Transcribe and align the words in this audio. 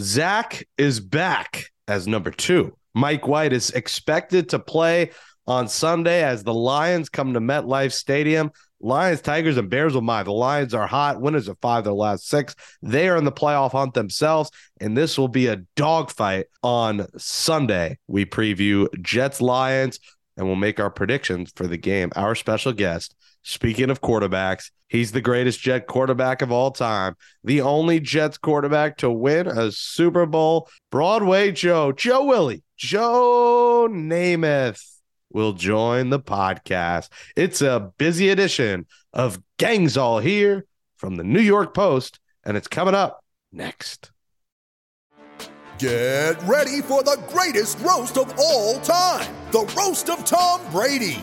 Zach 0.00 0.66
is 0.76 1.00
back 1.00 1.70
as 1.88 2.06
number 2.06 2.30
two. 2.30 2.76
Mike 2.94 3.26
White 3.26 3.52
is 3.52 3.70
expected 3.70 4.48
to 4.50 4.58
play 4.58 5.10
on 5.46 5.66
Sunday 5.66 6.22
as 6.22 6.44
the 6.44 6.54
Lions 6.54 7.08
come 7.08 7.34
to 7.34 7.40
MetLife 7.40 7.92
Stadium. 7.92 8.52
Lions, 8.80 9.20
Tigers, 9.20 9.56
and 9.56 9.68
Bears 9.68 9.94
oh 9.94 9.96
will 9.96 10.02
mind. 10.02 10.28
The 10.28 10.32
Lions 10.32 10.72
are 10.72 10.86
hot, 10.86 11.20
winners 11.20 11.48
of 11.48 11.58
five 11.60 11.82
their 11.82 11.92
last 11.92 12.28
six. 12.28 12.54
They 12.80 13.08
are 13.08 13.16
in 13.16 13.24
the 13.24 13.32
playoff 13.32 13.72
hunt 13.72 13.94
themselves, 13.94 14.50
and 14.80 14.96
this 14.96 15.18
will 15.18 15.28
be 15.28 15.48
a 15.48 15.64
dogfight 15.74 16.46
on 16.62 17.06
Sunday. 17.16 17.98
We 18.06 18.24
preview 18.24 18.86
Jets 19.02 19.40
Lions, 19.40 19.98
and 20.36 20.46
we'll 20.46 20.54
make 20.54 20.78
our 20.78 20.90
predictions 20.90 21.52
for 21.56 21.66
the 21.66 21.76
game. 21.76 22.12
Our 22.14 22.36
special 22.36 22.72
guest, 22.72 23.16
speaking 23.48 23.88
of 23.88 24.02
quarterbacks, 24.02 24.70
he's 24.88 25.12
the 25.12 25.20
greatest 25.22 25.60
Jet 25.60 25.86
quarterback 25.86 26.42
of 26.42 26.52
all 26.52 26.70
time, 26.70 27.16
the 27.42 27.62
only 27.62 27.98
Jets 27.98 28.36
quarterback 28.36 28.98
to 28.98 29.10
win 29.10 29.46
a 29.46 29.72
Super 29.72 30.26
Bowl. 30.26 30.68
Broadway 30.90 31.50
Joe, 31.52 31.92
Joe 31.92 32.24
Willie, 32.24 32.62
Joe 32.76 33.88
Namath 33.90 34.84
will 35.32 35.54
join 35.54 36.10
the 36.10 36.20
podcast. 36.20 37.08
It's 37.36 37.62
a 37.62 37.90
busy 37.96 38.28
edition 38.28 38.86
of 39.12 39.40
Gangs 39.58 39.96
All 39.96 40.18
Here 40.18 40.66
from 40.96 41.16
the 41.16 41.24
New 41.24 41.40
York 41.40 41.74
Post, 41.74 42.20
and 42.44 42.56
it's 42.56 42.68
coming 42.68 42.94
up 42.94 43.24
next. 43.50 44.10
Get 45.78 46.42
ready 46.42 46.82
for 46.82 47.02
the 47.02 47.22
greatest 47.28 47.78
roast 47.78 48.18
of 48.18 48.34
all 48.36 48.80
time 48.80 49.32
the 49.52 49.60
Roast 49.76 50.10
of 50.10 50.24
Tom 50.24 50.60
Brady, 50.70 51.22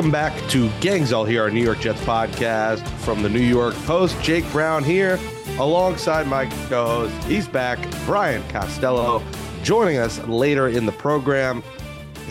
Welcome 0.00 0.12
back 0.12 0.48
to 0.48 0.70
Gangs 0.80 1.12
All 1.12 1.26
Here, 1.26 1.42
our 1.42 1.50
New 1.50 1.62
York 1.62 1.80
Jets 1.80 2.00
podcast 2.00 2.88
from 3.00 3.22
the 3.22 3.28
New 3.28 3.38
York 3.38 3.74
Post. 3.84 4.18
Jake 4.22 4.50
Brown 4.50 4.82
here 4.82 5.20
alongside 5.58 6.26
my 6.26 6.46
co 6.70 6.86
host. 6.86 7.24
He's 7.24 7.46
back, 7.46 7.78
Brian 8.06 8.42
Costello. 8.48 9.22
Joining 9.62 9.98
us 9.98 10.18
later 10.26 10.68
in 10.68 10.86
the 10.86 10.92
program 10.92 11.62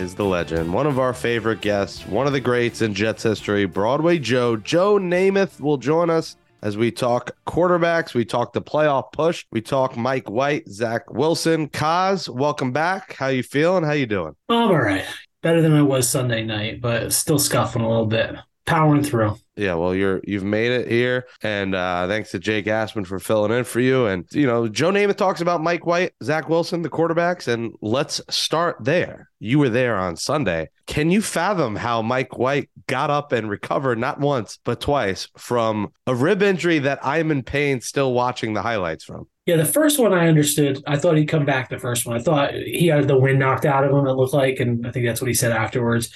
is 0.00 0.16
the 0.16 0.24
legend, 0.24 0.74
one 0.74 0.88
of 0.88 0.98
our 0.98 1.14
favorite 1.14 1.60
guests, 1.60 2.04
one 2.08 2.26
of 2.26 2.32
the 2.32 2.40
greats 2.40 2.82
in 2.82 2.92
Jets 2.92 3.22
history, 3.22 3.66
Broadway 3.66 4.18
Joe. 4.18 4.56
Joe 4.56 4.98
Namath 4.98 5.60
will 5.60 5.78
join 5.78 6.10
us 6.10 6.36
as 6.62 6.76
we 6.76 6.90
talk 6.90 7.36
quarterbacks, 7.46 8.14
we 8.14 8.24
talk 8.24 8.52
the 8.52 8.60
playoff 8.60 9.12
push, 9.12 9.46
we 9.52 9.60
talk 9.60 9.96
Mike 9.96 10.28
White, 10.28 10.68
Zach 10.68 11.08
Wilson. 11.12 11.68
Kaz, 11.68 12.28
welcome 12.28 12.72
back. 12.72 13.12
How 13.12 13.28
you 13.28 13.44
feeling? 13.44 13.84
How 13.84 13.92
you 13.92 14.06
doing? 14.06 14.34
I'm 14.48 14.72
all 14.72 14.76
right 14.76 15.06
better 15.42 15.62
than 15.62 15.72
I 15.72 15.82
was 15.82 16.08
Sunday 16.08 16.44
night, 16.44 16.80
but 16.80 17.12
still 17.12 17.38
scuffing 17.38 17.82
a 17.82 17.88
little 17.88 18.06
bit. 18.06 18.34
Powering 18.66 19.02
through. 19.02 19.36
Yeah, 19.60 19.74
well, 19.74 19.94
you're 19.94 20.22
you've 20.24 20.42
made 20.42 20.72
it 20.72 20.88
here, 20.88 21.26
and 21.42 21.74
uh, 21.74 22.08
thanks 22.08 22.30
to 22.30 22.38
Jake 22.38 22.64
Asman 22.64 23.06
for 23.06 23.18
filling 23.18 23.52
in 23.52 23.64
for 23.64 23.80
you. 23.80 24.06
And 24.06 24.24
you 24.32 24.46
know, 24.46 24.68
Joe 24.68 24.90
Namath 24.90 25.18
talks 25.18 25.42
about 25.42 25.62
Mike 25.62 25.84
White, 25.84 26.14
Zach 26.22 26.48
Wilson, 26.48 26.80
the 26.80 26.88
quarterbacks, 26.88 27.46
and 27.46 27.74
let's 27.82 28.22
start 28.30 28.78
there. 28.80 29.28
You 29.38 29.58
were 29.58 29.68
there 29.68 29.96
on 29.96 30.16
Sunday. 30.16 30.70
Can 30.86 31.10
you 31.10 31.20
fathom 31.20 31.76
how 31.76 32.00
Mike 32.00 32.38
White 32.38 32.70
got 32.86 33.10
up 33.10 33.32
and 33.32 33.50
recovered 33.50 33.98
not 33.98 34.18
once 34.18 34.58
but 34.64 34.80
twice 34.80 35.28
from 35.36 35.92
a 36.06 36.14
rib 36.14 36.42
injury 36.42 36.78
that 36.78 36.98
I'm 37.02 37.30
in 37.30 37.42
pain 37.42 37.82
still 37.82 38.14
watching 38.14 38.54
the 38.54 38.62
highlights 38.62 39.04
from? 39.04 39.26
Yeah, 39.44 39.56
the 39.56 39.66
first 39.66 39.98
one 39.98 40.14
I 40.14 40.28
understood. 40.28 40.82
I 40.86 40.96
thought 40.96 41.18
he'd 41.18 41.26
come 41.26 41.44
back 41.44 41.68
the 41.68 41.78
first 41.78 42.06
one. 42.06 42.16
I 42.16 42.22
thought 42.22 42.54
he 42.54 42.86
had 42.86 43.08
the 43.08 43.18
wind 43.18 43.38
knocked 43.38 43.66
out 43.66 43.84
of 43.84 43.90
him, 43.90 44.06
it 44.06 44.12
looked 44.12 44.32
like. 44.32 44.58
And 44.58 44.86
I 44.86 44.90
think 44.90 45.04
that's 45.04 45.20
what 45.20 45.28
he 45.28 45.34
said 45.34 45.52
afterwards. 45.52 46.10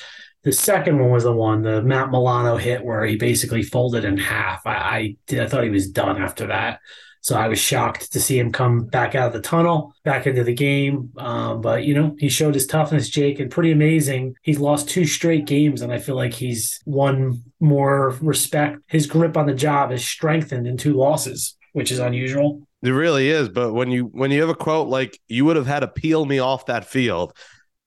The 0.44 0.52
second 0.52 0.98
one 0.98 1.10
was 1.10 1.24
the 1.24 1.32
one, 1.32 1.62
the 1.62 1.82
Matt 1.82 2.10
Milano 2.10 2.56
hit, 2.56 2.84
where 2.84 3.04
he 3.04 3.16
basically 3.16 3.62
folded 3.62 4.04
in 4.04 4.18
half. 4.18 4.66
I, 4.66 4.74
I, 4.74 5.16
did, 5.26 5.40
I 5.40 5.48
thought 5.48 5.64
he 5.64 5.70
was 5.70 5.88
done 5.88 6.20
after 6.20 6.46
that. 6.48 6.80
So 7.22 7.36
I 7.36 7.48
was 7.48 7.58
shocked 7.58 8.12
to 8.12 8.20
see 8.20 8.38
him 8.38 8.52
come 8.52 8.84
back 8.84 9.14
out 9.14 9.28
of 9.28 9.32
the 9.32 9.40
tunnel, 9.40 9.94
back 10.04 10.26
into 10.26 10.44
the 10.44 10.52
game. 10.52 11.10
Um, 11.16 11.62
but, 11.62 11.84
you 11.84 11.94
know, 11.94 12.14
he 12.18 12.28
showed 12.28 12.52
his 12.52 12.66
toughness, 12.66 13.08
Jake, 13.08 13.40
and 13.40 13.50
pretty 13.50 13.72
amazing. 13.72 14.34
He's 14.42 14.58
lost 14.58 14.90
two 14.90 15.06
straight 15.06 15.46
games, 15.46 15.80
and 15.80 15.90
I 15.90 15.98
feel 15.98 16.16
like 16.16 16.34
he's 16.34 16.82
won 16.84 17.42
more 17.60 18.10
respect. 18.20 18.80
His 18.88 19.06
grip 19.06 19.38
on 19.38 19.46
the 19.46 19.54
job 19.54 19.90
is 19.90 20.06
strengthened 20.06 20.66
in 20.66 20.76
two 20.76 20.92
losses, 20.92 21.56
which 21.72 21.90
is 21.90 21.98
unusual. 21.98 22.60
It 22.82 22.90
really 22.90 23.30
is. 23.30 23.48
But 23.48 23.72
when 23.72 23.90
you 23.90 24.10
when 24.12 24.30
you 24.30 24.42
have 24.42 24.50
a 24.50 24.54
quote 24.54 24.88
like 24.88 25.18
"You 25.26 25.46
would 25.46 25.56
have 25.56 25.66
had 25.66 25.80
to 25.80 25.88
peel 25.88 26.26
me 26.26 26.38
off 26.38 26.66
that 26.66 26.84
field," 26.84 27.34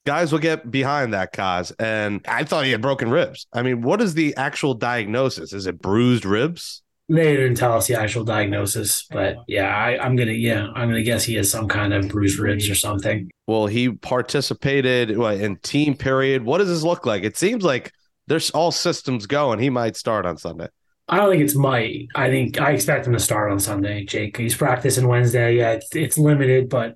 guys 0.07 0.31
will 0.31 0.39
get 0.39 0.71
behind 0.71 1.13
that 1.13 1.33
cause. 1.33 1.71
And 1.79 2.21
I 2.29 2.45
thought 2.45 2.63
he 2.63 2.71
had 2.71 2.81
broken 2.81 3.11
ribs. 3.11 3.45
I 3.51 3.61
mean, 3.61 3.81
what 3.81 4.01
is 4.01 4.13
the 4.13 4.33
actual 4.37 4.73
diagnosis? 4.73 5.51
Is 5.51 5.67
it 5.67 5.81
bruised 5.81 6.23
ribs? 6.23 6.81
They 7.09 7.35
didn't 7.35 7.55
tell 7.55 7.73
us 7.73 7.87
the 7.87 7.95
actual 7.95 8.23
diagnosis, 8.23 9.05
but 9.11 9.35
yeah, 9.47 9.67
I, 9.67 9.97
I'm 10.03 10.15
gonna 10.15 10.31
yeah, 10.31 10.67
I'm 10.75 10.89
gonna 10.89 11.03
guess 11.03 11.23
he 11.23 11.35
has 11.35 11.49
some 11.49 11.67
kind 11.67 11.93
of 11.93 12.09
bruised 12.09 12.39
ribs 12.39 12.69
or 12.69 12.75
something. 12.75 13.29
Well, 13.47 13.67
he 13.67 13.91
participated 13.91 15.17
what, 15.17 15.39
in 15.39 15.57
team 15.57 15.95
period. 15.95 16.43
What 16.43 16.57
does 16.57 16.67
this 16.67 16.83
look 16.83 17.05
like? 17.05 17.23
It 17.23 17.37
seems 17.37 17.63
like 17.63 17.91
there's 18.27 18.49
all 18.51 18.71
systems 18.71 19.25
going. 19.25 19.59
he 19.59 19.69
might 19.69 19.95
start 19.95 20.25
on 20.25 20.37
Sunday. 20.37 20.67
I 21.09 21.17
don't 21.17 21.31
think 21.31 21.43
it's 21.43 21.55
might. 21.55 22.07
I 22.15 22.29
think 22.29 22.59
I 22.59 22.71
expect 22.71 23.07
him 23.07 23.13
to 23.13 23.19
start 23.19 23.51
on 23.51 23.59
Sunday, 23.59 24.03
Jake. 24.03 24.35
He's 24.35 24.55
practicing 24.55 25.07
Wednesday. 25.07 25.57
Yeah, 25.57 25.71
it's, 25.71 25.95
it's 25.95 26.17
limited, 26.17 26.67
but 26.67 26.95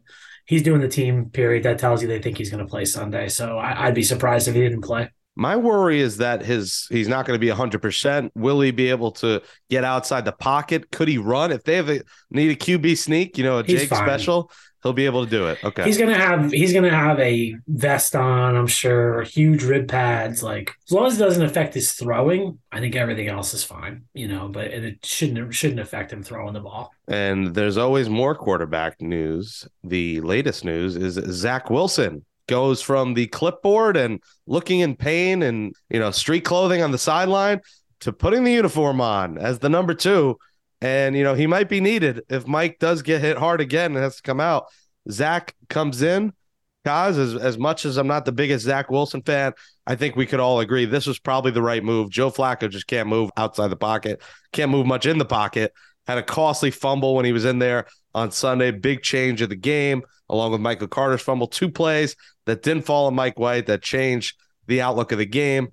he's 0.52 0.62
doing 0.62 0.82
the 0.82 0.88
team 0.90 1.30
period. 1.30 1.64
That 1.64 1.80
tells 1.80 2.02
you 2.02 2.10
they 2.10 2.22
think 2.22 2.38
he's 2.38 2.50
going 2.50 2.64
to 2.64 2.70
play 2.70 2.84
Sunday. 2.84 3.30
So 3.30 3.58
I, 3.58 3.86
would 3.86 3.96
be 3.96 4.04
surprised 4.04 4.50
if 4.50 4.54
he 4.54 4.60
didn't 4.60 4.82
play. 4.82 5.10
My 5.34 5.56
worry 5.56 6.02
is 6.02 6.18
that 6.18 6.44
his 6.44 6.88
he's 6.90 7.08
not 7.08 7.26
going 7.26 7.40
to 7.40 7.40
be 7.40 7.48
100%. 7.48 8.32
Will 8.36 8.60
he 8.60 8.72
be 8.72 8.90
able 8.90 9.12
to 9.14 9.42
get 9.70 9.86
outside 9.86 10.26
the 10.26 10.34
pocket? 10.34 10.92
Could 10.92 11.08
he 11.08 11.18
run? 11.18 11.54
If 11.54 11.64
they 11.64 11.78
have 11.78 11.90
a 11.90 12.02
need 12.30 12.52
a 12.52 12.56
QB 12.56 12.98
sneak, 12.98 13.38
you 13.38 13.46
know, 13.46 13.60
a 13.60 13.64
Jake 13.64 13.88
special, 13.88 14.52
He'll 14.84 14.94
be 14.94 15.06
able 15.06 15.26
to 15.26 15.30
do 15.30 15.48
it. 15.48 15.64
Okay. 15.64 15.84
He's 15.84 15.98
gonna 15.98 16.18
have 16.18 16.52
he's 16.52 16.74
gonna 16.74 16.90
have 16.90 17.20
a 17.20 17.56
vest 17.68 18.16
on, 18.16 18.56
I'm 18.56 18.68
sure, 18.68 19.22
huge 19.22 19.64
rib 19.64 19.88
pads. 19.88 20.42
Like 20.42 20.74
as 20.86 20.92
long 20.92 21.06
as 21.06 21.16
it 21.18 21.24
doesn't 21.24 21.44
affect 21.44 21.74
his 21.76 21.92
throwing, 21.94 22.58
I 22.72 22.80
think 22.80 22.96
everything 22.96 23.28
else 23.28 23.54
is 23.54 23.64
fine. 23.64 24.06
You 24.14 24.28
know, 24.28 24.48
but 24.48 24.66
it 24.68 25.06
shouldn't 25.06 25.54
shouldn't 25.54 25.80
affect 25.80 26.12
him 26.12 26.24
throwing 26.24 26.54
the 26.54 26.62
ball. 26.62 26.92
And 27.08 27.54
there's 27.54 27.78
always 27.78 28.10
more 28.10 28.34
quarterback 28.34 29.02
news. 29.02 29.68
The 29.84 30.20
latest 30.22 30.66
news 30.66 30.96
is 30.96 31.14
Zach 31.14 31.70
Wilson 31.70 32.26
goes 32.48 32.82
from 32.82 33.14
the 33.14 33.28
clipboard 33.28 33.96
and 33.96 34.20
looking 34.48 34.80
in 34.80 34.96
pain 34.96 35.44
and 35.44 35.74
you 35.90 36.00
know 36.00 36.12
street 36.12 36.42
clothing 36.42 36.82
on 36.82 36.92
the 36.92 36.98
sideline 36.98 37.62
to 38.02 38.12
putting 38.12 38.44
the 38.44 38.52
uniform 38.52 39.00
on 39.00 39.38
as 39.38 39.60
the 39.60 39.70
number 39.70 39.94
two 39.94 40.38
and, 40.82 41.16
you 41.16 41.24
know, 41.24 41.36
he 41.36 41.48
might 41.48 41.70
be 41.70 41.80
needed 41.80 42.24
if 42.30 42.48
Mike 42.48 42.80
does 42.80 43.02
get 43.02 43.22
hit 43.22 43.38
hard 43.38 43.62
again 43.62 43.94
and 43.94 44.04
has 44.04 44.18
to 44.18 44.22
come 44.22 44.40
out. 44.40 44.66
Zach 45.10 45.56
comes 45.70 46.02
in. 46.02 46.34
Kaz, 46.86 47.20
as, 47.20 47.36
as 47.36 47.60
much 47.60 47.86
as 47.86 47.98
I'm 47.98 48.08
not 48.08 48.26
the 48.26 48.32
biggest 48.32 48.66
Zach 48.66 48.90
Wilson 48.90 49.22
fan, 49.22 49.54
I 49.86 49.96
think 49.96 50.16
we 50.16 50.26
could 50.26 50.40
all 50.40 50.60
agree 50.60 50.86
this 50.86 51.06
was 51.06 51.20
probably 51.20 51.52
the 51.52 51.62
right 51.62 51.84
move. 51.84 52.10
Joe 52.10 52.32
Flacco 52.32 52.70
just 52.70 52.88
can't 52.88 53.08
move 53.08 53.30
outside 53.38 53.68
the 53.68 53.76
pocket, 53.76 54.22
can't 54.52 54.72
move 54.72 54.88
much 54.88 55.06
in 55.06 55.20
the 55.20 55.26
pocket. 55.26 55.74
Had 56.08 56.18
a 56.18 56.24
costly 56.24 56.72
fumble 56.72 57.14
when 57.14 57.26
he 57.26 57.32
was 57.32 57.46
in 57.46 57.60
there 57.60 57.86
on 58.16 58.32
Sunday. 58.32 58.72
Big 58.72 59.04
change 59.04 59.44
of 59.44 59.50
the 59.50 59.56
game, 59.56 60.02
along 60.30 60.52
with 60.52 60.60
Michael 60.60 60.88
Carter's 60.88 61.22
fumble. 61.22 61.46
Two 61.46 61.70
plays 61.70 62.16
that 62.48 62.64
didn't 62.64 62.86
fall 62.86 63.06
on 63.06 63.14
Mike 63.14 63.38
White 63.38 63.68
that 63.68 63.84
changed 63.84 64.36
the 64.66 64.82
outlook 64.82 65.12
of 65.12 65.20
the 65.20 65.26
game. 65.28 65.68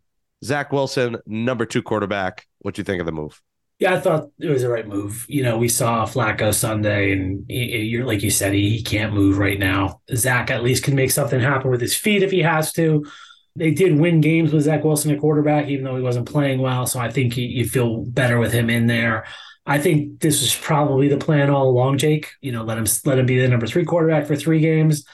Zach 0.44 0.70
Wilson, 0.70 1.16
number 1.24 1.64
two 1.64 1.82
quarterback. 1.82 2.46
What 2.58 2.74
do 2.74 2.80
you 2.80 2.84
think 2.84 3.00
of 3.00 3.06
the 3.06 3.12
move? 3.12 3.40
Yeah, 3.78 3.94
I 3.94 4.00
thought 4.00 4.30
it 4.40 4.48
was 4.50 4.62
the 4.62 4.68
right 4.68 4.86
move. 4.86 5.24
You 5.28 5.44
know, 5.44 5.56
we 5.56 5.68
saw 5.68 6.04
Flacco 6.04 6.52
Sunday, 6.52 7.12
and 7.12 7.44
you're 7.48 8.04
like 8.04 8.22
you 8.22 8.30
said, 8.30 8.52
he, 8.52 8.70
he 8.70 8.82
can't 8.82 9.12
move 9.12 9.38
right 9.38 9.58
now. 9.58 10.00
Zach 10.14 10.50
at 10.50 10.64
least 10.64 10.82
can 10.82 10.96
make 10.96 11.12
something 11.12 11.38
happen 11.38 11.70
with 11.70 11.80
his 11.80 11.96
feet 11.96 12.24
if 12.24 12.32
he 12.32 12.40
has 12.40 12.72
to. 12.72 13.06
They 13.54 13.70
did 13.70 13.98
win 13.98 14.20
games 14.20 14.52
with 14.52 14.64
Zach 14.64 14.82
Wilson 14.82 15.12
at 15.12 15.20
quarterback, 15.20 15.68
even 15.68 15.84
though 15.84 15.96
he 15.96 16.02
wasn't 16.02 16.28
playing 16.28 16.60
well. 16.60 16.86
So 16.86 16.98
I 16.98 17.08
think 17.10 17.36
you, 17.36 17.46
you 17.46 17.64
feel 17.66 18.04
better 18.04 18.38
with 18.38 18.52
him 18.52 18.68
in 18.68 18.88
there. 18.88 19.26
I 19.64 19.78
think 19.78 20.20
this 20.20 20.40
was 20.40 20.56
probably 20.56 21.08
the 21.08 21.18
plan 21.18 21.48
all 21.50 21.68
along, 21.68 21.98
Jake. 21.98 22.32
You 22.40 22.50
know, 22.50 22.64
let 22.64 22.78
him 22.78 22.86
let 23.04 23.18
him 23.18 23.26
be 23.26 23.38
the 23.38 23.46
number 23.48 23.66
three 23.68 23.84
quarterback 23.84 24.26
for 24.26 24.34
three 24.34 24.60
games, 24.60 25.04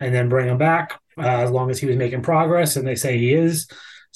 and 0.00 0.12
then 0.12 0.28
bring 0.28 0.48
him 0.48 0.58
back 0.58 1.00
uh, 1.18 1.22
as 1.22 1.52
long 1.52 1.70
as 1.70 1.78
he 1.78 1.86
was 1.86 1.96
making 1.96 2.22
progress. 2.22 2.74
And 2.74 2.86
they 2.86 2.96
say 2.96 3.16
he 3.16 3.32
is. 3.32 3.68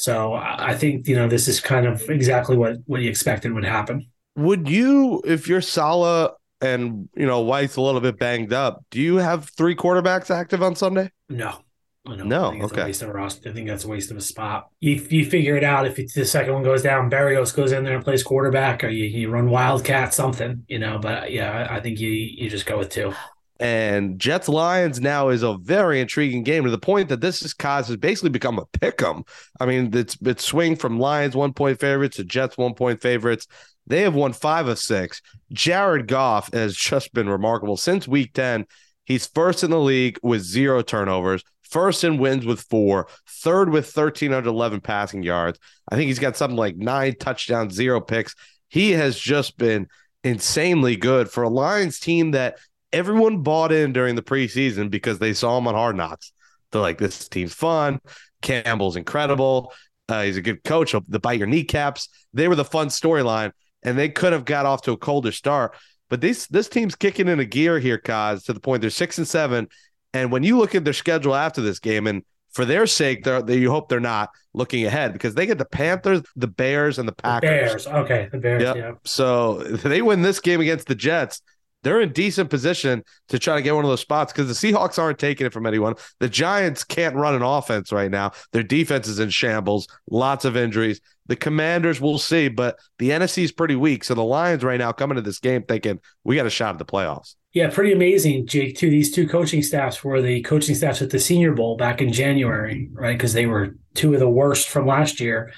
So 0.02 0.34
I 0.34 0.74
think 0.74 1.06
you 1.06 1.14
know 1.14 1.28
this 1.28 1.46
is 1.46 1.60
kind 1.60 1.86
of 1.86 2.02
exactly 2.10 2.56
what 2.56 2.78
what 2.86 3.02
you 3.02 3.08
expected 3.08 3.52
would 3.52 3.64
happen. 3.64 4.08
Would 4.34 4.68
you, 4.68 5.22
if 5.24 5.46
you're 5.46 5.60
Saleh 5.60 6.32
and 6.60 7.08
you 7.14 7.24
know 7.24 7.40
White's 7.42 7.76
a 7.76 7.80
little 7.80 8.00
bit 8.00 8.18
banged 8.18 8.52
up. 8.52 8.84
Do 8.90 9.00
you 9.00 9.16
have 9.18 9.48
three 9.50 9.76
quarterbacks 9.76 10.28
active 10.28 10.60
on 10.60 10.74
Sunday? 10.74 11.12
No. 11.28 11.60
No, 12.04 12.48
I 12.48 12.50
think 12.50 12.64
okay. 12.64 12.84
Waste 12.86 13.02
of 13.02 13.10
a 13.10 13.12
roster. 13.12 13.48
I 13.48 13.52
think 13.52 13.68
that's 13.68 13.84
a 13.84 13.88
waste 13.88 14.10
of 14.10 14.16
a 14.16 14.20
spot. 14.20 14.70
You, 14.80 14.94
you 15.08 15.24
figure 15.24 15.56
it 15.56 15.62
out 15.62 15.86
if 15.86 16.00
it's 16.00 16.14
the 16.14 16.24
second 16.24 16.52
one 16.52 16.64
goes 16.64 16.82
down. 16.82 17.08
Berrios 17.08 17.54
goes 17.54 17.70
in 17.70 17.84
there 17.84 17.94
and 17.94 18.02
plays 18.02 18.24
quarterback, 18.24 18.82
or 18.82 18.88
you, 18.88 19.04
you 19.04 19.30
run 19.30 19.48
Wildcat, 19.48 20.12
something, 20.12 20.64
you 20.66 20.80
know. 20.80 20.98
But 20.98 21.30
yeah, 21.30 21.52
I, 21.52 21.76
I 21.76 21.80
think 21.80 22.00
you 22.00 22.10
you 22.10 22.50
just 22.50 22.66
go 22.66 22.76
with 22.76 22.88
two. 22.88 23.14
And 23.60 24.18
Jets 24.18 24.48
Lions 24.48 25.00
now 25.00 25.28
is 25.28 25.42
a 25.42 25.56
very 25.58 26.00
intriguing 26.00 26.42
game 26.42 26.64
to 26.64 26.70
the 26.70 26.78
point 26.78 27.08
that 27.10 27.20
this 27.20 27.42
is 27.42 27.54
cause 27.54 27.88
has 27.88 27.96
basically 27.96 28.30
become 28.30 28.58
a 28.58 28.66
pick 28.78 29.02
'em. 29.02 29.24
I 29.60 29.66
mean, 29.66 29.90
it's 29.94 30.16
it's 30.22 30.44
swing 30.44 30.74
from 30.76 30.98
Lions 30.98 31.36
one 31.36 31.52
point 31.52 31.78
favorites 31.78 32.16
to 32.16 32.24
Jets 32.24 32.56
one 32.56 32.74
point 32.74 33.00
favorites. 33.00 33.46
They 33.86 34.02
have 34.02 34.14
won 34.14 34.32
five 34.32 34.68
of 34.68 34.78
six. 34.78 35.20
Jared 35.52 36.08
Goff 36.08 36.52
has 36.52 36.76
just 36.76 37.12
been 37.12 37.28
remarkable 37.28 37.76
since 37.76 38.08
week 38.08 38.32
10. 38.32 38.66
He's 39.04 39.26
first 39.26 39.64
in 39.64 39.70
the 39.70 39.80
league 39.80 40.18
with 40.22 40.42
zero 40.42 40.82
turnovers, 40.82 41.42
first 41.62 42.04
in 42.04 42.18
wins 42.18 42.46
with 42.46 42.60
four, 42.60 43.08
third 43.28 43.70
with 43.70 43.84
1,311 43.94 44.80
passing 44.80 45.22
yards. 45.22 45.58
I 45.90 45.96
think 45.96 46.06
he's 46.06 46.20
got 46.20 46.36
something 46.36 46.56
like 46.56 46.76
nine 46.76 47.16
touchdowns, 47.18 47.74
zero 47.74 48.00
picks. 48.00 48.34
He 48.68 48.92
has 48.92 49.18
just 49.18 49.58
been 49.58 49.88
insanely 50.24 50.96
good 50.96 51.28
for 51.28 51.42
a 51.42 51.48
Lions 51.48 51.98
team 51.98 52.30
that 52.30 52.58
everyone 52.92 53.38
bought 53.38 53.72
in 53.72 53.92
during 53.92 54.14
the 54.14 54.22
preseason 54.22 54.90
because 54.90 55.18
they 55.18 55.32
saw 55.32 55.58
him 55.58 55.66
on 55.66 55.74
Hard 55.74 55.96
Knocks. 55.96 56.32
They're 56.70 56.80
like, 56.80 56.98
this 56.98 57.28
team's 57.28 57.54
fun. 57.54 58.00
Campbell's 58.40 58.96
incredible. 58.96 59.72
Uh, 60.08 60.22
he's 60.22 60.36
a 60.36 60.42
good 60.42 60.64
coach. 60.64 60.90
He'll 60.92 61.00
bite 61.00 61.38
your 61.38 61.46
kneecaps. 61.46 62.08
They 62.34 62.48
were 62.48 62.56
the 62.56 62.64
fun 62.64 62.88
storyline, 62.88 63.52
and 63.82 63.98
they 63.98 64.08
could 64.08 64.32
have 64.32 64.44
got 64.44 64.66
off 64.66 64.82
to 64.82 64.92
a 64.92 64.96
colder 64.96 65.32
start. 65.32 65.76
But 66.10 66.20
this 66.20 66.46
this 66.48 66.68
team's 66.68 66.94
kicking 66.94 67.28
in 67.28 67.40
a 67.40 67.44
gear 67.44 67.78
here, 67.78 67.98
Kaz, 67.98 68.44
to 68.44 68.52
the 68.52 68.60
point 68.60 68.80
they're 68.80 68.90
six 68.90 69.18
and 69.18 69.26
seven. 69.28 69.68
And 70.12 70.30
when 70.30 70.42
you 70.42 70.58
look 70.58 70.74
at 70.74 70.84
their 70.84 70.92
schedule 70.92 71.34
after 71.34 71.60
this 71.62 71.78
game, 71.78 72.06
and 72.06 72.22
for 72.52 72.66
their 72.66 72.86
sake, 72.86 73.24
they're, 73.24 73.40
they, 73.40 73.56
you 73.58 73.70
hope 73.70 73.88
they're 73.88 74.00
not 74.00 74.28
looking 74.52 74.84
ahead 74.84 75.14
because 75.14 75.34
they 75.34 75.46
get 75.46 75.56
the 75.56 75.64
Panthers, 75.64 76.20
the 76.36 76.48
Bears, 76.48 76.98
and 76.98 77.08
the 77.08 77.12
The 77.12 77.22
Packers. 77.22 77.48
Bears, 77.48 77.86
okay, 77.86 78.28
the 78.30 78.38
Bears, 78.38 78.62
Yep. 78.62 78.76
yeah. 78.76 78.92
So 79.04 79.62
they 79.62 80.02
win 80.02 80.20
this 80.20 80.40
game 80.40 80.60
against 80.60 80.86
the 80.86 80.94
Jets. 80.94 81.40
They're 81.82 82.00
in 82.00 82.12
decent 82.12 82.50
position 82.50 83.02
to 83.28 83.38
try 83.38 83.56
to 83.56 83.62
get 83.62 83.74
one 83.74 83.84
of 83.84 83.90
those 83.90 84.00
spots 84.00 84.32
because 84.32 84.48
the 84.48 84.72
Seahawks 84.72 84.98
aren't 84.98 85.18
taking 85.18 85.46
it 85.46 85.52
from 85.52 85.66
anyone. 85.66 85.94
The 86.20 86.28
Giants 86.28 86.84
can't 86.84 87.16
run 87.16 87.34
an 87.34 87.42
offense 87.42 87.92
right 87.92 88.10
now. 88.10 88.32
Their 88.52 88.62
defense 88.62 89.08
is 89.08 89.18
in 89.18 89.30
shambles, 89.30 89.86
lots 90.10 90.44
of 90.44 90.56
injuries. 90.56 91.00
The 91.26 91.36
Commanders, 91.36 92.00
we'll 92.00 92.18
see, 92.18 92.48
but 92.48 92.78
the 92.98 93.10
NFC 93.10 93.44
is 93.44 93.52
pretty 93.52 93.76
weak. 93.76 94.04
So 94.04 94.14
the 94.14 94.24
Lions 94.24 94.64
right 94.64 94.78
now 94.78 94.92
coming 94.92 95.16
to 95.16 95.22
this 95.22 95.38
game 95.38 95.62
thinking 95.62 96.00
we 96.24 96.36
got 96.36 96.46
a 96.46 96.50
shot 96.50 96.74
at 96.74 96.78
the 96.78 96.84
playoffs. 96.84 97.36
Yeah, 97.52 97.68
pretty 97.68 97.92
amazing, 97.92 98.46
Jake. 98.46 98.76
Too, 98.76 98.88
these 98.88 99.12
two 99.12 99.28
coaching 99.28 99.62
staffs 99.62 100.02
were 100.02 100.22
the 100.22 100.40
coaching 100.42 100.74
staffs 100.74 101.02
at 101.02 101.10
the 101.10 101.18
Senior 101.18 101.52
Bowl 101.52 101.76
back 101.76 102.00
in 102.00 102.12
January, 102.12 102.88
right? 102.92 103.16
Because 103.16 103.34
they 103.34 103.46
were 103.46 103.76
two 103.94 104.14
of 104.14 104.20
the 104.20 104.28
worst 104.28 104.68
from 104.68 104.86
last 104.86 105.20
year 105.20 105.52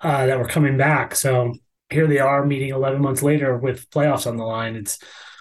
uh, 0.00 0.26
that 0.26 0.38
were 0.38 0.46
coming 0.46 0.76
back. 0.76 1.14
So 1.14 1.54
here 1.88 2.06
they 2.06 2.18
are, 2.18 2.44
meeting 2.44 2.68
11 2.68 3.00
months 3.00 3.22
later 3.22 3.56
with 3.56 3.88
playoffs 3.90 4.26
on 4.26 4.36
the 4.36 4.44
line. 4.44 4.76
It's 4.76 4.98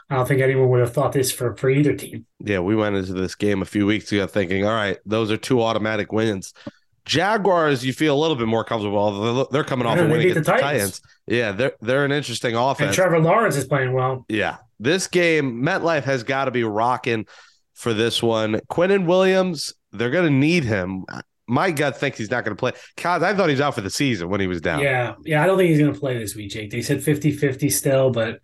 I 0.10 0.16
don't 0.16 0.28
think 0.28 0.42
anyone 0.42 0.70
would 0.70 0.80
have 0.80 0.94
thought 0.94 1.12
this 1.12 1.32
for 1.32 1.56
for 1.56 1.70
either 1.70 1.96
team. 1.96 2.26
Yeah, 2.40 2.60
we 2.60 2.76
went 2.76 2.96
into 2.96 3.14
this 3.14 3.36
game 3.36 3.62
a 3.62 3.66
few 3.66 3.86
weeks 3.86 4.12
ago 4.12 4.26
thinking, 4.28 4.66
all 4.66 4.74
right, 4.74 4.98
those 5.06 5.32
are 5.32 5.38
two 5.38 5.62
automatic 5.62 6.12
wins. 6.12 6.54
Jaguars, 7.06 7.86
you 7.86 7.94
feel 7.94 8.16
a 8.16 8.20
little 8.20 8.36
bit 8.36 8.48
more 8.48 8.66
comfortable. 8.66 9.48
They're 9.50 9.64
coming 9.64 9.88
off 9.88 9.98
a 9.98 10.04
win 10.08 10.20
against 10.20 10.36
the 10.36 10.42
Titans. 10.44 10.62
Titans. 10.62 11.02
Yeah, 11.26 11.52
they're 11.54 11.74
they're 11.82 12.06
an 12.06 12.12
interesting 12.12 12.56
And 12.56 12.64
offense. 12.64 12.96
Trevor 12.96 13.20
Lawrence 13.20 13.56
is 13.56 13.66
playing 13.66 13.94
well. 13.94 14.26
Yeah. 14.30 14.58
This 14.80 15.08
game, 15.08 15.62
MetLife 15.64 16.04
has 16.04 16.24
got 16.24 16.46
to 16.46 16.52
be 16.52 16.64
rocking 16.64 17.26
for 17.74 17.94
this 17.94 18.22
one. 18.22 18.56
Quinnen 18.70 19.06
Williams, 19.06 19.74
they're 19.92 20.12
going 20.12 20.26
to 20.26 20.38
need 20.38 20.66
him. 20.66 21.06
My 21.48 21.72
gut 21.72 21.98
thinks 21.98 22.18
he's 22.18 22.30
not 22.30 22.44
going 22.44 22.56
to 22.56 22.60
play. 22.60 22.74
Cause 22.98 23.24
I 23.24 23.34
thought 23.34 23.48
he 23.48 23.54
was 23.54 23.62
out 23.62 23.74
for 23.76 23.82
the 23.82 23.90
season 23.90 24.30
when 24.30 24.42
he 24.42 24.48
was 24.48 24.60
down. 24.60 24.82
Yeah, 24.82 25.16
yeah. 25.24 25.42
I 25.42 25.48
don't 25.48 25.58
think 25.58 25.70
he's 25.70 25.80
going 25.80 25.94
to 25.94 26.00
play 26.00 26.18
this 26.18 26.36
week, 26.36 26.52
Jake. 26.52 26.72
They 26.72 26.82
said 26.82 27.00
50-50 27.00 27.72
still, 27.72 28.12
but 28.12 28.40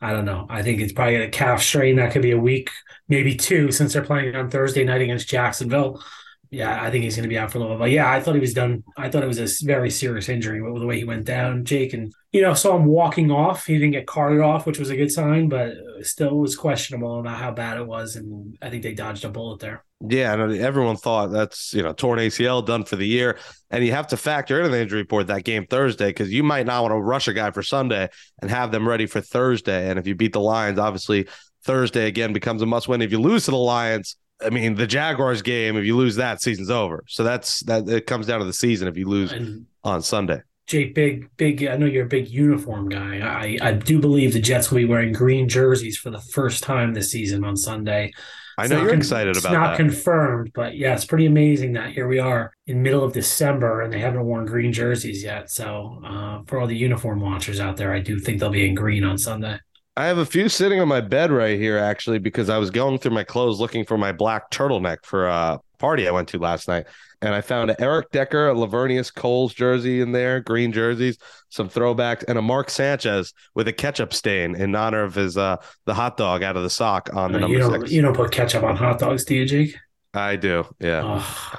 I 0.00 0.12
don't 0.12 0.24
know. 0.26 0.46
I 0.50 0.62
think 0.62 0.80
it's 0.80 0.92
probably 0.92 1.16
a 1.16 1.28
calf 1.30 1.62
strain. 1.62 1.96
That 1.96 2.12
could 2.12 2.22
be 2.22 2.32
a 2.32 2.38
week, 2.38 2.70
maybe 3.08 3.34
two, 3.34 3.72
since 3.72 3.92
they're 3.92 4.02
playing 4.04 4.34
on 4.36 4.50
Thursday 4.50 4.84
night 4.84 5.00
against 5.00 5.28
Jacksonville. 5.28 6.02
Yeah, 6.50 6.82
I 6.82 6.90
think 6.90 7.04
he's 7.04 7.16
going 7.16 7.24
to 7.24 7.28
be 7.28 7.38
out 7.38 7.50
for 7.50 7.58
a 7.58 7.60
little 7.60 7.76
bit. 7.76 7.80
But 7.80 7.90
yeah, 7.90 8.10
I 8.10 8.20
thought 8.20 8.34
he 8.34 8.40
was 8.40 8.54
done. 8.54 8.84
I 8.96 9.08
thought 9.08 9.24
it 9.24 9.28
was 9.28 9.38
a 9.38 9.66
very 9.66 9.90
serious 9.90 10.28
injury 10.28 10.62
with 10.62 10.80
the 10.80 10.86
way 10.86 10.98
he 10.98 11.04
went 11.04 11.24
down, 11.24 11.64
Jake. 11.64 11.92
And, 11.92 12.12
you 12.32 12.42
know, 12.42 12.54
saw 12.54 12.76
him 12.76 12.84
walking 12.84 13.30
off. 13.30 13.66
He 13.66 13.74
didn't 13.74 13.92
get 13.92 14.06
carted 14.06 14.40
off, 14.40 14.66
which 14.66 14.78
was 14.78 14.90
a 14.90 14.96
good 14.96 15.10
sign, 15.10 15.48
but 15.48 15.74
still 16.02 16.38
was 16.38 16.56
questionable 16.56 17.18
about 17.18 17.38
how 17.38 17.50
bad 17.50 17.78
it 17.78 17.86
was. 17.86 18.16
And 18.16 18.56
I 18.62 18.70
think 18.70 18.82
they 18.82 18.94
dodged 18.94 19.24
a 19.24 19.28
bullet 19.28 19.60
there. 19.60 19.84
Yeah, 20.06 20.34
and 20.34 20.56
everyone 20.58 20.96
thought 20.96 21.28
that's 21.28 21.72
you 21.72 21.82
know 21.82 21.94
torn 21.94 22.18
ACL 22.18 22.64
done 22.64 22.84
for 22.84 22.96
the 22.96 23.06
year, 23.06 23.38
and 23.70 23.82
you 23.82 23.92
have 23.92 24.08
to 24.08 24.18
factor 24.18 24.58
into 24.58 24.68
the 24.68 24.78
injury 24.78 25.00
report 25.00 25.28
that 25.28 25.44
game 25.44 25.66
Thursday 25.66 26.08
because 26.08 26.30
you 26.30 26.42
might 26.42 26.66
not 26.66 26.82
want 26.82 26.92
to 26.92 26.98
rush 26.98 27.28
a 27.28 27.32
guy 27.32 27.50
for 27.50 27.62
Sunday 27.62 28.10
and 28.42 28.50
have 28.50 28.72
them 28.72 28.86
ready 28.86 29.06
for 29.06 29.22
Thursday. 29.22 29.88
And 29.88 29.98
if 29.98 30.06
you 30.06 30.14
beat 30.14 30.34
the 30.34 30.40
Lions, 30.40 30.78
obviously 30.78 31.28
Thursday 31.64 32.06
again 32.06 32.34
becomes 32.34 32.60
a 32.60 32.66
must 32.66 32.88
win. 32.88 33.00
If 33.00 33.10
you 33.10 33.18
lose 33.18 33.46
to 33.46 33.52
the 33.52 33.56
Lions, 33.56 34.16
I 34.44 34.50
mean 34.50 34.74
the 34.74 34.86
Jaguars 34.86 35.42
game, 35.42 35.76
if 35.76 35.84
you 35.84 35.96
lose 35.96 36.16
that, 36.16 36.42
season's 36.42 36.70
over. 36.70 37.04
So 37.08 37.24
that's 37.24 37.60
that. 37.64 37.88
It 37.88 38.06
comes 38.06 38.26
down 38.26 38.40
to 38.40 38.44
the 38.44 38.52
season 38.52 38.88
if 38.88 38.96
you 38.96 39.08
lose 39.08 39.32
And 39.32 39.66
on 39.84 40.02
Sunday. 40.02 40.42
Jake, 40.66 40.94
big, 40.96 41.30
big. 41.36 41.64
I 41.64 41.76
know 41.76 41.86
you're 41.86 42.06
a 42.06 42.08
big 42.08 42.28
uniform 42.28 42.88
guy. 42.88 43.20
I, 43.20 43.56
I 43.68 43.72
do 43.72 44.00
believe 44.00 44.32
the 44.32 44.40
Jets 44.40 44.68
will 44.70 44.78
be 44.78 44.84
wearing 44.84 45.12
green 45.12 45.48
jerseys 45.48 45.96
for 45.96 46.10
the 46.10 46.20
first 46.20 46.64
time 46.64 46.92
this 46.92 47.12
season 47.12 47.44
on 47.44 47.56
Sunday. 47.56 48.10
I 48.58 48.62
It's 48.64 48.72
know 48.72 48.80
you're 48.80 48.88
con- 48.88 48.98
excited 48.98 49.36
about. 49.36 49.50
it's 49.50 49.52
not 49.52 49.70
that. 49.70 49.76
confirmed, 49.76 50.50
but 50.54 50.76
yeah, 50.76 50.92
it's 50.94 51.04
pretty 51.04 51.26
amazing 51.26 51.74
that 51.74 51.90
here 51.92 52.08
we 52.08 52.18
are 52.18 52.52
in 52.66 52.82
middle 52.82 53.04
of 53.04 53.12
December 53.12 53.82
and 53.82 53.92
they 53.92 54.00
haven't 54.00 54.24
worn 54.24 54.44
green 54.44 54.72
jerseys 54.72 55.22
yet. 55.22 55.50
So 55.50 56.00
uh, 56.04 56.40
for 56.46 56.58
all 56.58 56.66
the 56.66 56.76
uniform 56.76 57.20
watchers 57.20 57.60
out 57.60 57.76
there, 57.76 57.92
I 57.94 58.00
do 58.00 58.18
think 58.18 58.40
they'll 58.40 58.50
be 58.50 58.66
in 58.66 58.74
green 58.74 59.04
on 59.04 59.18
Sunday. 59.18 59.58
I 59.98 60.06
have 60.06 60.18
a 60.18 60.26
few 60.26 60.48
sitting 60.50 60.78
on 60.80 60.88
my 60.88 61.00
bed 61.00 61.30
right 61.30 61.58
here, 61.58 61.78
actually, 61.78 62.18
because 62.18 62.50
I 62.50 62.58
was 62.58 62.70
going 62.70 62.98
through 62.98 63.12
my 63.12 63.24
clothes 63.24 63.60
looking 63.60 63.84
for 63.86 63.96
my 63.96 64.12
black 64.12 64.50
turtleneck 64.50 64.98
for 65.04 65.26
a 65.26 65.58
party 65.78 66.06
I 66.06 66.10
went 66.10 66.28
to 66.28 66.38
last 66.38 66.68
night. 66.68 66.86
And 67.22 67.34
I 67.34 67.40
found 67.40 67.70
an 67.70 67.76
Eric 67.78 68.10
Decker, 68.10 68.50
a 68.50 68.54
Laveranues 68.54 69.12
Coles 69.14 69.54
jersey 69.54 70.02
in 70.02 70.12
there, 70.12 70.40
green 70.40 70.70
jerseys, 70.70 71.16
some 71.48 71.70
throwbacks, 71.70 72.24
and 72.28 72.36
a 72.36 72.42
Mark 72.42 72.68
Sanchez 72.68 73.32
with 73.54 73.68
a 73.68 73.72
ketchup 73.72 74.12
stain 74.12 74.54
in 74.54 74.74
honor 74.74 75.02
of 75.02 75.14
his 75.14 75.38
uh 75.38 75.56
the 75.86 75.94
hot 75.94 76.18
dog 76.18 76.42
out 76.42 76.58
of 76.58 76.62
the 76.62 76.68
sock 76.70 77.08
on 77.14 77.32
the 77.32 77.38
Uh, 77.42 77.46
you 77.48 77.58
number 77.58 77.70
don't 77.70 77.80
six. 77.80 77.92
you 77.92 78.02
don't 78.02 78.14
put 78.14 78.30
ketchup 78.32 78.64
on 78.64 78.76
hot 78.76 78.98
dogs, 78.98 79.24
do 79.24 79.34
you, 79.34 79.46
Jake? 79.46 79.76
I 80.12 80.36
do, 80.36 80.66
yeah. 80.78 81.00
Oh, 81.04 81.52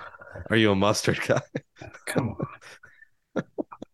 Are 0.51 0.55
you 0.55 0.71
a 0.71 0.75
mustard 0.75 1.19
guy? 1.27 1.41
come 2.05 2.35
on. 2.39 3.43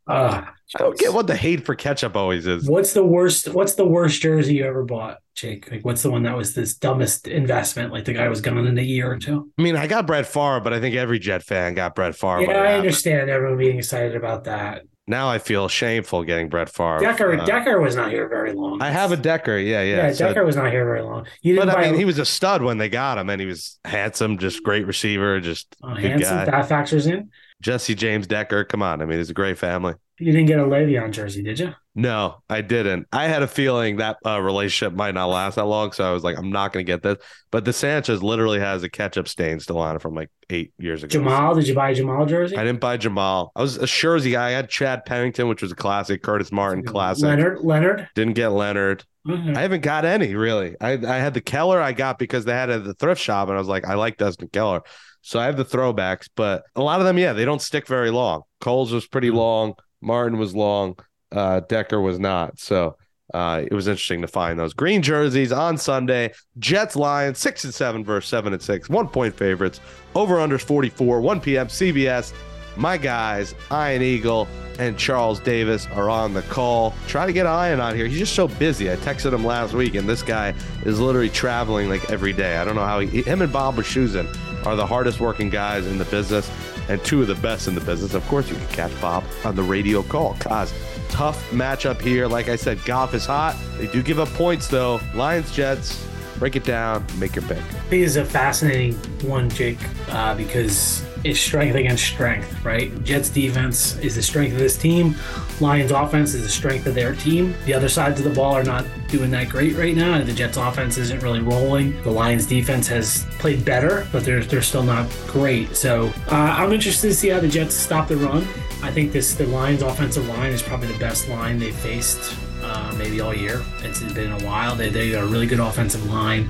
Uh, 0.05 0.45
I 0.75 0.79
don't 0.79 0.97
get 0.97 1.13
what 1.13 1.27
the 1.27 1.35
hate 1.35 1.65
for 1.65 1.75
ketchup 1.75 2.15
always 2.15 2.47
is. 2.47 2.67
What's 2.67 2.93
the 2.93 3.03
worst? 3.05 3.49
What's 3.53 3.75
the 3.75 3.85
worst 3.85 4.21
jersey 4.21 4.55
you 4.55 4.65
ever 4.65 4.83
bought, 4.83 5.19
Jake? 5.35 5.69
Like, 5.71 5.85
what's 5.85 6.01
the 6.01 6.09
one 6.09 6.23
that 6.23 6.35
was 6.35 6.55
this 6.55 6.75
dumbest 6.75 7.27
investment? 7.27 7.93
Like 7.93 8.05
the 8.05 8.13
guy 8.13 8.27
was 8.27 8.41
gone 8.41 8.65
in 8.65 8.77
a 8.77 8.81
year 8.81 9.11
or 9.11 9.17
two. 9.19 9.51
I 9.57 9.61
mean, 9.61 9.75
I 9.75 9.85
got 9.87 10.07
Brett 10.07 10.25
Favre, 10.25 10.59
but 10.61 10.73
I 10.73 10.79
think 10.79 10.95
every 10.95 11.19
Jet 11.19 11.43
fan 11.43 11.75
got 11.75 11.93
Brett 11.95 12.15
Favre. 12.15 12.39
when 12.39 12.49
yeah, 12.49 12.55
I 12.55 12.65
happened. 12.65 12.77
understand 12.79 13.29
everyone 13.29 13.57
being 13.57 13.77
excited 13.77 14.15
about 14.15 14.45
that. 14.45 14.83
Now 15.05 15.29
I 15.29 15.37
feel 15.37 15.67
shameful 15.67 16.23
getting 16.23 16.47
Brett 16.47 16.69
Favre. 16.69 16.99
Decker, 17.01 17.33
Uh, 17.37 17.45
Decker 17.45 17.81
was 17.81 17.93
not 17.95 18.09
here 18.09 18.29
very 18.29 18.53
long. 18.53 18.81
I 18.81 18.89
have 18.89 19.11
a 19.11 19.17
Decker, 19.17 19.57
yeah, 19.57 19.81
yeah. 19.81 19.95
yeah. 20.07 20.13
so- 20.13 20.27
Decker 20.27 20.45
was 20.45 20.55
not 20.55 20.71
here 20.71 20.85
very 20.85 21.01
long. 21.01 21.27
You 21.41 21.55
didn't 21.55 21.67
but 21.67 21.75
buy 21.75 21.83
I 21.83 21.91
mean, 21.91 21.99
he 21.99 22.05
was 22.05 22.19
a 22.19 22.25
stud 22.25 22.63
when 22.63 22.77
they 22.77 22.87
got 22.87 23.17
him, 23.17 23.29
and 23.29 23.39
he 23.41 23.45
was 23.45 23.79
handsome, 23.83 24.37
just 24.37 24.63
great 24.63 24.87
receiver, 24.87 25.41
just 25.41 25.75
uh, 25.83 25.95
good 25.95 26.03
Hanson. 26.05 26.35
guy. 26.37 26.45
That 26.45 26.69
factors 26.69 27.05
in. 27.05 27.31
Jesse 27.63 27.95
James 27.95 28.27
Decker. 28.27 28.65
Come 28.65 28.83
on, 28.83 29.01
I 29.01 29.05
mean, 29.05 29.17
he's 29.17 29.29
a 29.29 29.33
great 29.33 29.57
family. 29.57 29.95
You 30.19 30.31
didn't 30.31 30.47
get 30.47 30.59
a 30.59 30.63
Le'Veon 30.63 31.11
jersey, 31.11 31.41
did 31.41 31.59
you? 31.59 31.73
No, 31.95 32.41
I 32.49 32.61
didn't. 32.61 33.07
I 33.11 33.27
had 33.27 33.43
a 33.43 33.47
feeling 33.47 33.97
that 33.97 34.17
uh, 34.25 34.41
relationship 34.41 34.93
might 34.97 35.13
not 35.13 35.27
last 35.27 35.55
that 35.55 35.65
long, 35.65 35.91
so 35.91 36.03
I 36.03 36.11
was 36.11 36.23
like, 36.23 36.37
I'm 36.39 36.49
not 36.51 36.73
going 36.73 36.83
to 36.83 36.91
get 36.91 37.03
this. 37.03 37.17
But 37.51 37.65
the 37.65 37.73
Sanchez 37.73 38.23
literally 38.23 38.59
has 38.59 38.81
a 38.81 38.89
ketchup 38.89 39.27
stain 39.27 39.59
still 39.59 39.77
on 39.77 39.95
it 39.95 40.01
from 40.01 40.15
like 40.15 40.29
eight 40.49 40.73
years 40.79 41.03
ago. 41.03 41.11
Jamal, 41.11 41.53
did 41.53 41.67
you 41.67 41.75
buy 41.75 41.91
a 41.91 41.93
Jamal 41.95 42.25
jersey? 42.25 42.57
I 42.57 42.63
didn't 42.63 42.79
buy 42.79 42.97
Jamal. 42.97 43.51
I 43.55 43.61
was 43.61 43.77
a 43.77 43.85
Schurzy 43.85 44.31
guy. 44.31 44.47
I 44.47 44.51
had 44.51 44.69
Chad 44.71 45.05
Pennington, 45.05 45.47
which 45.47 45.61
was 45.61 45.71
a 45.71 45.75
classic. 45.75 46.23
Curtis 46.23 46.51
Martin, 46.51 46.83
classic. 46.83 47.25
Leonard, 47.25 47.59
Leonard. 47.63 48.09
Didn't 48.15 48.33
get 48.33 48.47
Leonard. 48.49 49.03
Mhm. 49.27 49.55
I 49.55 49.61
haven't 49.61 49.81
got 49.81 50.03
any 50.03 50.33
really. 50.33 50.75
I 50.81 50.93
I 50.93 51.17
had 51.19 51.35
the 51.35 51.41
Keller 51.41 51.79
I 51.79 51.93
got 51.93 52.17
because 52.17 52.43
they 52.43 52.53
had 52.53 52.69
it 52.71 52.77
at 52.77 52.83
the 52.85 52.95
thrift 52.95 53.21
shop, 53.21 53.47
and 53.49 53.55
I 53.55 53.59
was 53.59 53.69
like, 53.69 53.85
I 53.87 53.93
like 53.93 54.17
Dustin 54.17 54.47
Keller. 54.51 54.81
So 55.21 55.39
I 55.39 55.45
have 55.45 55.55
the 55.57 55.63
throwbacks, 55.63 56.27
but 56.35 56.63
a 56.75 56.81
lot 56.81 56.99
of 56.99 57.05
them, 57.05 57.17
yeah, 57.19 57.31
they 57.33 57.45
don't 57.45 57.61
stick 57.61 57.87
very 57.87 58.09
long. 58.09 58.41
Coles 58.59 58.91
was 58.91 59.07
pretty 59.07 59.29
Mhm. 59.29 59.35
long, 59.35 59.73
Martin 60.01 60.37
was 60.37 60.53
long, 60.53 60.95
uh, 61.33 61.61
Decker 61.61 61.99
was 61.99 62.19
not. 62.19 62.59
So 62.59 62.97
uh, 63.33 63.63
it 63.65 63.73
was 63.73 63.87
interesting 63.87 64.21
to 64.21 64.27
find 64.27 64.59
those 64.59 64.73
green 64.73 65.01
jerseys 65.01 65.51
on 65.51 65.77
Sunday. 65.77 66.33
Jets 66.59 66.95
Lions 66.95 67.39
six 67.39 67.63
and 67.63 67.73
seven 67.73 68.03
versus 68.03 68.29
seven 68.29 68.53
and 68.53 68.61
six, 68.61 68.89
one 68.89 69.07
point 69.07 69.35
favorites. 69.35 69.79
Over 70.15 70.39
under 70.39 70.57
44, 70.57 71.21
1 71.21 71.41
p.m. 71.41 71.67
CBS. 71.67 72.33
My 72.75 72.97
guys, 72.97 73.53
Ian 73.71 74.01
Eagle 74.01 74.47
and 74.79 74.97
Charles 74.97 75.39
Davis 75.39 75.87
are 75.93 76.09
on 76.09 76.33
the 76.33 76.41
call. 76.43 76.93
Try 77.07 77.27
to 77.27 77.33
get 77.33 77.45
Ian 77.45 77.79
on 77.79 77.95
here. 77.95 78.07
He's 78.07 78.19
just 78.19 78.33
so 78.33 78.47
busy. 78.47 78.91
I 78.91 78.95
texted 78.95 79.31
him 79.31 79.45
last 79.45 79.73
week, 79.73 79.93
and 79.93 80.09
this 80.09 80.23
guy 80.23 80.55
is 80.83 80.99
literally 80.99 81.29
traveling 81.29 81.87
like 81.87 82.09
every 82.09 82.33
day. 82.33 82.57
I 82.57 82.65
don't 82.65 82.75
know 82.75 82.85
how 82.85 82.99
he, 82.99 83.21
him 83.21 83.43
and 83.43 83.53
Bob 83.53 83.75
Wischusen 83.75 84.27
are 84.65 84.75
the 84.75 84.85
hardest 84.85 85.19
working 85.19 85.49
guys 85.49 85.85
in 85.85 85.99
the 85.99 86.05
business 86.05 86.49
and 86.89 87.03
two 87.03 87.21
of 87.21 87.27
the 87.27 87.35
best 87.35 87.67
in 87.67 87.75
the 87.75 87.81
business. 87.81 88.13
Of 88.13 88.27
course, 88.27 88.49
you 88.49 88.55
can 88.55 88.67
catch 88.67 89.01
Bob 89.01 89.23
on 89.43 89.55
the 89.55 89.63
radio 89.63 90.03
call. 90.03 90.35
Cause 90.35 90.73
tough 91.09 91.49
matchup 91.51 92.01
here. 92.01 92.27
Like 92.27 92.49
I 92.49 92.55
said, 92.55 92.83
Goff 92.85 93.13
is 93.13 93.25
hot. 93.25 93.55
They 93.77 93.87
do 93.87 94.01
give 94.01 94.19
up 94.19 94.29
points 94.29 94.67
though. 94.67 94.99
Lions, 95.13 95.51
Jets. 95.51 96.05
Break 96.39 96.55
it 96.55 96.63
down. 96.63 97.05
Make 97.19 97.35
your 97.35 97.45
pick. 97.45 97.59
I 97.59 97.61
think 97.61 98.03
it's 98.05 98.15
a 98.15 98.25
fascinating 98.25 98.95
one, 99.27 99.49
Jake, 99.49 99.77
uh, 100.09 100.33
because 100.35 101.05
it's 101.23 101.39
strength 101.39 101.75
against 101.75 102.03
strength, 102.03 102.63
right? 102.65 103.03
Jets 103.03 103.29
defense 103.29 103.97
is 103.99 104.15
the 104.15 104.21
strength 104.21 104.53
of 104.53 104.59
this 104.59 104.77
team. 104.77 105.15
Lions 105.59 105.91
offense 105.91 106.33
is 106.33 106.43
the 106.43 106.49
strength 106.49 106.85
of 106.85 106.95
their 106.95 107.15
team. 107.15 107.55
The 107.65 107.73
other 107.73 107.87
sides 107.87 108.19
of 108.19 108.25
the 108.25 108.33
ball 108.33 108.53
are 108.53 108.63
not 108.63 108.85
doing 109.07 109.31
that 109.31 109.49
great 109.49 109.75
right 109.75 109.95
now. 109.95 110.21
The 110.23 110.33
Jets 110.33 110.57
offense 110.57 110.97
isn't 110.97 111.23
really 111.23 111.39
rolling. 111.39 112.01
The 112.03 112.11
Lions 112.11 112.45
defense 112.45 112.87
has 112.87 113.25
played 113.39 113.63
better, 113.63 114.07
but 114.11 114.25
they're 114.25 114.43
they're 114.43 114.61
still 114.61 114.83
not 114.83 115.09
great. 115.27 115.75
So 115.75 116.11
uh, 116.29 116.35
I'm 116.35 116.73
interested 116.73 117.07
to 117.07 117.15
see 117.15 117.29
how 117.29 117.39
the 117.39 117.47
Jets 117.47 117.75
stop 117.75 118.07
the 118.07 118.17
run. 118.17 118.45
I 118.81 118.91
think 118.91 119.13
this 119.13 119.33
the 119.35 119.45
Lions 119.45 119.81
offensive 119.81 120.27
line 120.27 120.51
is 120.51 120.61
probably 120.61 120.87
the 120.87 120.99
best 120.99 121.29
line 121.29 121.57
they've 121.57 121.75
faced 121.75 122.35
uh, 122.61 122.93
maybe 122.97 123.21
all 123.21 123.33
year. 123.33 123.61
It's 123.79 124.01
been 124.13 124.31
a 124.31 124.43
while. 124.45 124.75
They 124.75 124.89
they 124.89 125.11
got 125.11 125.23
a 125.23 125.27
really 125.27 125.47
good 125.47 125.59
offensive 125.59 126.05
line. 126.09 126.49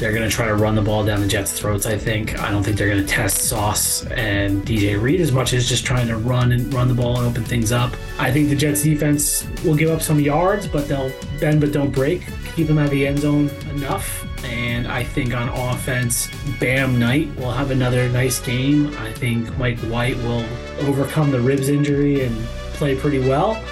They're 0.00 0.12
going 0.12 0.26
to 0.26 0.34
try 0.34 0.46
to 0.46 0.54
run 0.54 0.74
the 0.74 0.80
ball 0.80 1.04
down 1.04 1.20
the 1.20 1.28
Jets' 1.28 1.52
throats, 1.52 1.84
I 1.84 1.94
think. 1.94 2.40
I 2.40 2.50
don't 2.50 2.62
think 2.62 2.78
they're 2.78 2.88
going 2.88 3.04
to 3.04 3.06
test 3.06 3.42
Sauce 3.42 4.06
and 4.06 4.64
DJ 4.64 4.98
Reed 4.98 5.20
as 5.20 5.30
much 5.30 5.52
as 5.52 5.68
just 5.68 5.84
trying 5.84 6.08
to 6.08 6.16
run 6.16 6.52
and 6.52 6.72
run 6.72 6.88
the 6.88 6.94
ball 6.94 7.18
and 7.18 7.26
open 7.26 7.44
things 7.44 7.70
up. 7.70 7.92
I 8.18 8.32
think 8.32 8.48
the 8.48 8.56
Jets' 8.56 8.82
defense 8.82 9.46
will 9.62 9.74
give 9.74 9.90
up 9.90 10.00
some 10.00 10.18
yards, 10.18 10.66
but 10.66 10.88
they'll 10.88 11.12
bend 11.38 11.60
but 11.60 11.72
don't 11.72 11.90
break, 11.90 12.22
keep 12.56 12.68
them 12.68 12.78
out 12.78 12.86
of 12.86 12.92
the 12.92 13.06
end 13.06 13.18
zone 13.18 13.50
enough. 13.74 14.26
And 14.42 14.88
I 14.88 15.04
think 15.04 15.34
on 15.34 15.50
offense, 15.50 16.30
Bam 16.58 16.98
Knight 16.98 17.36
will 17.36 17.52
have 17.52 17.70
another 17.70 18.08
nice 18.08 18.40
game. 18.40 18.96
I 18.96 19.12
think 19.12 19.54
Mike 19.58 19.80
White 19.80 20.16
will 20.16 20.46
overcome 20.78 21.30
the 21.30 21.40
ribs 21.40 21.68
injury 21.68 22.24
and 22.24 22.34
play 22.72 22.96
pretty 22.96 23.18
well. 23.18 23.62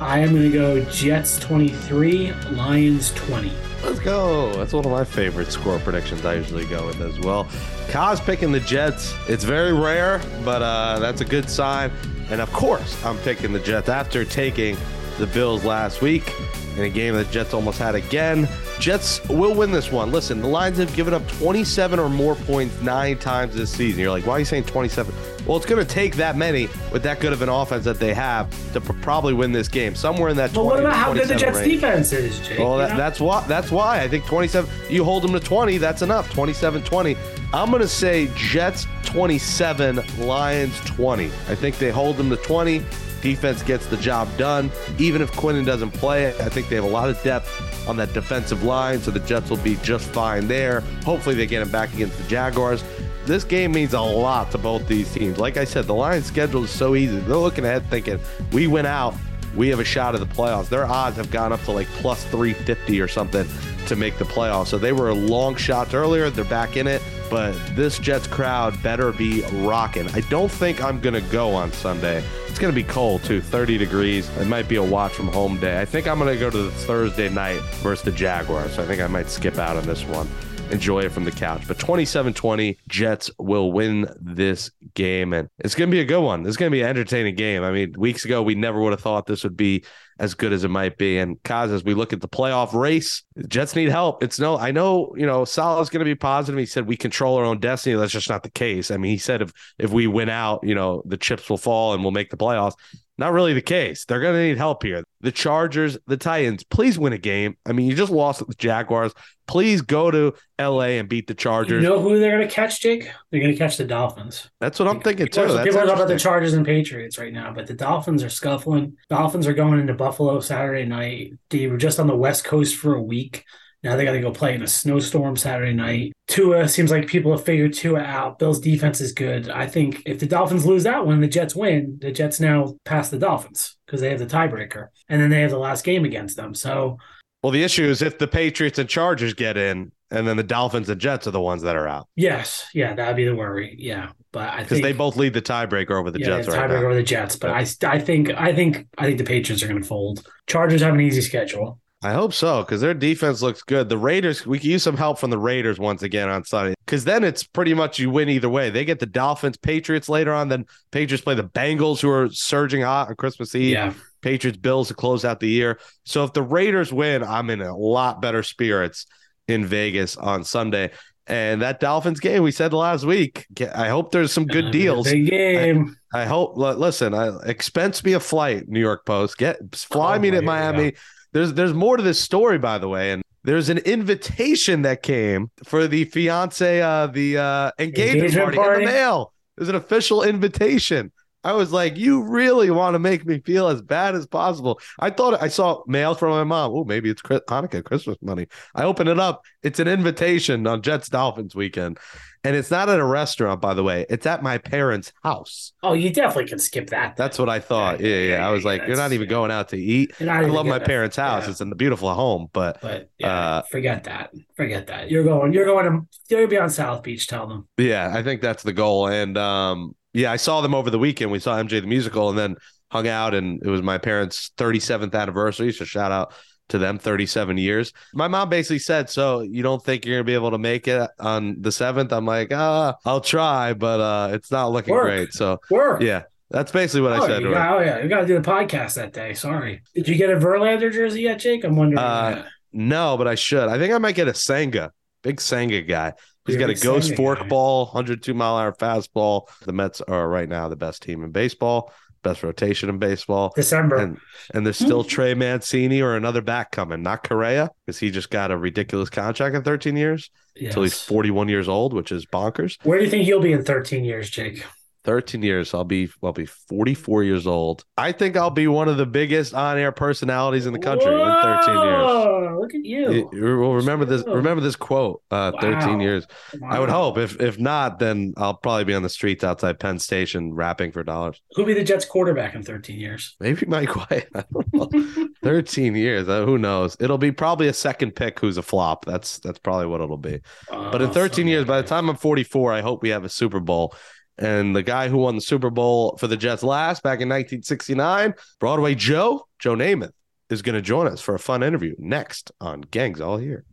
I 0.00 0.20
am 0.20 0.30
going 0.30 0.50
to 0.50 0.56
go 0.56 0.82
Jets 0.90 1.38
23, 1.38 2.32
Lions 2.52 3.12
20. 3.12 3.52
Let's 3.86 4.00
go. 4.00 4.52
That's 4.56 4.72
one 4.72 4.84
of 4.84 4.90
my 4.90 5.04
favorite 5.04 5.52
score 5.52 5.78
predictions 5.78 6.24
I 6.24 6.34
usually 6.34 6.66
go 6.66 6.86
with 6.86 7.00
as 7.00 7.20
well. 7.20 7.44
Kaz 7.86 8.18
picking 8.18 8.50
the 8.50 8.58
Jets. 8.58 9.14
It's 9.28 9.44
very 9.44 9.72
rare, 9.72 10.20
but 10.44 10.60
uh, 10.60 10.98
that's 10.98 11.20
a 11.20 11.24
good 11.24 11.48
sign. 11.48 11.92
And 12.28 12.40
of 12.40 12.52
course, 12.52 13.02
I'm 13.04 13.16
picking 13.18 13.52
the 13.52 13.60
Jets 13.60 13.88
after 13.88 14.24
taking 14.24 14.76
the 15.18 15.28
Bills 15.28 15.64
last 15.64 16.02
week 16.02 16.34
in 16.76 16.82
a 16.82 16.88
game 16.88 17.14
that 17.14 17.30
Jets 17.30 17.54
almost 17.54 17.78
had 17.78 17.94
again. 17.94 18.48
Jets 18.80 19.26
will 19.28 19.54
win 19.54 19.70
this 19.70 19.92
one. 19.92 20.10
Listen, 20.10 20.42
the 20.42 20.48
Lions 20.48 20.78
have 20.78 20.92
given 20.96 21.14
up 21.14 21.26
27 21.28 22.00
or 22.00 22.08
more 22.08 22.34
points 22.34 22.80
nine 22.82 23.16
times 23.18 23.54
this 23.54 23.70
season. 23.70 24.00
You're 24.00 24.10
like, 24.10 24.26
why 24.26 24.32
are 24.32 24.38
you 24.40 24.44
saying 24.44 24.64
27? 24.64 25.14
Well, 25.46 25.56
it's 25.56 25.66
going 25.66 25.84
to 25.84 25.90
take 25.90 26.16
that 26.16 26.36
many 26.36 26.68
with 26.92 27.02
that 27.04 27.20
good 27.20 27.32
of 27.32 27.40
an 27.40 27.48
offense 27.48 27.84
that 27.84 28.00
they 28.00 28.12
have 28.14 28.50
to 28.72 28.80
pr- 28.80 28.94
probably 28.94 29.32
win 29.32 29.52
this 29.52 29.68
game. 29.68 29.94
Somewhere 29.94 30.28
in 30.28 30.36
that. 30.38 30.52
But 30.52 30.64
what 30.64 30.80
about 30.80 30.96
how 30.96 31.14
good 31.14 31.28
the 31.28 31.36
Jets 31.36 31.58
range. 31.58 31.74
defense 31.74 32.12
is, 32.12 32.40
Jake? 32.40 32.58
Well, 32.58 32.78
that, 32.78 32.96
that's 32.96 33.20
why. 33.20 33.46
That's 33.46 33.70
why 33.70 34.00
I 34.00 34.08
think 34.08 34.26
27. 34.26 34.68
You 34.90 35.04
hold 35.04 35.22
them 35.22 35.32
to 35.32 35.40
20. 35.40 35.78
That's 35.78 36.02
enough. 36.02 36.32
27-20. 36.32 37.16
I'm 37.54 37.70
going 37.70 37.80
to 37.80 37.88
say 37.88 38.28
Jets 38.34 38.86
27, 39.04 40.00
Lions 40.18 40.78
20. 40.80 41.26
I 41.26 41.54
think 41.54 41.78
they 41.78 41.90
hold 41.90 42.16
them 42.16 42.28
to 42.30 42.36
20. 42.36 42.84
Defense 43.22 43.62
gets 43.62 43.86
the 43.86 43.96
job 43.96 44.28
done. 44.36 44.70
Even 44.98 45.22
if 45.22 45.32
Quinnen 45.32 45.64
doesn't 45.64 45.92
play, 45.92 46.28
I 46.28 46.48
think 46.48 46.68
they 46.68 46.76
have 46.76 46.84
a 46.84 46.88
lot 46.88 47.08
of 47.08 47.20
depth 47.22 47.88
on 47.88 47.96
that 47.96 48.12
defensive 48.12 48.62
line, 48.62 49.00
so 49.00 49.10
the 49.10 49.20
Jets 49.20 49.48
will 49.48 49.56
be 49.58 49.76
just 49.76 50.08
fine 50.10 50.48
there. 50.48 50.80
Hopefully, 51.04 51.34
they 51.34 51.46
get 51.46 51.62
him 51.62 51.70
back 51.70 51.92
against 51.94 52.18
the 52.18 52.24
Jaguars. 52.24 52.84
This 53.26 53.42
game 53.42 53.72
means 53.72 53.92
a 53.92 54.00
lot 54.00 54.52
to 54.52 54.58
both 54.58 54.86
these 54.86 55.12
teams. 55.12 55.36
Like 55.36 55.56
I 55.56 55.64
said, 55.64 55.86
the 55.86 55.94
Lions' 55.94 56.26
schedule 56.26 56.62
is 56.62 56.70
so 56.70 56.94
easy. 56.94 57.18
They're 57.18 57.36
looking 57.36 57.64
ahead 57.64 57.84
thinking, 57.90 58.20
we 58.52 58.68
went 58.68 58.86
out, 58.86 59.14
we 59.56 59.68
have 59.68 59.80
a 59.80 59.84
shot 59.84 60.14
at 60.14 60.20
the 60.20 60.32
playoffs. 60.32 60.68
Their 60.68 60.86
odds 60.86 61.16
have 61.16 61.32
gone 61.32 61.52
up 61.52 61.60
to 61.64 61.72
like 61.72 61.88
plus 61.88 62.22
350 62.26 63.00
or 63.00 63.08
something 63.08 63.44
to 63.86 63.96
make 63.96 64.16
the 64.18 64.24
playoffs. 64.24 64.68
So 64.68 64.78
they 64.78 64.92
were 64.92 65.12
long 65.12 65.56
shots 65.56 65.92
earlier. 65.92 66.30
They're 66.30 66.44
back 66.44 66.76
in 66.76 66.86
it. 66.86 67.02
But 67.28 67.54
this 67.74 67.98
Jets 67.98 68.28
crowd 68.28 68.80
better 68.80 69.10
be 69.10 69.42
rocking. 69.54 70.08
I 70.10 70.20
don't 70.20 70.50
think 70.50 70.80
I'm 70.80 71.00
going 71.00 71.14
to 71.14 71.32
go 71.32 71.52
on 71.52 71.72
Sunday. 71.72 72.22
It's 72.46 72.60
going 72.60 72.72
to 72.72 72.80
be 72.80 72.86
cold 72.86 73.24
too, 73.24 73.40
30 73.40 73.76
degrees. 73.76 74.28
It 74.38 74.46
might 74.46 74.68
be 74.68 74.76
a 74.76 74.82
watch 74.84 75.12
from 75.12 75.26
home 75.26 75.58
day. 75.58 75.80
I 75.80 75.84
think 75.84 76.06
I'm 76.06 76.20
going 76.20 76.32
to 76.32 76.38
go 76.38 76.48
to 76.48 76.62
the 76.62 76.70
Thursday 76.70 77.28
night 77.28 77.60
versus 77.82 78.04
the 78.04 78.12
Jaguars. 78.12 78.74
So 78.74 78.84
I 78.84 78.86
think 78.86 79.02
I 79.02 79.08
might 79.08 79.28
skip 79.28 79.58
out 79.58 79.76
on 79.76 79.84
this 79.84 80.04
one 80.04 80.28
enjoy 80.70 81.00
it 81.00 81.12
from 81.12 81.24
the 81.24 81.32
couch. 81.32 81.62
But 81.66 81.78
27 81.78 82.34
20, 82.34 82.78
Jets 82.88 83.30
will 83.38 83.72
win 83.72 84.08
this 84.20 84.70
game. 84.94 85.32
And 85.32 85.48
it's 85.58 85.74
going 85.74 85.90
to 85.90 85.94
be 85.94 86.00
a 86.00 86.04
good 86.04 86.22
one. 86.22 86.46
It's 86.46 86.56
going 86.56 86.70
to 86.70 86.74
be 86.74 86.82
an 86.82 86.88
entertaining 86.88 87.34
game. 87.34 87.62
I 87.62 87.70
mean, 87.70 87.94
weeks 87.96 88.24
ago, 88.24 88.42
we 88.42 88.54
never 88.54 88.80
would 88.80 88.92
have 88.92 89.00
thought 89.00 89.26
this 89.26 89.44
would 89.44 89.56
be 89.56 89.84
as 90.18 90.34
good 90.34 90.52
as 90.52 90.64
it 90.64 90.68
might 90.68 90.96
be. 90.96 91.18
And 91.18 91.42
Kaz, 91.42 91.72
as 91.72 91.84
we 91.84 91.94
look 91.94 92.12
at 92.12 92.20
the 92.20 92.28
playoff 92.28 92.72
race, 92.72 93.22
Jets 93.48 93.76
need 93.76 93.90
help. 93.90 94.22
It's 94.22 94.40
no, 94.40 94.58
I 94.58 94.70
know, 94.70 95.14
you 95.16 95.26
know, 95.26 95.44
Saleh's 95.44 95.90
going 95.90 96.00
to 96.00 96.04
be 96.04 96.14
positive. 96.14 96.58
He 96.58 96.66
said 96.66 96.86
we 96.86 96.96
control 96.96 97.36
our 97.36 97.44
own 97.44 97.58
destiny. 97.58 97.96
That's 97.96 98.12
just 98.12 98.30
not 98.30 98.42
the 98.42 98.50
case. 98.50 98.90
I 98.90 98.96
mean, 98.96 99.10
he 99.10 99.18
said 99.18 99.42
if 99.42 99.52
if 99.78 99.90
we 99.90 100.06
win 100.06 100.28
out, 100.28 100.60
you 100.62 100.74
know, 100.74 101.02
the 101.04 101.16
chips 101.16 101.50
will 101.50 101.58
fall 101.58 101.94
and 101.94 102.02
we'll 102.02 102.12
make 102.12 102.30
the 102.30 102.36
playoffs. 102.36 102.74
Not 103.18 103.32
really 103.32 103.54
the 103.54 103.62
case. 103.62 104.04
They're 104.04 104.20
going 104.20 104.34
to 104.34 104.42
need 104.42 104.58
help 104.58 104.82
here. 104.82 105.02
The 105.22 105.32
Chargers, 105.32 105.96
the 106.06 106.18
Titans, 106.18 106.64
please 106.64 106.98
win 106.98 107.14
a 107.14 107.18
game. 107.18 107.56
I 107.64 107.72
mean, 107.72 107.86
you 107.86 107.94
just 107.96 108.12
lost 108.12 108.42
at 108.42 108.48
the 108.48 108.54
Jaguars. 108.54 109.14
Please 109.46 109.80
go 109.80 110.10
to 110.10 110.34
LA 110.60 110.98
and 110.98 111.08
beat 111.08 111.26
the 111.26 111.34
Chargers. 111.34 111.82
You 111.82 111.88
know 111.88 112.00
who 112.00 112.18
they're 112.18 112.36
going 112.36 112.46
to 112.46 112.54
catch, 112.54 112.80
Jake? 112.80 113.10
They're 113.30 113.40
going 113.40 113.52
to 113.52 113.58
catch 113.58 113.78
the 113.78 113.84
Dolphins. 113.84 114.50
That's 114.60 114.78
what 114.78 114.88
I'm 114.88 115.00
thinking 115.00 115.28
too. 115.28 115.46
People, 115.46 115.62
people 115.62 115.78
are 115.78 115.86
talking 115.86 115.94
about 115.94 116.08
the 116.08 116.18
Chargers 116.18 116.52
and 116.52 116.66
Patriots 116.66 117.16
right 117.16 117.32
now, 117.32 117.52
but 117.54 117.66
the 117.66 117.74
Dolphins 117.74 118.22
are 118.22 118.28
scuffling. 118.28 118.96
Dolphins 119.08 119.46
are 119.46 119.54
going 119.54 119.80
into 119.80 119.94
Buffalo 119.94 120.40
Saturday 120.40 120.84
night. 120.84 121.32
They 121.48 121.68
were 121.68 121.78
just 121.78 121.98
on 121.98 122.08
the 122.08 122.16
West 122.16 122.44
Coast 122.44 122.76
for 122.76 122.94
a 122.94 123.02
week. 123.02 123.44
Now 123.86 123.94
they 123.94 124.04
got 124.04 124.14
to 124.14 124.20
go 124.20 124.32
play 124.32 124.52
in 124.52 124.62
a 124.62 124.66
snowstorm 124.66 125.36
Saturday 125.36 125.72
night. 125.72 126.12
Tua 126.26 126.68
seems 126.68 126.90
like 126.90 127.06
people 127.06 127.30
have 127.30 127.44
figured 127.44 127.72
Tua 127.72 128.00
out. 128.00 128.36
Bill's 128.36 128.58
defense 128.58 129.00
is 129.00 129.12
good. 129.12 129.48
I 129.48 129.68
think 129.68 130.02
if 130.04 130.18
the 130.18 130.26
Dolphins 130.26 130.66
lose 130.66 130.82
that 130.82 131.06
one, 131.06 131.20
the 131.20 131.28
Jets 131.28 131.54
win. 131.54 131.98
The 132.00 132.10
Jets 132.10 132.40
now 132.40 132.74
pass 132.84 133.10
the 133.10 133.18
Dolphins 133.20 133.76
because 133.86 134.00
they 134.00 134.10
have 134.10 134.18
the 134.18 134.26
tiebreaker, 134.26 134.88
and 135.08 135.22
then 135.22 135.30
they 135.30 135.40
have 135.40 135.52
the 135.52 135.58
last 135.58 135.84
game 135.84 136.04
against 136.04 136.36
them. 136.36 136.52
So, 136.52 136.98
well, 137.44 137.52
the 137.52 137.62
issue 137.62 137.84
is 137.84 138.02
if 138.02 138.18
the 138.18 138.26
Patriots 138.26 138.80
and 138.80 138.88
Chargers 138.88 139.34
get 139.34 139.56
in, 139.56 139.92
and 140.10 140.26
then 140.26 140.36
the 140.36 140.42
Dolphins 140.42 140.88
and 140.88 141.00
Jets 141.00 141.28
are 141.28 141.30
the 141.30 141.40
ones 141.40 141.62
that 141.62 141.76
are 141.76 141.86
out. 141.86 142.08
Yes, 142.16 142.66
yeah, 142.74 142.92
that'd 142.92 143.14
be 143.14 143.24
the 143.24 143.36
worry. 143.36 143.76
Yeah, 143.78 144.10
but 144.32 144.52
I 144.52 144.62
because 144.64 144.80
they 144.80 144.94
both 144.94 145.14
lead 145.14 145.32
the 145.32 145.42
tiebreaker 145.42 145.92
over 145.92 146.10
the 146.10 146.18
yeah, 146.18 146.26
Jets. 146.26 146.48
Right 146.48 146.68
tiebreaker 146.68 146.86
over 146.86 146.94
the 146.96 147.04
Jets, 147.04 147.36
but 147.36 147.50
yeah. 147.50 147.88
I, 147.88 147.94
I 147.94 147.98
think, 148.00 148.30
I 148.30 148.52
think, 148.52 148.88
I 148.98 149.06
think 149.06 149.18
the 149.18 149.24
Patriots 149.24 149.62
are 149.62 149.68
going 149.68 149.80
to 149.80 149.86
fold. 149.86 150.26
Chargers 150.48 150.82
have 150.82 150.94
an 150.94 151.00
easy 151.00 151.20
schedule. 151.20 151.78
I 152.02 152.12
hope 152.12 152.34
so 152.34 152.62
because 152.62 152.80
their 152.80 152.94
defense 152.94 153.40
looks 153.40 153.62
good. 153.62 153.88
The 153.88 153.98
Raiders, 153.98 154.46
we 154.46 154.58
could 154.58 154.68
use 154.68 154.82
some 154.82 154.96
help 154.96 155.18
from 155.18 155.30
the 155.30 155.38
Raiders 155.38 155.78
once 155.78 156.02
again 156.02 156.28
on 156.28 156.44
Sunday 156.44 156.74
because 156.84 157.04
then 157.04 157.24
it's 157.24 157.42
pretty 157.42 157.72
much 157.72 157.98
you 157.98 158.10
win 158.10 158.28
either 158.28 158.50
way. 158.50 158.68
They 158.70 158.84
get 158.84 159.00
the 159.00 159.06
Dolphins, 159.06 159.56
Patriots 159.56 160.08
later 160.08 160.32
on. 160.32 160.48
Then 160.48 160.66
Patriots 160.90 161.24
play 161.24 161.34
the 161.34 161.44
Bengals, 161.44 162.00
who 162.00 162.10
are 162.10 162.28
surging 162.30 162.82
hot 162.82 163.08
on 163.08 163.16
Christmas 163.16 163.54
Eve. 163.54 163.72
Yeah. 163.72 163.94
Patriots, 164.20 164.58
Bills 164.58 164.88
to 164.88 164.94
close 164.94 165.24
out 165.24 165.40
the 165.40 165.48
year. 165.48 165.78
So 166.04 166.24
if 166.24 166.32
the 166.32 166.42
Raiders 166.42 166.92
win, 166.92 167.22
I'm 167.22 167.48
in 167.48 167.62
a 167.62 167.76
lot 167.76 168.20
better 168.20 168.42
spirits 168.42 169.06
in 169.48 169.64
Vegas 169.64 170.16
on 170.16 170.44
Sunday. 170.44 170.90
And 171.26 171.62
that 171.62 171.80
Dolphins 171.80 172.20
game 172.20 172.42
we 172.42 172.52
said 172.52 172.72
last 172.72 173.04
week, 173.04 173.46
I 173.74 173.88
hope 173.88 174.12
there's 174.12 174.32
some 174.32 174.46
good 174.46 174.66
uh, 174.66 174.70
deals. 174.70 175.10
Big 175.10 175.28
game. 175.28 175.96
I, 176.12 176.22
I, 176.22 176.24
hope. 176.24 176.56
Listen, 176.56 177.14
I 177.14 177.36
expense 177.46 178.04
me 178.04 178.12
a 178.12 178.20
flight, 178.20 178.68
New 178.68 178.80
York 178.80 179.04
Post. 179.04 179.38
Get 179.38 179.58
fly 179.74 180.16
oh, 180.16 180.20
me 180.20 180.30
to 180.30 180.42
Miami. 180.42 180.92
There's 181.36 181.52
there's 181.52 181.74
more 181.74 181.98
to 181.98 182.02
this 182.02 182.18
story, 182.18 182.56
by 182.58 182.78
the 182.78 182.88
way, 182.88 183.12
and 183.12 183.22
there's 183.44 183.68
an 183.68 183.76
invitation 183.78 184.82
that 184.82 185.02
came 185.02 185.50
for 185.64 185.86
the 185.86 186.06
fiance, 186.06 186.80
uh, 186.80 187.08
the 187.08 187.36
uh, 187.36 187.70
engagement, 187.78 188.34
engagement 188.34 188.44
party, 188.44 188.56
party 188.56 188.82
in 188.82 188.88
the 188.88 188.94
mail. 188.94 189.32
There's 189.56 189.68
an 189.68 189.74
official 189.74 190.22
invitation. 190.22 191.12
I 191.46 191.52
was 191.52 191.72
like, 191.72 191.96
you 191.96 192.24
really 192.24 192.70
want 192.70 192.96
to 192.96 192.98
make 192.98 193.24
me 193.24 193.40
feel 193.40 193.68
as 193.68 193.80
bad 193.80 194.16
as 194.16 194.26
possible. 194.26 194.80
I 194.98 195.10
thought 195.10 195.40
I 195.40 195.46
saw 195.46 195.84
mail 195.86 196.16
from 196.16 196.30
my 196.30 196.42
mom. 196.42 196.72
Oh, 196.74 196.84
maybe 196.84 197.08
it's 197.08 197.22
Hanukkah 197.22 197.84
Christmas 197.84 198.16
money. 198.20 198.48
I 198.74 198.82
open 198.82 199.06
it 199.06 199.20
up. 199.20 199.44
It's 199.62 199.78
an 199.78 199.86
invitation 199.86 200.66
on 200.66 200.82
Jets 200.82 201.08
Dolphins 201.08 201.54
weekend. 201.54 202.00
And 202.42 202.56
it's 202.56 202.70
not 202.70 202.88
at 202.88 202.98
a 202.98 203.04
restaurant, 203.04 203.60
by 203.60 203.74
the 203.74 203.84
way. 203.84 204.06
It's 204.08 204.26
at 204.26 204.42
my 204.42 204.58
parents' 204.58 205.12
house. 205.22 205.72
Oh, 205.84 205.92
you 205.92 206.12
definitely 206.12 206.48
can 206.48 206.58
skip 206.58 206.90
that. 206.90 207.16
That's 207.16 207.38
what 207.38 207.48
I 207.48 207.60
thought. 207.60 208.00
Yeah, 208.00 208.08
yeah. 208.08 208.36
yeah. 208.38 208.48
I 208.48 208.50
was 208.50 208.64
like, 208.64 208.82
you're 208.86 208.96
not 208.96 209.12
even 209.12 209.28
going 209.28 209.52
out 209.52 209.68
to 209.68 209.76
eat. 209.76 210.20
I 210.20 210.42
love 210.42 210.66
my 210.66 210.78
parents' 210.80 211.16
house. 211.16 211.44
Yeah. 211.44 211.50
It's 211.50 211.60
in 211.60 211.70
the 211.70 211.76
beautiful 211.76 212.12
home, 212.12 212.48
but 212.52 212.80
but 212.80 213.08
yeah, 213.18 213.32
uh, 213.32 213.62
forget 213.62 214.04
that. 214.04 214.30
Forget 214.56 214.88
that. 214.88 215.10
You're 215.10 215.24
going. 215.24 215.52
You're 215.52 215.64
going 215.64 215.86
to. 215.86 216.06
You're 216.28 216.40
gonna 216.40 216.50
be 216.50 216.58
on 216.58 216.70
South 216.70 217.04
Beach. 217.04 217.26
Tell 217.26 217.46
them. 217.46 217.68
Yeah, 217.78 218.12
I 218.12 218.22
think 218.22 218.42
that's 218.42 218.62
the 218.62 218.72
goal. 218.72 219.08
And 219.08 219.36
um, 219.36 219.94
Yeah, 220.16 220.32
I 220.32 220.36
saw 220.36 220.60
them 220.62 220.74
over 220.74 220.88
the 220.90 220.98
weekend. 220.98 221.30
We 221.30 221.38
saw 221.40 221.56
MJ 221.62 221.80
the 221.80 221.86
musical, 221.86 222.30
and 222.30 222.38
then 222.38 222.56
hung 222.90 223.06
out, 223.06 223.34
and 223.34 223.62
it 223.62 223.68
was 223.68 223.82
my 223.82 223.98
parents' 223.98 224.50
37th 224.56 225.14
anniversary. 225.14 225.72
So 225.72 225.84
shout 225.84 226.12
out 226.12 226.32
to 226.68 226.78
them 226.78 226.98
37 226.98 227.58
years. 227.58 227.92
My 228.14 228.26
mom 228.26 228.48
basically 228.48 228.78
said, 228.80 229.10
So 229.10 229.42
you 229.42 229.62
don't 229.62 229.84
think 229.84 230.04
you're 230.06 230.16
gonna 230.16 230.24
be 230.24 230.34
able 230.34 230.50
to 230.52 230.58
make 230.58 230.88
it 230.88 231.08
on 231.20 231.56
the 231.60 231.70
seventh? 231.70 232.12
I'm 232.12 232.24
like, 232.26 232.52
ah, 232.52 232.94
I'll 233.04 233.20
try, 233.20 233.72
but 233.74 234.00
uh 234.00 234.28
it's 234.34 234.50
not 234.50 234.72
looking 234.72 234.94
Work. 234.94 235.04
great. 235.04 235.32
So 235.32 235.60
Work. 235.70 236.00
yeah, 236.02 236.22
that's 236.50 236.72
basically 236.72 237.02
what 237.02 237.12
I 237.12 237.18
Oh, 237.18 237.26
said 237.28 237.42
you 237.42 237.50
got, 237.52 237.76
oh 237.76 237.80
yeah, 237.84 238.02
you 238.02 238.08
got 238.08 238.22
to 238.22 238.26
do 238.26 238.40
the 238.40 238.48
podcast 238.50 238.94
that 238.94 239.12
day. 239.12 239.34
Sorry. 239.34 239.82
Did 239.94 240.08
you 240.08 240.14
get 240.16 240.30
a 240.30 240.36
Verlander 240.36 240.92
jersey 240.92 241.22
yet, 241.22 241.38
Jake? 241.38 241.62
I'm 241.64 241.76
wondering. 241.76 241.98
Uh, 241.98 242.44
No, 242.72 243.16
but 243.16 243.28
I 243.28 243.34
should. 243.36 243.68
I 243.68 243.78
think 243.78 243.92
I 243.94 243.98
might 243.98 244.14
get 244.16 244.26
a 244.28 244.34
Senga. 244.34 244.90
Big 245.26 245.40
Senga 245.40 245.82
guy. 245.82 246.12
He's 246.46 246.56
got 246.56 246.70
a 246.70 246.74
ghost 246.74 247.08
Senga 247.08 247.16
fork 247.16 247.40
guy. 247.40 247.48
ball, 247.48 247.86
102 247.86 248.32
mile 248.32 248.56
hour 248.56 248.72
fastball. 248.72 249.48
The 249.64 249.72
Mets 249.72 250.00
are 250.02 250.28
right 250.28 250.48
now 250.48 250.68
the 250.68 250.76
best 250.76 251.02
team 251.02 251.24
in 251.24 251.32
baseball, 251.32 251.92
best 252.22 252.44
rotation 252.44 252.88
in 252.88 252.98
baseball. 252.98 253.52
December. 253.56 253.96
And 253.96 254.18
and 254.54 254.64
there's 254.64 254.78
still 254.78 255.02
Trey 255.02 255.34
Mancini 255.34 256.00
or 256.00 256.14
another 256.14 256.42
back 256.42 256.70
coming, 256.70 257.02
not 257.02 257.24
Correa, 257.24 257.70
because 257.84 257.98
he 257.98 258.12
just 258.12 258.30
got 258.30 258.52
a 258.52 258.56
ridiculous 258.56 259.10
contract 259.10 259.56
in 259.56 259.62
13 259.64 259.96
years 259.96 260.30
until 260.60 260.84
he's 260.84 261.00
41 261.02 261.48
years 261.48 261.68
old, 261.68 261.92
which 261.92 262.12
is 262.12 262.24
bonkers. 262.24 262.78
Where 262.84 262.98
do 262.98 263.04
you 263.04 263.10
think 263.10 263.26
you'll 263.26 263.40
be 263.40 263.52
in 263.52 263.64
13 263.64 264.04
years, 264.04 264.30
Jake? 264.30 264.64
13 265.06 265.42
years. 265.42 265.72
I'll 265.72 265.84
be 265.84 266.10
I'll 266.22 266.32
be 266.32 266.46
44 266.46 267.24
years 267.24 267.46
old. 267.46 267.84
I 267.96 268.12
think 268.12 268.36
I'll 268.36 268.50
be 268.50 268.66
one 268.66 268.88
of 268.88 268.96
the 268.98 269.06
biggest 269.06 269.54
on-air 269.54 269.92
personalities 269.92 270.66
in 270.66 270.72
the 270.72 270.78
country 270.78 271.06
in 271.12 271.18
13 271.42 271.74
years. 271.74 271.96
Whoa, 272.04 272.58
Look 272.60 272.74
at 272.74 272.84
you. 272.84 273.12
You- 273.12 273.30
you- 273.32 273.60
well, 273.60 273.74
remember 273.74 274.04
this. 274.04 274.24
Remember 274.26 274.60
this 274.60 274.74
quote. 274.76 275.22
Uh, 275.30 275.52
Thirteen 275.60 275.98
Wow. 275.98 276.00
years. 276.00 276.26
I 276.68 276.80
would 276.80 276.88
hope. 276.88 277.16
If 277.18 277.40
if 277.40 277.58
not, 277.60 277.98
then 278.00 278.34
I'll 278.36 278.54
probably 278.54 278.84
be 278.84 278.94
on 278.94 279.02
the 279.02 279.08
streets 279.08 279.44
outside 279.44 279.78
Penn 279.78 279.98
Station 280.00 280.52
rapping 280.54 280.90
for 280.90 281.04
dollars. 281.04 281.40
Who'll 281.52 281.66
be 281.66 281.74
the 281.74 281.84
Jets 281.84 282.04
quarterback 282.04 282.54
in 282.56 282.62
13 282.64 282.98
years? 282.98 283.36
Maybe 283.40 283.66
Mike 283.66 283.94
White. 283.94 284.26
I 284.34 284.44
don't 284.52 284.74
know. 284.74 285.28
Thirteen 285.44 285.94
years. 285.94 286.28
Uh, 286.28 286.44
who 286.44 286.58
knows? 286.58 286.96
It'll 286.98 287.18
be 287.18 287.30
probably 287.30 287.68
a 287.68 287.72
second 287.72 288.12
pick 288.16 288.40
who's 288.40 288.56
a 288.56 288.62
flop. 288.62 289.04
That's 289.04 289.38
that's 289.38 289.58
probably 289.60 289.86
what 289.86 290.00
it'll 290.00 290.16
be. 290.16 290.40
But 290.68 291.02
in 291.02 291.10
Oh, 291.10 291.12
13 291.12 291.46
years, 291.46 291.64
by 291.66 291.80
the 291.80 291.86
time 291.86 292.08
I'm 292.08 292.16
44, 292.16 292.72
I 292.72 292.80
hope 292.80 293.02
we 293.02 293.10
have 293.10 293.24
a 293.24 293.28
Super 293.28 293.60
Bowl. 293.60 293.94
And 294.38 294.76
the 294.76 294.82
guy 294.82 295.08
who 295.08 295.18
won 295.18 295.34
the 295.34 295.40
Super 295.40 295.70
Bowl 295.70 296.16
for 296.18 296.26
the 296.26 296.36
Jets 296.36 296.62
last 296.62 297.02
back 297.02 297.20
in 297.20 297.28
1969, 297.28 298.34
Broadway 298.60 298.94
Joe, 298.94 299.46
Joe 299.58 299.74
Namath, 299.74 300.12
is 300.50 300.62
going 300.62 300.74
to 300.74 300.82
join 300.82 301.08
us 301.08 301.20
for 301.20 301.34
a 301.34 301.38
fun 301.38 301.62
interview 301.62 301.94
next 301.98 302.52
on 302.60 302.82
Gangs 302.82 303.20
All 303.20 303.38
Here. 303.38 303.64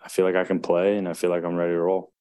I 0.00 0.08
feel 0.08 0.24
like 0.24 0.36
I 0.36 0.44
can 0.44 0.60
play 0.60 0.96
and 0.96 1.08
I 1.08 1.14
feel 1.14 1.30
like 1.30 1.44
I'm 1.44 1.56
ready 1.56 1.72
to 1.72 1.80
roll. 1.80 2.12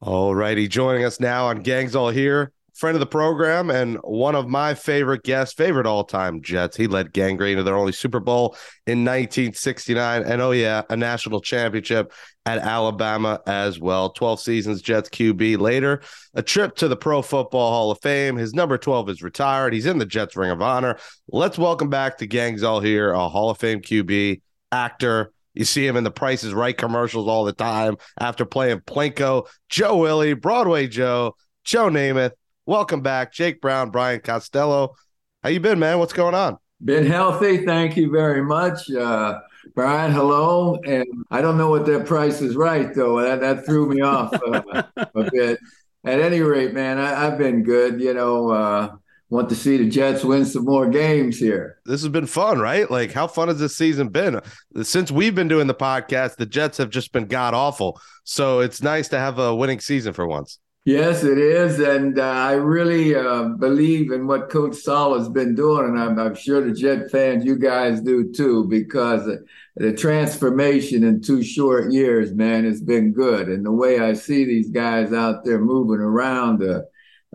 All 0.00 0.34
righty, 0.34 0.68
joining 0.68 1.04
us 1.04 1.18
now 1.18 1.46
on 1.46 1.62
Gangs 1.62 1.96
All 1.96 2.10
Here, 2.10 2.52
friend 2.76 2.94
of 2.94 3.00
the 3.00 3.06
program 3.06 3.70
and 3.70 3.96
one 4.02 4.34
of 4.34 4.48
my 4.48 4.74
favorite 4.74 5.22
guests, 5.22 5.54
favorite 5.54 5.86
all-time 5.86 6.42
Jets. 6.42 6.76
He 6.76 6.86
led 6.86 7.12
Gang 7.12 7.36
Green 7.36 7.56
to 7.56 7.62
their 7.62 7.76
only 7.76 7.92
Super 7.92 8.20
Bowl 8.20 8.56
in 8.86 8.98
1969, 8.98 10.22
and 10.22 10.42
oh 10.42 10.50
yeah, 10.50 10.82
a 10.90 10.96
national 10.96 11.40
championship 11.40 12.12
at 12.44 12.58
Alabama 12.58 13.40
as 13.46 13.80
well. 13.80 14.10
12 14.10 14.40
seasons, 14.40 14.82
Jets 14.82 15.08
QB. 15.08 15.58
Later, 15.58 16.02
a 16.34 16.42
trip 16.42 16.76
to 16.76 16.88
the 16.88 16.96
Pro 16.96 17.22
Football 17.22 17.70
Hall 17.70 17.90
of 17.90 17.98
Fame. 18.02 18.36
His 18.36 18.52
number 18.52 18.76
12 18.76 19.08
is 19.08 19.22
retired. 19.22 19.72
He's 19.72 19.86
in 19.86 19.98
the 19.98 20.06
Jets 20.06 20.36
Ring 20.36 20.50
of 20.50 20.60
Honor. 20.60 20.98
Let's 21.28 21.58
welcome 21.58 21.88
back 21.88 22.18
to 22.18 22.26
Gangs 22.26 22.62
All 22.62 22.80
Here, 22.80 23.10
a 23.10 23.28
Hall 23.28 23.50
of 23.50 23.58
Fame 23.58 23.80
QB, 23.80 24.42
actor. 24.70 25.32
You 25.54 25.64
see 25.64 25.86
him 25.86 25.96
in 25.96 26.04
the 26.04 26.10
Price 26.10 26.44
is 26.44 26.52
Right 26.52 26.76
commercials 26.76 27.26
all 27.26 27.44
the 27.44 27.54
time 27.54 27.96
after 28.20 28.44
playing 28.44 28.80
Plinko, 28.80 29.46
Joe 29.70 29.96
Willie, 29.96 30.34
Broadway 30.34 30.86
Joe, 30.86 31.34
Joe 31.64 31.88
Namath. 31.88 32.32
Welcome 32.68 33.00
back, 33.00 33.32
Jake 33.32 33.60
Brown, 33.60 33.90
Brian 33.90 34.18
Costello. 34.18 34.96
How 35.44 35.50
you 35.50 35.60
been, 35.60 35.78
man? 35.78 36.00
What's 36.00 36.12
going 36.12 36.34
on? 36.34 36.58
Been 36.84 37.06
healthy. 37.06 37.64
Thank 37.64 37.96
you 37.96 38.10
very 38.10 38.42
much. 38.42 38.90
Uh, 38.90 39.38
Brian, 39.76 40.10
hello. 40.10 40.76
And 40.84 41.06
I 41.30 41.42
don't 41.42 41.58
know 41.58 41.70
what 41.70 41.86
that 41.86 42.06
price 42.06 42.42
is 42.42 42.56
right, 42.56 42.92
though. 42.92 43.20
That, 43.20 43.40
that 43.40 43.64
threw 43.64 43.88
me 43.88 44.00
off 44.00 44.34
uh, 44.34 44.82
a 44.96 45.30
bit. 45.30 45.60
At 46.02 46.18
any 46.18 46.40
rate, 46.40 46.74
man, 46.74 46.98
I, 46.98 47.28
I've 47.28 47.38
been 47.38 47.62
good. 47.62 48.00
You 48.00 48.14
know, 48.14 48.50
uh, 48.50 48.96
want 49.30 49.48
to 49.50 49.54
see 49.54 49.76
the 49.76 49.88
Jets 49.88 50.24
win 50.24 50.44
some 50.44 50.64
more 50.64 50.88
games 50.88 51.38
here. 51.38 51.78
This 51.86 52.02
has 52.02 52.10
been 52.10 52.26
fun, 52.26 52.58
right? 52.58 52.90
Like, 52.90 53.12
how 53.12 53.28
fun 53.28 53.46
has 53.46 53.60
this 53.60 53.76
season 53.76 54.08
been? 54.08 54.40
Since 54.82 55.12
we've 55.12 55.36
been 55.36 55.46
doing 55.46 55.68
the 55.68 55.74
podcast, 55.74 56.34
the 56.34 56.46
Jets 56.46 56.78
have 56.78 56.90
just 56.90 57.12
been 57.12 57.26
god 57.26 57.54
awful. 57.54 58.00
So 58.24 58.58
it's 58.58 58.82
nice 58.82 59.06
to 59.10 59.20
have 59.20 59.38
a 59.38 59.54
winning 59.54 59.78
season 59.78 60.14
for 60.14 60.26
once. 60.26 60.58
Yes, 60.86 61.24
it 61.24 61.36
is. 61.36 61.80
And 61.80 62.16
uh, 62.16 62.22
I 62.22 62.52
really 62.52 63.12
uh, 63.12 63.48
believe 63.58 64.12
in 64.12 64.28
what 64.28 64.50
Coach 64.50 64.76
Saul 64.76 65.18
has 65.18 65.28
been 65.28 65.56
doing. 65.56 65.84
And 65.84 65.98
I'm, 65.98 66.16
I'm 66.16 66.36
sure 66.36 66.60
the 66.60 66.72
Jet 66.72 67.10
fans, 67.10 67.44
you 67.44 67.58
guys 67.58 68.00
do 68.00 68.32
too, 68.32 68.68
because 68.68 69.28
the 69.74 69.92
transformation 69.92 71.02
in 71.02 71.20
two 71.20 71.42
short 71.42 71.90
years, 71.92 72.32
man, 72.34 72.64
has 72.64 72.80
been 72.80 73.12
good. 73.12 73.48
And 73.48 73.66
the 73.66 73.72
way 73.72 73.98
I 73.98 74.12
see 74.12 74.44
these 74.44 74.70
guys 74.70 75.12
out 75.12 75.44
there 75.44 75.58
moving 75.58 75.98
around, 75.98 76.62
uh, 76.62 76.82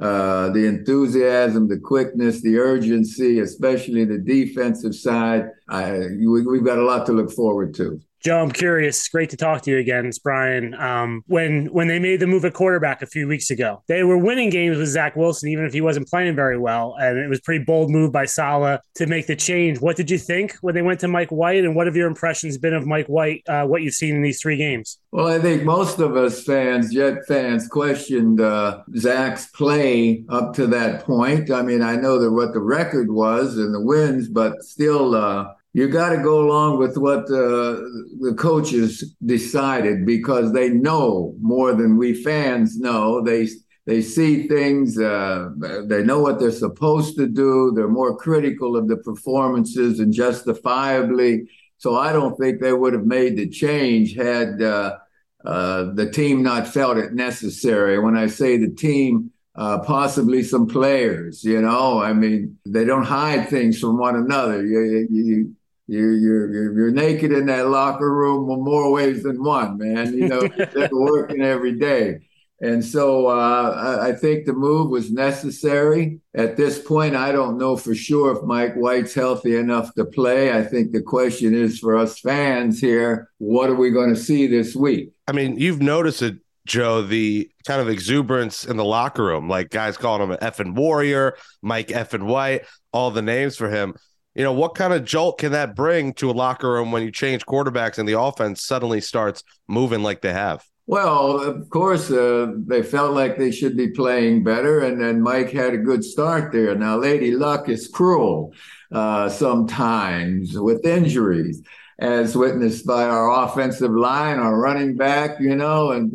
uh, 0.02 0.50
the 0.52 0.66
enthusiasm, 0.66 1.68
the 1.68 1.78
quickness, 1.78 2.42
the 2.42 2.58
urgency, 2.58 3.40
especially 3.40 4.06
the 4.06 4.18
defensive 4.18 4.96
side, 4.96 5.50
I, 5.68 6.08
we, 6.18 6.48
we've 6.48 6.64
got 6.64 6.78
a 6.78 6.86
lot 6.86 7.06
to 7.08 7.12
look 7.12 7.34
forward 7.34 7.74
to. 7.74 8.00
Joe, 8.24 8.40
I'm 8.40 8.52
curious. 8.52 9.10
Great 9.10 9.32
to 9.32 9.38
talk 9.38 9.64
to 9.64 9.72
you 9.72 9.80
again. 9.80 10.06
It's 10.06 10.20
Brian. 10.20 10.76
Um, 10.76 11.24
when 11.26 11.66
when 11.74 11.88
they 11.88 11.98
made 11.98 12.20
the 12.20 12.28
move 12.28 12.46
at 12.46 12.54
quarterback 12.54 13.02
a 13.02 13.08
few 13.08 13.28
weeks 13.28 13.50
ago, 13.50 13.82
they 13.88 14.04
were 14.04 14.18
winning 14.18 14.52
games 14.52 14.78
with 14.78 14.90
Zach 14.90 15.16
Wilson, 15.16 15.50
even 15.50 15.66
if 15.66 15.74
he 15.74 15.82
wasn't 15.82 16.08
playing 16.08 16.36
very 16.36 16.60
well. 16.60 16.96
And 17.00 17.18
it 17.18 17.28
was 17.28 17.42
pretty 17.42 17.64
bold 17.64 17.90
move 17.90 18.12
by 18.12 18.26
Saleh 18.26 18.80
to 18.96 19.08
make 19.08 19.26
the 19.26 19.36
change. 19.36 19.82
What 19.82 19.96
did 19.96 20.12
you 20.12 20.20
think 20.20 20.54
when 20.62 20.76
they 20.76 20.84
went 20.84 21.00
to 21.00 21.08
Mike 21.08 21.32
White? 21.32 21.64
And 21.64 21.76
what 21.76 21.88
have 21.88 21.96
your 21.96 22.08
impressions 22.08 22.60
been 22.60 22.76
of 22.76 22.86
Mike 22.86 23.08
White? 23.08 23.42
Uh, 23.48 23.66
what 23.66 23.82
you've 23.82 23.96
seen 23.96 24.18
in 24.18 24.22
these 24.22 24.40
three 24.40 24.58
games? 24.58 25.00
Well, 25.12 25.28
I 25.28 25.40
think 25.40 25.64
most 25.64 25.98
of 25.98 26.16
us 26.16 26.44
fans, 26.44 26.94
Jet 26.94 27.26
fans, 27.28 27.68
questioned 27.68 28.40
uh, 28.40 28.84
Zach's 28.98 29.48
play 29.48 30.26
up 30.30 30.54
to 30.54 30.68
that 30.68 31.06
point. 31.06 31.50
I 31.50 31.64
mean, 31.64 31.82
I 31.82 31.96
know 31.96 32.20
that 32.20 32.32
what 32.32 32.54
the 32.54 32.62
record 32.62 33.12
was 33.12 33.58
and 33.58 33.74
the 33.74 33.82
wins, 33.82 34.30
but 34.30 34.62
still. 34.62 35.16
Uh, 35.16 35.54
you 35.74 35.88
got 35.88 36.10
to 36.10 36.18
go 36.18 36.42
along 36.42 36.80
with 36.80 36.98
what 36.98 37.24
uh, 37.26 37.80
the 38.20 38.36
coaches 38.38 39.16
decided 39.26 40.06
because 40.06 40.52
they 40.52 40.70
know 40.70 41.34
more 41.40 41.74
than 41.74 41.98
we 41.98 42.14
fans 42.14 42.78
know. 42.78 43.22
They 43.22 43.48
they 43.86 44.02
see 44.02 44.48
things. 44.48 45.00
Uh, 45.00 45.50
they 45.88 46.04
know 46.04 46.20
what 46.20 46.40
they're 46.40 46.52
supposed 46.52 47.16
to 47.18 47.28
do. 47.28 47.72
They're 47.74 47.88
more 47.88 48.18
critical 48.18 48.76
of 48.76 48.90
the 48.90 48.98
performances 48.98 50.00
and 50.00 50.14
justifiably. 50.14 51.50
So 51.78 51.98
I 51.98 52.12
don't 52.12 52.36
think 52.36 52.60
they 52.60 52.74
would 52.74 52.94
have 52.94 53.06
made 53.06 53.38
the 53.38 53.50
change 53.50 54.14
had 54.16 54.62
uh, 54.62 54.98
uh, 55.46 55.94
the 55.94 56.12
team 56.12 56.44
not 56.44 56.68
felt 56.68 56.98
it 56.98 57.14
necessary. 57.14 57.98
When 57.98 58.18
I 58.18 58.28
say 58.28 58.58
the 58.58 58.72
team. 58.72 59.32
Uh, 59.54 59.80
possibly 59.80 60.44
some 60.44 60.66
players, 60.66 61.44
you 61.44 61.62
know. 61.62 62.02
I 62.02 62.14
mean, 62.14 62.58
they 62.66 62.86
don't 62.86 63.04
hide 63.04 63.50
things 63.50 63.78
from 63.78 63.98
one 63.98 64.16
another. 64.16 64.66
You, 64.66 65.08
you, 65.12 65.56
you, 65.92 66.12
you're, 66.12 66.74
you're 66.74 66.92
naked 66.92 67.34
in 67.34 67.48
that 67.48 67.68
locker 67.68 68.10
room 68.10 68.46
more 68.64 68.90
ways 68.94 69.24
than 69.24 69.44
one, 69.44 69.78
man. 69.78 70.18
You 70.18 70.30
know, 70.30 70.48
they're 70.48 70.90
working 70.94 71.42
every 71.42 71.78
day. 71.78 72.22
And 72.62 72.86
so 72.86 73.28
uh, 73.28 74.00
I, 74.02 74.10
I 74.10 74.14
think 74.14 74.46
the 74.46 74.54
move 74.54 74.90
was 74.90 75.12
necessary. 75.12 76.22
At 76.34 76.56
this 76.56 76.80
point, 76.80 77.16
I 77.16 77.34
don't 77.34 77.58
know 77.58 77.76
for 77.76 77.94
sure 77.94 78.38
if 78.38 78.44
Mike 78.44 78.76
White's 78.76 79.14
healthy 79.14 79.58
enough 79.58 79.94
to 79.96 80.06
play. 80.06 80.58
I 80.58 80.64
think 80.64 80.94
the 80.94 81.02
question 81.02 81.54
is 81.54 81.80
for 81.80 81.98
us 81.98 82.20
fans 82.20 82.80
here 82.80 83.30
what 83.40 83.70
are 83.70 83.76
we 83.76 83.90
going 83.90 84.14
to 84.14 84.20
see 84.20 84.48
this 84.48 84.74
week? 84.74 85.12
I 85.28 85.34
mean, 85.34 85.58
you've 85.58 85.82
noticed 85.82 86.22
it, 86.22 86.38
Joe, 86.66 87.02
the 87.02 87.50
kind 87.68 87.82
of 87.82 87.90
exuberance 87.90 88.64
in 88.64 88.78
the 88.78 88.86
locker 88.86 89.26
room, 89.26 89.50
like 89.50 89.72
guys 89.72 89.98
calling 89.98 90.22
him 90.22 90.32
an 90.32 90.38
effing 90.38 90.74
warrior, 90.76 91.36
Mike 91.62 91.90
effing 91.90 92.24
White, 92.24 92.66
all 92.94 93.12
the 93.12 93.22
names 93.22 93.58
for 93.58 93.70
him 93.70 93.96
you 94.36 94.44
know, 94.44 94.54
what 94.54 94.76
kind 94.76 94.94
of 94.94 95.04
jolt 95.04 95.40
can 95.40 95.52
that 95.52 95.76
bring 95.76 96.14
to 96.14 96.30
a 96.30 96.34
locker 96.34 96.72
room 96.72 96.92
when 96.92 97.04
you 97.04 97.12
change 97.12 97.46
quarterbacks 97.46 97.98
and 97.98 98.08
the 98.08 98.20
offense 98.20 98.64
suddenly 98.64 99.02
starts 99.02 99.44
moving 99.68 100.04
like 100.04 100.22
they 100.22 100.34
have? 100.34 100.66
Well, 100.88 101.40
of 101.40 101.70
course, 101.70 102.12
uh, 102.12 102.54
they 102.68 102.84
felt 102.84 103.14
like 103.14 103.38
they 103.38 103.52
should 103.52 103.78
be 103.78 103.92
playing 103.92 104.44
better, 104.44 104.82
and 104.82 105.00
then 105.00 105.22
Mike 105.22 105.52
had 105.52 105.74
a 105.74 105.78
good 105.78 106.04
start 106.04 106.52
there. 106.52 106.76
Now, 106.76 106.98
Lady 106.98 107.32
Luck 107.32 107.70
is 107.70 107.88
cruel 107.88 108.54
uh, 108.92 109.30
sometimes 109.30 110.60
with 110.60 110.86
injuries, 110.86 111.62
as 112.00 112.36
witnessed 112.36 112.86
by 112.86 113.04
our 113.04 113.46
offensive 113.46 113.92
line, 113.92 114.40
our 114.40 114.60
running 114.60 114.98
back. 114.98 115.40
You 115.40 115.56
know, 115.56 115.92
and 115.92 116.14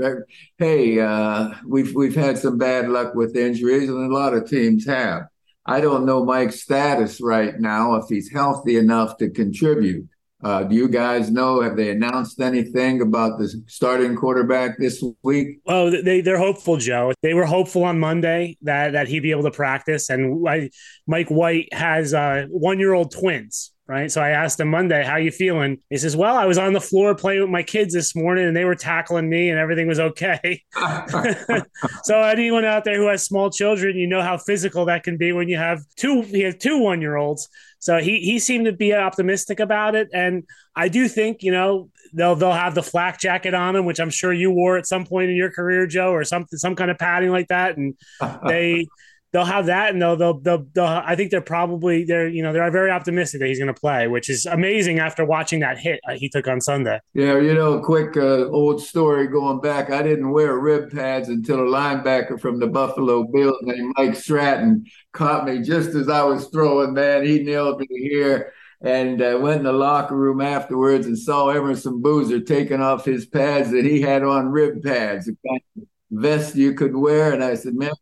hey, 0.59 1.01
uh, 1.01 1.55
we've 1.65 1.95
we've 1.95 2.17
had 2.17 2.37
some 2.37 2.59
bad 2.59 2.89
luck 2.89 3.15
with 3.15 3.37
injuries, 3.37 3.89
and 3.89 4.11
a 4.11 4.15
lot 4.15 4.35
of 4.35 4.51
teams 4.51 4.85
have. 4.87 5.23
I 5.67 5.81
don't 5.81 6.07
know 6.07 6.25
Mike's 6.25 6.63
status 6.63 7.21
right 7.21 7.59
now 7.59 7.97
if 7.97 8.05
he's 8.09 8.31
healthy 8.33 8.77
enough 8.77 9.17
to 9.19 9.31
contribute. 9.31 10.09
Uh, 10.45 10.63
do 10.63 10.77
you 10.77 10.89
guys 10.89 11.31
know? 11.31 11.63
Have 11.63 11.77
they 11.77 11.91
announced 11.91 12.41
anything 12.41 13.01
about 13.01 13.39
the 13.39 13.49
starting 13.67 14.15
quarterback 14.15 14.79
this 14.79 15.03
week? 15.23 15.59
Oh, 15.67 15.91
they 15.91 16.21
they're 16.21 16.39
hopeful, 16.39 16.77
Joe. 16.77 17.13
They 17.23 17.35
were 17.35 17.47
hopeful 17.47 17.85
on 17.85 17.99
Monday 17.99 18.59
that 18.63 18.93
that 18.93 19.09
he'd 19.09 19.21
be 19.21 19.31
able 19.31 19.45
to 19.45 19.51
practice. 19.51 20.11
And 20.11 20.47
I, 20.47 20.71
Mike 21.07 21.31
White 21.31 21.73
has 21.73 22.13
uh, 22.13 22.47
one 22.51 22.79
year 22.79 22.93
old 22.93 23.13
twins, 23.13 23.73
right? 23.88 24.11
So 24.11 24.20
I 24.20 24.31
asked 24.31 24.59
him 24.59 24.68
Monday, 24.68 25.05
"How 25.05 25.16
you 25.16 25.31
feeling?" 25.31 25.79
He 25.90 25.96
says, 25.96 26.16
"Well, 26.16 26.37
I 26.37 26.44
was 26.46 26.59
on 26.59 26.72
the 26.72 26.81
floor 26.81 27.14
playing 27.14 27.42
with 27.42 27.51
my 27.51 27.62
kids 27.62 27.94
this 27.94 28.14
morning, 28.16 28.46
and 28.46 28.57
they 28.57 28.64
were 28.64 28.75
tackling 28.75 29.29
me, 29.29 29.49
and 29.49 29.59
everything 29.59 29.87
was 29.87 30.01
okay." 30.01 30.62
so 32.05 32.22
anyone 32.22 32.64
out 32.64 32.85
there 32.85 32.96
who 32.96 33.09
has 33.09 33.22
small 33.22 33.51
children, 33.51 33.96
you 33.96 34.07
know 34.07 34.22
how 34.22 34.38
physical 34.38 34.85
that 34.87 35.05
can 35.05 35.16
be 35.16 35.33
when 35.33 35.49
you 35.49 35.57
have 35.57 35.83
two. 35.96 36.22
He 36.22 36.40
has 36.40 36.57
two 36.57 36.79
one 36.79 37.01
year 37.01 37.16
olds. 37.16 37.49
So 37.79 37.99
he 37.99 38.20
he 38.20 38.38
seemed 38.38 38.66
to 38.66 38.72
be 38.72 38.94
optimistic 38.94 39.61
about 39.61 39.94
it, 39.94 40.09
and 40.12 40.44
I 40.75 40.88
do 40.88 41.07
think 41.09 41.42
you 41.42 41.53
know 41.53 41.90
they'll 42.12 42.35
they'll 42.35 42.53
have 42.53 42.75
the 42.75 42.83
flak 42.83 43.20
jacket 43.20 43.55
on 43.55 43.75
them, 43.75 43.85
which 43.85 44.01
I'm 44.01 44.11
sure 44.11 44.33
you 44.33 44.51
wore 44.51 44.77
at 44.77 44.87
some 44.87 45.07
point 45.07 45.31
in 45.31 45.37
your 45.37 45.51
career, 45.51 45.87
Joe, 45.87 46.12
or 46.12 46.25
something 46.25 46.59
some 46.59 46.75
kind 46.75 46.90
of 46.90 46.99
padding 46.99 47.31
like 47.31 47.49
that, 47.49 47.77
and 47.77 47.94
they 48.49 48.88
they'll 49.33 49.45
have 49.45 49.67
that, 49.67 49.93
and 49.93 50.01
they'll, 50.01 50.17
they'll 50.17 50.39
they'll 50.41 50.67
they'll, 50.75 50.85
I 50.85 51.17
think 51.17 51.31
they're 51.31 51.41
probably 51.41 52.05
they're 52.05 52.29
you 52.29 52.43
know 52.43 52.53
they're 52.53 52.71
very 52.71 52.91
optimistic 52.91 53.41
that 53.41 53.49
he's 53.49 53.59
going 53.59 53.73
to 53.73 53.81
play, 53.81 54.09
which 54.09 54.31
is 54.31 54.47
amazing 54.47 54.99
after 54.99 55.25
watching 55.25 55.61
that 55.61 55.79
hit 55.79 56.01
he 56.17 56.29
took 56.29 56.49
on 56.49 56.61
Sunday. 56.61 57.01
Yeah, 57.15 57.39
you 57.39 57.55
know, 57.55 57.81
quick 57.81 58.17
uh, 58.17 58.49
old 58.49 58.81
story 58.83 59.27
going 59.29 59.61
back. 59.61 59.91
I 59.91 60.03
didn't 60.03 60.31
wear 60.31 60.59
rib 60.59 60.91
pads 60.93 61.29
until 61.29 61.61
a 61.61 61.71
linebacker 61.71 62.41
from 62.41 62.59
the 62.59 62.67
Buffalo 62.67 63.25
Bills 63.25 63.59
named 63.62 63.95
Mike 63.97 64.17
Stratton 64.17 64.85
caught 65.12 65.47
me 65.47 65.62
just 65.62 65.91
as 65.91 66.09
I 66.09 66.23
was 66.23 66.49
throwing. 66.49 66.95
Man, 66.95 67.25
he 67.25 67.43
nailed 67.43 67.81
me 67.81 67.87
here 67.91 68.53
and 68.81 69.23
uh, 69.23 69.39
went 69.41 69.59
in 69.59 69.65
the 69.65 69.73
locker 69.73 70.17
room 70.17 70.41
afterwards 70.41 71.07
and 71.07 71.19
saw 71.19 71.49
Emerson 71.49 72.03
Boozer 72.03 72.41
taking 72.41 72.81
off 72.81 73.05
his 73.05 73.27
pads 73.27 73.71
that 73.71 73.85
he 73.85 74.01
had 74.01 74.23
on 74.23 74.49
rib 74.49 74.83
pads, 74.83 75.27
the 75.27 75.37
kind 75.47 75.61
of 75.79 75.89
vest 76.21 76.55
you 76.57 76.75
could 76.75 76.95
wear. 76.97 77.33
And 77.33 77.43
I 77.43 77.55
said, 77.55 77.75
man, 77.75 77.93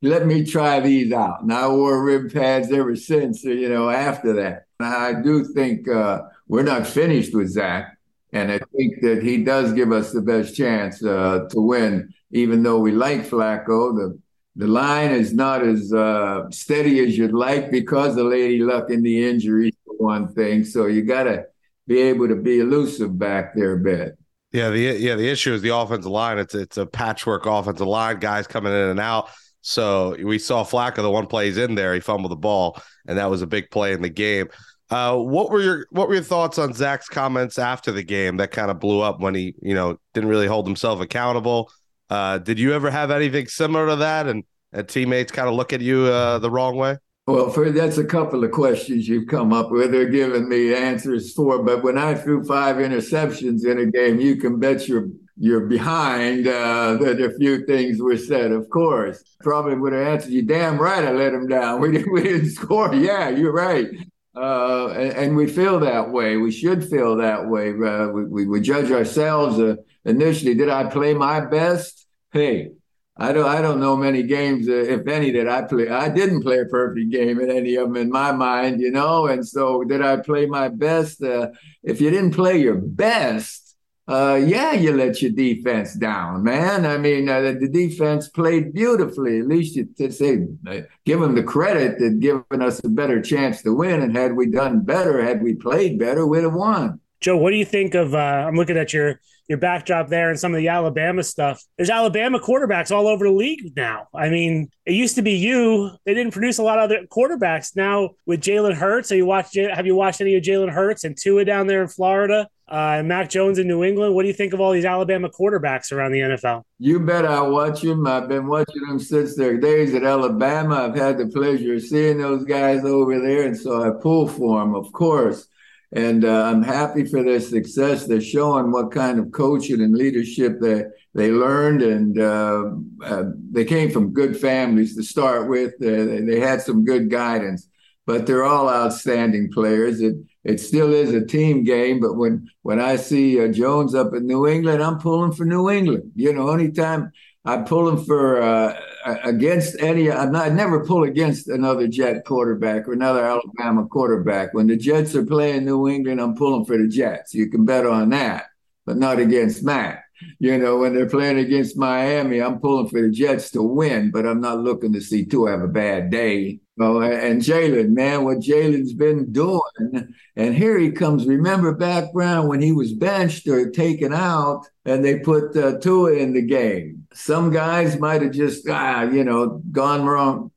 let 0.00 0.26
me 0.26 0.44
try 0.44 0.80
these 0.80 1.12
out. 1.12 1.42
And 1.42 1.52
I 1.52 1.68
wore 1.68 2.04
rib 2.04 2.32
pads 2.32 2.70
ever 2.72 2.96
since, 2.96 3.44
you 3.44 3.68
know, 3.68 3.90
after 3.90 4.32
that. 4.34 4.66
I 4.80 5.14
do 5.22 5.44
think 5.44 5.88
uh, 5.88 6.22
we're 6.48 6.62
not 6.62 6.86
finished 6.86 7.34
with 7.34 7.48
Zach. 7.48 7.96
And 8.32 8.50
I 8.50 8.60
think 8.74 9.00
that 9.02 9.22
he 9.22 9.44
does 9.44 9.72
give 9.72 9.92
us 9.92 10.12
the 10.12 10.22
best 10.22 10.56
chance 10.56 11.04
uh, 11.04 11.46
to 11.50 11.60
win, 11.60 12.14
even 12.30 12.62
though 12.62 12.78
we 12.78 12.92
like 12.92 13.28
Flacco. 13.28 13.94
The 13.94 14.18
the 14.54 14.66
line 14.66 15.12
is 15.12 15.32
not 15.32 15.62
as 15.62 15.92
uh, 15.94 16.50
steady 16.50 17.02
as 17.04 17.16
you'd 17.16 17.32
like 17.32 17.70
because 17.70 18.18
of 18.18 18.26
Lady 18.26 18.58
Luck 18.58 18.90
and 18.90 19.04
the 19.04 19.26
injuries, 19.26 19.74
for 19.84 19.96
one 19.96 20.28
thing. 20.34 20.64
So 20.64 20.86
you 20.86 21.02
got 21.02 21.24
to 21.24 21.46
be 21.86 22.00
able 22.00 22.28
to 22.28 22.36
be 22.36 22.60
elusive 22.60 23.18
back 23.18 23.54
there 23.54 23.72
a 23.72 23.78
bit. 23.78 24.18
Yeah, 24.52 24.68
the 24.68 24.78
yeah 24.78 25.14
the 25.14 25.28
issue 25.28 25.54
is 25.54 25.62
the 25.62 25.74
offensive 25.74 26.10
line. 26.10 26.38
It's 26.38 26.54
it's 26.54 26.76
a 26.76 26.86
patchwork 26.86 27.46
offensive 27.46 27.86
line, 27.86 28.18
guys 28.18 28.46
coming 28.46 28.72
in 28.72 28.88
and 28.88 29.00
out. 29.00 29.30
So 29.62 30.16
we 30.22 30.38
saw 30.38 30.64
Flacco 30.64 30.96
the 30.96 31.10
one 31.10 31.26
play 31.26 31.46
he's 31.46 31.56
in 31.56 31.74
there, 31.74 31.94
he 31.94 32.00
fumbled 32.00 32.32
the 32.32 32.36
ball, 32.36 32.80
and 33.06 33.16
that 33.16 33.30
was 33.30 33.42
a 33.42 33.46
big 33.46 33.70
play 33.70 33.92
in 33.92 34.02
the 34.02 34.10
game. 34.10 34.48
Uh, 34.90 35.16
what 35.16 35.50
were 35.50 35.62
your 35.62 35.86
what 35.90 36.06
were 36.06 36.14
your 36.14 36.22
thoughts 36.22 36.58
on 36.58 36.74
Zach's 36.74 37.08
comments 37.08 37.58
after 37.58 37.92
the 37.92 38.02
game 38.02 38.36
that 38.36 38.50
kind 38.50 38.70
of 38.70 38.78
blew 38.78 39.00
up 39.00 39.20
when 39.20 39.34
he 39.34 39.54
you 39.62 39.74
know 39.74 39.96
didn't 40.12 40.28
really 40.28 40.46
hold 40.46 40.66
himself 40.66 41.00
accountable? 41.00 41.72
Uh, 42.10 42.36
did 42.36 42.58
you 42.58 42.74
ever 42.74 42.90
have 42.90 43.10
anything 43.10 43.46
similar 43.46 43.86
to 43.86 43.96
that, 43.96 44.26
and, 44.26 44.44
and 44.72 44.86
teammates 44.86 45.32
kind 45.32 45.48
of 45.48 45.54
look 45.54 45.72
at 45.72 45.80
you 45.80 46.02
uh, 46.02 46.38
the 46.40 46.50
wrong 46.50 46.76
way? 46.76 46.98
Well, 47.26 47.50
for 47.50 47.70
that's 47.70 47.98
a 47.98 48.04
couple 48.04 48.42
of 48.42 48.50
questions 48.50 49.06
you've 49.06 49.28
come 49.28 49.52
up 49.52 49.70
with. 49.70 49.92
They're 49.92 50.08
giving 50.08 50.48
me 50.48 50.74
answers 50.74 51.32
for. 51.32 51.62
But 51.62 51.84
when 51.84 51.96
I 51.96 52.14
threw 52.14 52.44
five 52.44 52.76
interceptions 52.76 53.64
in 53.64 53.78
a 53.78 53.86
game, 53.86 54.18
you 54.18 54.36
can 54.36 54.58
bet 54.58 54.88
you're 54.88 55.08
you're 55.36 55.66
behind 55.66 56.48
uh, 56.48 56.94
that 56.94 57.20
a 57.20 57.36
few 57.38 57.64
things 57.64 58.00
were 58.00 58.16
said. 58.16 58.50
Of 58.50 58.68
course, 58.70 59.22
probably 59.40 59.76
would 59.76 59.92
have 59.92 60.06
answered 60.06 60.32
you. 60.32 60.42
Damn 60.42 60.78
right, 60.78 61.04
I 61.04 61.12
let 61.12 61.32
him 61.32 61.46
down. 61.46 61.80
We 61.80 61.92
didn't, 61.92 62.12
we 62.12 62.22
didn't 62.24 62.50
score. 62.50 62.92
Yeah, 62.92 63.28
you're 63.28 63.52
right. 63.52 63.88
Uh, 64.34 64.88
and, 64.88 65.12
and, 65.12 65.36
we 65.36 65.46
feel 65.46 65.78
that 65.80 66.10
way. 66.10 66.38
We 66.38 66.50
should 66.50 66.88
feel 66.88 67.16
that 67.16 67.48
way. 67.48 67.68
Uh, 67.68 68.08
we, 68.08 68.24
we, 68.24 68.46
we, 68.46 68.60
judge 68.62 68.90
ourselves 68.90 69.60
uh, 69.60 69.76
initially. 70.06 70.54
Did 70.54 70.70
I 70.70 70.84
play 70.84 71.12
my 71.12 71.40
best? 71.40 72.06
Hey, 72.32 72.70
I 73.16 73.32
don't 73.32 73.46
I 73.46 73.60
don't 73.60 73.80
know 73.80 73.96
many 73.96 74.22
games, 74.22 74.68
uh, 74.68 74.72
if 74.72 75.06
any, 75.06 75.30
that 75.32 75.48
I 75.48 75.62
play. 75.62 75.88
I 75.88 76.08
didn't 76.08 76.42
play 76.42 76.60
a 76.60 76.64
perfect 76.64 77.10
game 77.10 77.40
in 77.40 77.50
any 77.50 77.76
of 77.76 77.88
them 77.88 77.96
in 77.96 78.10
my 78.10 78.32
mind, 78.32 78.80
you 78.80 78.90
know. 78.90 79.26
And 79.26 79.46
so, 79.46 79.84
did 79.84 80.00
I 80.00 80.16
play 80.16 80.46
my 80.46 80.68
best? 80.68 81.22
Uh, 81.22 81.48
if 81.82 82.00
you 82.00 82.10
didn't 82.10 82.32
play 82.32 82.58
your 82.58 82.76
best, 82.76 83.76
uh, 84.08 84.40
yeah, 84.42 84.72
you 84.72 84.96
let 84.96 85.20
your 85.20 85.30
defense 85.30 85.94
down, 85.94 86.42
man. 86.42 86.86
I 86.86 86.96
mean, 86.96 87.28
uh, 87.28 87.40
the 87.42 87.68
defense 87.68 88.28
played 88.28 88.72
beautifully. 88.72 89.40
At 89.40 89.46
least 89.46 89.76
you 89.76 89.88
to 89.98 90.10
say, 90.10 90.46
uh, 90.66 90.80
give 91.04 91.20
them 91.20 91.34
the 91.34 91.42
credit 91.42 91.98
that 91.98 92.18
given 92.18 92.62
us 92.62 92.82
a 92.82 92.88
better 92.88 93.20
chance 93.20 93.62
to 93.62 93.74
win. 93.74 94.02
And 94.02 94.16
had 94.16 94.34
we 94.34 94.50
done 94.50 94.80
better, 94.80 95.22
had 95.22 95.42
we 95.42 95.54
played 95.54 95.98
better, 95.98 96.26
we'd 96.26 96.44
have 96.44 96.54
won. 96.54 96.98
Joe, 97.20 97.36
what 97.36 97.50
do 97.50 97.56
you 97.56 97.64
think 97.64 97.94
of? 97.94 98.14
Uh, 98.14 98.18
I'm 98.18 98.56
looking 98.56 98.76
at 98.76 98.92
your 98.92 99.20
your 99.48 99.58
backdrop 99.58 100.08
there 100.08 100.30
and 100.30 100.38
some 100.38 100.54
of 100.54 100.58
the 100.58 100.68
Alabama 100.68 101.22
stuff. 101.22 101.62
There's 101.76 101.90
Alabama 101.90 102.38
quarterbacks 102.38 102.90
all 102.90 103.06
over 103.06 103.26
the 103.26 103.32
league 103.32 103.76
now. 103.76 104.08
I 104.14 104.28
mean, 104.28 104.70
it 104.86 104.92
used 104.92 105.16
to 105.16 105.22
be 105.22 105.32
you. 105.32 105.90
They 106.04 106.14
didn't 106.14 106.32
produce 106.32 106.58
a 106.58 106.62
lot 106.62 106.78
of 106.78 106.84
other 106.84 107.06
quarterbacks. 107.10 107.76
Now 107.76 108.10
with 108.26 108.40
Jalen 108.40 108.74
Hurts, 108.74 109.10
have 109.10 109.18
you 109.18 109.26
watched? 109.26 109.56
Have 109.56 109.86
you 109.86 109.94
watched 109.94 110.20
any 110.20 110.36
of 110.36 110.42
Jalen 110.42 110.70
Hurts 110.70 111.04
and 111.04 111.16
Tua 111.16 111.44
down 111.44 111.66
there 111.66 111.82
in 111.82 111.88
Florida? 111.88 112.48
Uh, 112.72 112.96
and 113.00 113.08
Mac 113.08 113.28
Jones 113.28 113.58
in 113.58 113.68
New 113.68 113.84
England. 113.84 114.14
What 114.14 114.22
do 114.22 114.28
you 114.28 114.34
think 114.34 114.54
of 114.54 114.60
all 114.60 114.72
these 114.72 114.86
Alabama 114.86 115.28
quarterbacks 115.28 115.92
around 115.92 116.12
the 116.12 116.20
NFL? 116.20 116.62
You 116.78 117.00
bet 117.00 117.26
I 117.26 117.42
watch 117.42 117.82
them. 117.82 118.06
I've 118.06 118.28
been 118.28 118.46
watching 118.46 118.80
them 118.88 118.98
since 118.98 119.36
their 119.36 119.58
days 119.58 119.92
at 119.92 120.04
Alabama. 120.04 120.76
I've 120.76 120.94
had 120.94 121.18
the 121.18 121.26
pleasure 121.26 121.74
of 121.74 121.82
seeing 121.82 122.16
those 122.16 122.44
guys 122.44 122.82
over 122.82 123.20
there, 123.20 123.42
and 123.42 123.54
so 123.54 123.82
I 123.82 123.90
pull 124.00 124.26
for 124.26 124.60
them, 124.60 124.74
of 124.74 124.90
course. 124.92 125.48
And 125.94 126.24
uh, 126.24 126.44
I'm 126.44 126.62
happy 126.62 127.04
for 127.04 127.22
their 127.22 127.40
success. 127.40 128.06
They're 128.06 128.20
showing 128.20 128.72
what 128.72 128.92
kind 128.92 129.18
of 129.18 129.30
coaching 129.30 129.80
and 129.82 129.94
leadership 129.94 130.58
they 130.60 130.84
they 131.14 131.30
learned, 131.30 131.82
and 131.82 132.18
uh, 132.18 132.70
uh, 133.04 133.24
they 133.50 133.66
came 133.66 133.90
from 133.90 134.14
good 134.14 134.34
families 134.34 134.96
to 134.96 135.02
start 135.02 135.50
with. 135.50 135.74
they, 135.78 136.22
they 136.22 136.40
had 136.40 136.62
some 136.62 136.86
good 136.86 137.10
guidance, 137.10 137.68
but 138.06 138.26
they're 138.26 138.44
all 138.44 138.70
outstanding 138.70 139.52
players. 139.52 140.00
It 140.00 140.16
it 140.44 140.58
still 140.60 140.92
is 140.92 141.12
a 141.12 141.24
team 141.24 141.62
game, 141.64 142.00
but 142.00 142.16
when 142.16 142.48
when 142.62 142.80
I 142.80 142.96
see 142.96 143.44
uh, 143.44 143.48
Jones 143.48 143.94
up 143.94 144.14
in 144.14 144.26
New 144.26 144.46
England, 144.46 144.82
I'm 144.82 144.98
pulling 144.98 145.32
for 145.32 145.44
New 145.44 145.68
England. 145.68 146.12
You 146.16 146.32
know, 146.32 146.48
anytime 146.50 147.12
I 147.44 147.58
pull 147.58 147.88
him 147.88 148.02
for 148.04 148.40
uh, 148.40 148.80
against 149.04 149.80
any. 149.80 150.10
I 150.10 150.48
never 150.48 150.84
pull 150.84 151.04
against 151.04 151.48
another 151.48 151.86
Jet 151.86 152.24
quarterback 152.24 152.88
or 152.88 152.92
another 152.92 153.24
Alabama 153.24 153.86
quarterback. 153.86 154.54
When 154.54 154.66
the 154.66 154.76
Jets 154.76 155.14
are 155.14 155.26
playing 155.26 155.64
New 155.64 155.88
England, 155.88 156.20
I'm 156.20 156.34
pulling 156.34 156.64
for 156.64 156.78
the 156.78 156.88
Jets. 156.88 157.34
You 157.34 157.50
can 157.50 157.64
bet 157.64 157.86
on 157.86 158.10
that, 158.10 158.46
but 158.86 158.96
not 158.96 159.18
against 159.18 159.62
Matt. 159.62 160.04
You 160.38 160.56
know, 160.56 160.78
when 160.78 160.94
they're 160.94 161.08
playing 161.08 161.38
against 161.38 161.76
Miami, 161.76 162.40
I'm 162.40 162.60
pulling 162.60 162.88
for 162.88 163.02
the 163.02 163.10
Jets 163.10 163.50
to 163.50 163.62
win, 163.62 164.10
but 164.10 164.24
I'm 164.24 164.40
not 164.40 164.60
looking 164.60 164.92
to 164.94 165.00
see 165.00 165.24
Tua 165.24 165.50
have 165.50 165.62
a 165.62 165.68
bad 165.68 166.10
day. 166.10 166.60
Oh, 166.80 167.02
and 167.02 167.42
Jalen, 167.42 167.90
man, 167.90 168.24
what 168.24 168.38
Jalen's 168.38 168.94
been 168.94 169.30
doing. 169.30 170.14
And 170.36 170.54
here 170.54 170.78
he 170.78 170.90
comes. 170.90 171.26
Remember 171.26 171.74
background 171.74 172.48
when 172.48 172.62
he 172.62 172.72
was 172.72 172.94
benched 172.94 173.46
or 173.46 173.70
taken 173.70 174.14
out 174.14 174.66
and 174.86 175.04
they 175.04 175.18
put 175.18 175.54
uh, 175.54 175.78
Tua 175.78 176.14
in 176.14 176.32
the 176.32 176.40
game. 176.40 177.06
Some 177.12 177.52
guys 177.52 178.00
might 178.00 178.22
have 178.22 178.32
just, 178.32 178.66
ah, 178.70 179.02
you 179.02 179.24
know, 179.24 179.60
gone 179.70 180.06
wrong, 180.06 180.50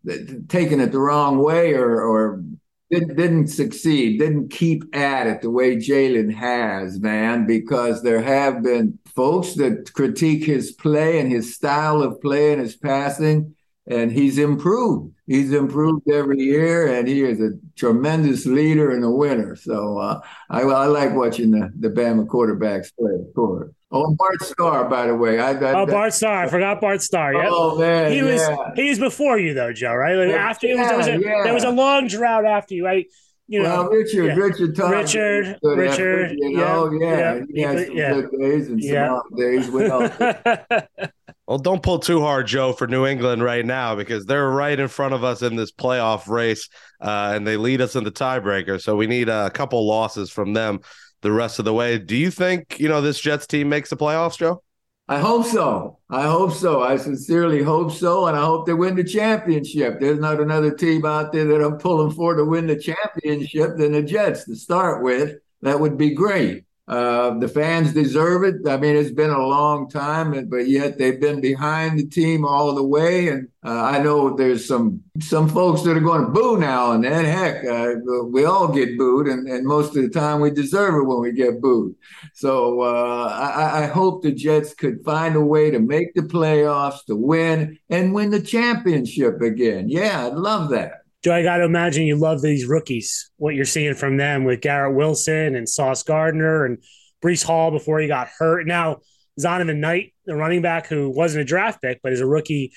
taken 0.48 0.80
it 0.80 0.94
the 0.94 1.00
wrong 1.00 1.40
way 1.40 1.74
or, 1.74 2.02
or 2.02 2.42
didn't, 2.90 3.18
didn't 3.18 3.48
succeed, 3.48 4.20
didn't 4.20 4.50
keep 4.50 4.96
at 4.96 5.28
it 5.28 5.42
the 5.42 5.52
way 5.52 5.76
Jalen 5.76 6.34
has, 6.34 6.98
man, 7.02 7.46
because 7.46 8.02
there 8.02 8.22
have 8.22 8.64
been 8.64 8.98
folks 9.14 9.56
that 9.56 9.92
critique 9.94 10.46
his 10.46 10.72
play 10.72 11.20
and 11.20 11.30
his 11.30 11.54
style 11.54 12.02
of 12.02 12.22
play 12.22 12.54
and 12.54 12.62
his 12.62 12.78
passing 12.78 13.56
and 13.88 14.12
he's 14.12 14.38
improved. 14.38 15.14
He's 15.28 15.52
improved 15.52 16.10
every 16.10 16.40
year, 16.40 16.94
and 16.94 17.08
he 17.08 17.24
is 17.24 17.40
a 17.40 17.52
tremendous 17.76 18.46
leader 18.46 18.92
and 18.92 19.04
a 19.04 19.10
winner. 19.10 19.56
So 19.56 19.98
uh, 19.98 20.22
I, 20.50 20.62
I, 20.62 20.86
like 20.86 21.14
watching 21.14 21.52
the, 21.52 21.72
the 21.80 21.90
Bama 21.90 22.28
quarterbacks 22.28 22.92
play, 22.98 23.14
of 23.14 23.34
course. 23.34 23.72
Oh, 23.92 24.14
Bart 24.16 24.42
Starr, 24.42 24.90
by 24.90 25.08
the 25.08 25.16
way. 25.16 25.40
I, 25.40 25.52
I, 25.52 25.74
oh, 25.74 25.86
Bart 25.86 26.14
Starr. 26.14 26.46
I 26.46 26.50
forgot 26.50 26.82
Bart 26.82 27.02
Starr. 27.02 27.34
Yep. 27.34 27.48
Oh 27.50 27.80
man, 27.80 28.12
he 28.12 28.22
was 28.22 28.42
he 28.76 28.90
was 28.90 29.00
before 29.00 29.40
you 29.40 29.54
though, 29.54 29.72
Joe. 29.72 29.94
Right? 29.94 30.16
Like 30.16 30.36
after 30.36 30.68
yeah, 30.68 30.76
was, 30.76 30.88
there 30.90 30.98
was 30.98 31.08
a 31.08 31.26
yeah. 31.26 31.44
there 31.44 31.54
was 31.54 31.64
a 31.64 31.70
long 31.70 32.08
drought 32.08 32.46
after 32.46 32.74
you. 32.74 32.86
Right? 32.86 33.08
You 33.48 33.62
know, 33.62 33.84
well, 33.84 33.90
Richard, 33.90 34.26
yeah. 34.26 34.34
Richard, 34.34 34.78
Richard, 34.78 35.60
Richard, 35.62 36.26
effort, 36.26 36.38
you 36.40 36.58
know, 36.58 36.92
yeah, 37.00 37.36
yeah, 37.36 37.44
he 37.54 37.62
had 37.62 37.88
some 37.88 37.96
good 37.96 38.40
days 38.40 38.70
and 38.70 38.84
some 38.84 39.22
days 39.38 39.70
without. 39.70 40.90
Well, 41.48 41.60
don't 41.60 41.84
pull 41.84 42.00
too 42.00 42.22
hard, 42.22 42.48
Joe, 42.48 42.74
for 42.74 42.88
New 42.88 43.06
England 43.06 43.44
right 43.44 43.66
now 43.66 43.96
because 43.96 44.26
they're 44.26 44.50
right 44.50 44.80
in 44.80 44.88
front 44.88 45.14
of 45.14 45.24
us 45.24 45.44
in 45.44 45.56
this 45.56 45.72
playoff 45.72 46.28
race, 46.28 46.68
uh, 47.00 47.34
and 47.36 47.46
they 47.46 47.56
lead 47.56 47.82
us 47.82 47.96
in 47.96 48.04
the 48.04 48.12
tiebreaker. 48.12 48.82
So 48.82 48.96
we 48.96 49.06
need 49.06 49.30
a 49.30 49.52
couple 49.52 49.86
losses 49.88 50.32
from 50.32 50.54
them 50.54 50.80
the 51.22 51.32
rest 51.32 51.60
of 51.60 51.66
the 51.66 51.74
way. 51.74 52.00
Do 52.00 52.16
you 52.16 52.32
think, 52.32 52.80
you 52.80 52.90
know, 52.90 53.02
this 53.02 53.20
Jets 53.20 53.46
team 53.46 53.70
makes 53.70 53.92
the 53.92 53.98
playoffs, 53.98 54.38
Joe? 54.38 54.64
I 55.08 55.20
hope 55.20 55.46
so. 55.46 56.00
I 56.10 56.24
hope 56.24 56.52
so. 56.52 56.82
I 56.82 56.98
sincerely 56.98 57.62
hope 57.62 57.92
so. 57.92 58.26
And 58.26 58.36
I 58.36 58.44
hope 58.44 58.66
they 58.66 58.74
win 58.74 58.96
the 58.96 59.04
championship. 59.04 60.00
There's 60.00 60.20
not 60.20 60.42
another 60.42 60.74
team 60.74 61.06
out 61.06 61.32
there 61.32 61.46
that 61.46 61.64
I'm 61.64 61.78
pulling 61.78 62.12
for 62.12 62.34
to 62.34 62.44
win 62.44 62.66
the 62.66 62.76
championship 62.76 63.78
than 63.78 63.92
the 63.92 64.02
Jets 64.02 64.46
to 64.46 64.56
start 64.56 65.04
with. 65.04 65.36
That 65.62 65.80
would 65.80 65.98
be 65.98 66.16
great. 66.16 66.65
Uh, 66.88 67.36
the 67.40 67.48
fans 67.48 67.94
deserve 67.94 68.44
it. 68.44 68.68
I 68.68 68.78
mean, 68.78 68.96
it's 68.96 69.10
been 69.10 69.32
a 69.32 69.48
long 69.48 69.90
time, 69.90 70.48
but 70.48 70.68
yet 70.68 71.00
they've 71.00 71.20
been 71.20 71.42
behind 71.42 71.98
the 71.98 72.06
team 72.06 72.46
all 72.46 72.76
the 72.76 72.84
way. 72.84 73.30
And 73.30 73.48
uh, 73.64 73.82
I 73.84 74.04
know 74.04 74.36
there's 74.36 74.68
some 74.68 75.02
some 75.20 75.50
folks 75.50 75.82
that 75.82 75.98
are 75.98 76.02
going 76.02 76.26
to 76.26 76.32
boo 76.32 76.58
now 76.58 76.92
and 76.92 77.04
then. 77.04 77.26
Heck, 77.26 77.66
uh, 77.66 77.96
we 78.26 78.46
all 78.46 78.68
get 78.68 79.00
booed, 79.00 79.28
and, 79.28 79.48
and 79.48 79.66
most 79.66 79.96
of 79.96 80.04
the 80.04 80.10
time 80.10 80.42
we 80.42 80.52
deserve 80.52 80.94
it 80.94 81.08
when 81.08 81.22
we 81.22 81.32
get 81.32 81.60
booed. 81.60 81.96
So 82.36 82.82
uh, 82.82 83.30
I, 83.34 83.84
I 83.84 83.86
hope 83.88 84.22
the 84.22 84.32
Jets 84.32 84.76
could 84.76 85.04
find 85.04 85.36
a 85.36 85.42
way 85.42 85.72
to 85.72 85.80
make 85.80 86.14
the 86.14 86.22
playoffs, 86.22 87.04
to 87.08 87.16
win, 87.16 87.80
and 87.90 88.14
win 88.14 88.30
the 88.30 88.42
championship 88.42 89.42
again. 89.42 89.90
Yeah, 89.90 90.28
I'd 90.28 90.34
love 90.34 90.70
that. 90.70 91.05
Joe, 91.26 91.34
I 91.34 91.42
got 91.42 91.58
to 91.58 91.64
imagine 91.64 92.04
you 92.04 92.18
love 92.18 92.44
these 92.44 92.68
rookies, 92.68 93.32
what 93.38 93.56
you're 93.56 93.66
seeing 93.66 93.96
from 93.96 94.18
them 94.18 94.44
with 94.44 94.62
Garrett 94.62 94.96
Wilson 94.96 95.56
and 95.56 95.68
Sauce 95.68 96.04
Gardner 96.04 96.66
and 96.66 96.78
Breece 97.20 97.44
Hall 97.44 97.72
before 97.72 97.98
he 97.98 98.08
got 98.08 98.28
hurt. 98.28 98.68
Now, 98.68 98.98
Zonovan 99.40 99.78
Knight, 99.78 100.14
the 100.28 100.36
running 100.36 100.62
back 100.62 100.86
who 100.86 101.10
wasn't 101.10 101.42
a 101.42 101.46
draft 101.46 101.82
pick, 101.82 102.00
but 102.04 102.14
is 102.14 102.22
a 102.22 102.28
rookie. 102.28 102.74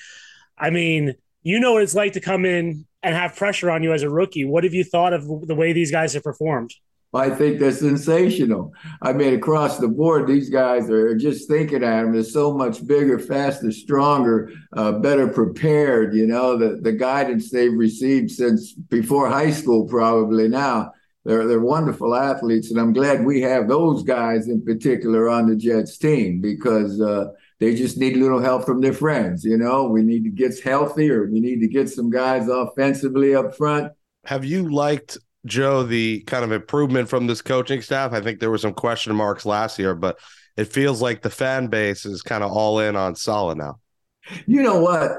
I 0.57 0.71
mean, 0.71 1.13
you 1.43 1.59
know 1.59 1.73
what 1.73 1.83
it's 1.83 1.93
like 1.93 2.13
to 2.13 2.21
come 2.21 2.43
in 2.43 2.87
and 3.03 3.15
have 3.15 3.35
pressure 3.35 3.69
on 3.69 3.83
you 3.83 3.93
as 3.93 4.01
a 4.01 4.09
rookie. 4.09 4.45
What 4.45 4.63
have 4.63 4.73
you 4.73 4.83
thought 4.83 5.13
of 5.13 5.27
the 5.45 5.53
way 5.53 5.71
these 5.71 5.91
guys 5.91 6.13
have 6.13 6.23
performed? 6.23 6.73
I 7.13 7.31
think 7.31 7.59
they're 7.59 7.71
sensational. 7.71 8.71
I 9.01 9.13
mean, 9.13 9.33
across 9.33 9.79
the 9.79 9.87
board, 9.87 10.27
these 10.27 10.49
guys 10.49 10.89
are 10.91 11.15
just 11.15 11.49
thinking 11.49 11.83
at 11.83 12.03
them. 12.03 12.13
They're 12.13 12.23
so 12.23 12.53
much 12.53 12.85
bigger, 12.85 13.17
faster, 13.17 13.71
stronger, 13.71 14.51
uh, 14.73 14.93
better 14.93 15.27
prepared. 15.27 16.13
You 16.13 16.27
know, 16.27 16.55
the, 16.55 16.79
the 16.81 16.91
guidance 16.91 17.49
they've 17.49 17.73
received 17.73 18.29
since 18.29 18.73
before 18.73 19.27
high 19.27 19.51
school, 19.51 19.87
probably 19.87 20.47
now. 20.47 20.91
They're, 21.25 21.47
they're 21.47 21.59
wonderful 21.59 22.15
athletes. 22.15 22.69
And 22.71 22.79
I'm 22.79 22.93
glad 22.93 23.25
we 23.25 23.41
have 23.41 23.67
those 23.67 24.03
guys 24.03 24.47
in 24.47 24.63
particular 24.63 25.29
on 25.29 25.47
the 25.47 25.55
Jets 25.55 25.97
team 25.97 26.41
because 26.41 27.01
uh, 27.01 27.27
they 27.59 27.75
just 27.75 27.97
need 27.97 28.15
a 28.15 28.19
little 28.19 28.41
help 28.41 28.65
from 28.65 28.81
their 28.81 28.93
friends. 28.93 29.43
You 29.43 29.57
know, 29.57 29.87
we 29.87 30.03
need 30.03 30.23
to 30.23 30.29
get 30.29 30.59
healthier. 30.63 31.27
we 31.29 31.39
need 31.39 31.59
to 31.59 31.67
get 31.67 31.89
some 31.89 32.09
guys 32.09 32.47
offensively 32.47 33.35
up 33.35 33.55
front. 33.55 33.91
Have 34.25 34.45
you 34.45 34.71
liked 34.71 35.17
Joe, 35.45 35.83
the 35.83 36.21
kind 36.21 36.43
of 36.43 36.51
improvement 36.51 37.09
from 37.09 37.27
this 37.27 37.41
coaching 37.41 37.81
staff. 37.81 38.13
I 38.13 38.21
think 38.21 38.39
there 38.39 38.51
were 38.51 38.57
some 38.57 38.73
question 38.73 39.15
marks 39.15 39.45
last 39.45 39.79
year, 39.79 39.95
but 39.95 40.19
it 40.57 40.65
feels 40.65 41.01
like 41.01 41.21
the 41.21 41.29
fan 41.29 41.67
base 41.67 42.05
is 42.05 42.21
kind 42.21 42.43
of 42.43 42.51
all 42.51 42.79
in 42.79 42.95
on 42.95 43.15
Saleh 43.15 43.57
now. 43.57 43.79
You 44.45 44.61
know 44.61 44.79
what? 44.79 45.11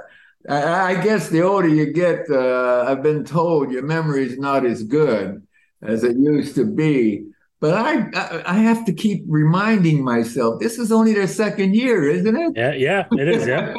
I, 0.48 0.92
I 0.92 1.02
guess 1.02 1.28
the 1.28 1.42
older 1.42 1.68
you 1.68 1.92
get, 1.92 2.30
uh, 2.30 2.84
I've 2.86 3.02
been 3.02 3.24
told 3.24 3.72
your 3.72 3.82
memory 3.82 4.24
is 4.24 4.38
not 4.38 4.64
as 4.64 4.82
good 4.82 5.46
as 5.82 6.04
it 6.04 6.16
used 6.16 6.54
to 6.56 6.64
be. 6.64 7.24
But 7.60 7.74
I, 7.74 8.42
I 8.46 8.54
have 8.54 8.86
to 8.86 8.92
keep 8.92 9.22
reminding 9.28 10.02
myself 10.02 10.60
this 10.60 10.78
is 10.78 10.90
only 10.90 11.12
their 11.12 11.26
second 11.26 11.74
year, 11.74 12.08
isn't 12.08 12.34
it? 12.34 12.52
Yeah, 12.56 12.72
yeah, 12.72 13.06
it 13.12 13.28
is. 13.28 13.46
Yeah, 13.46 13.74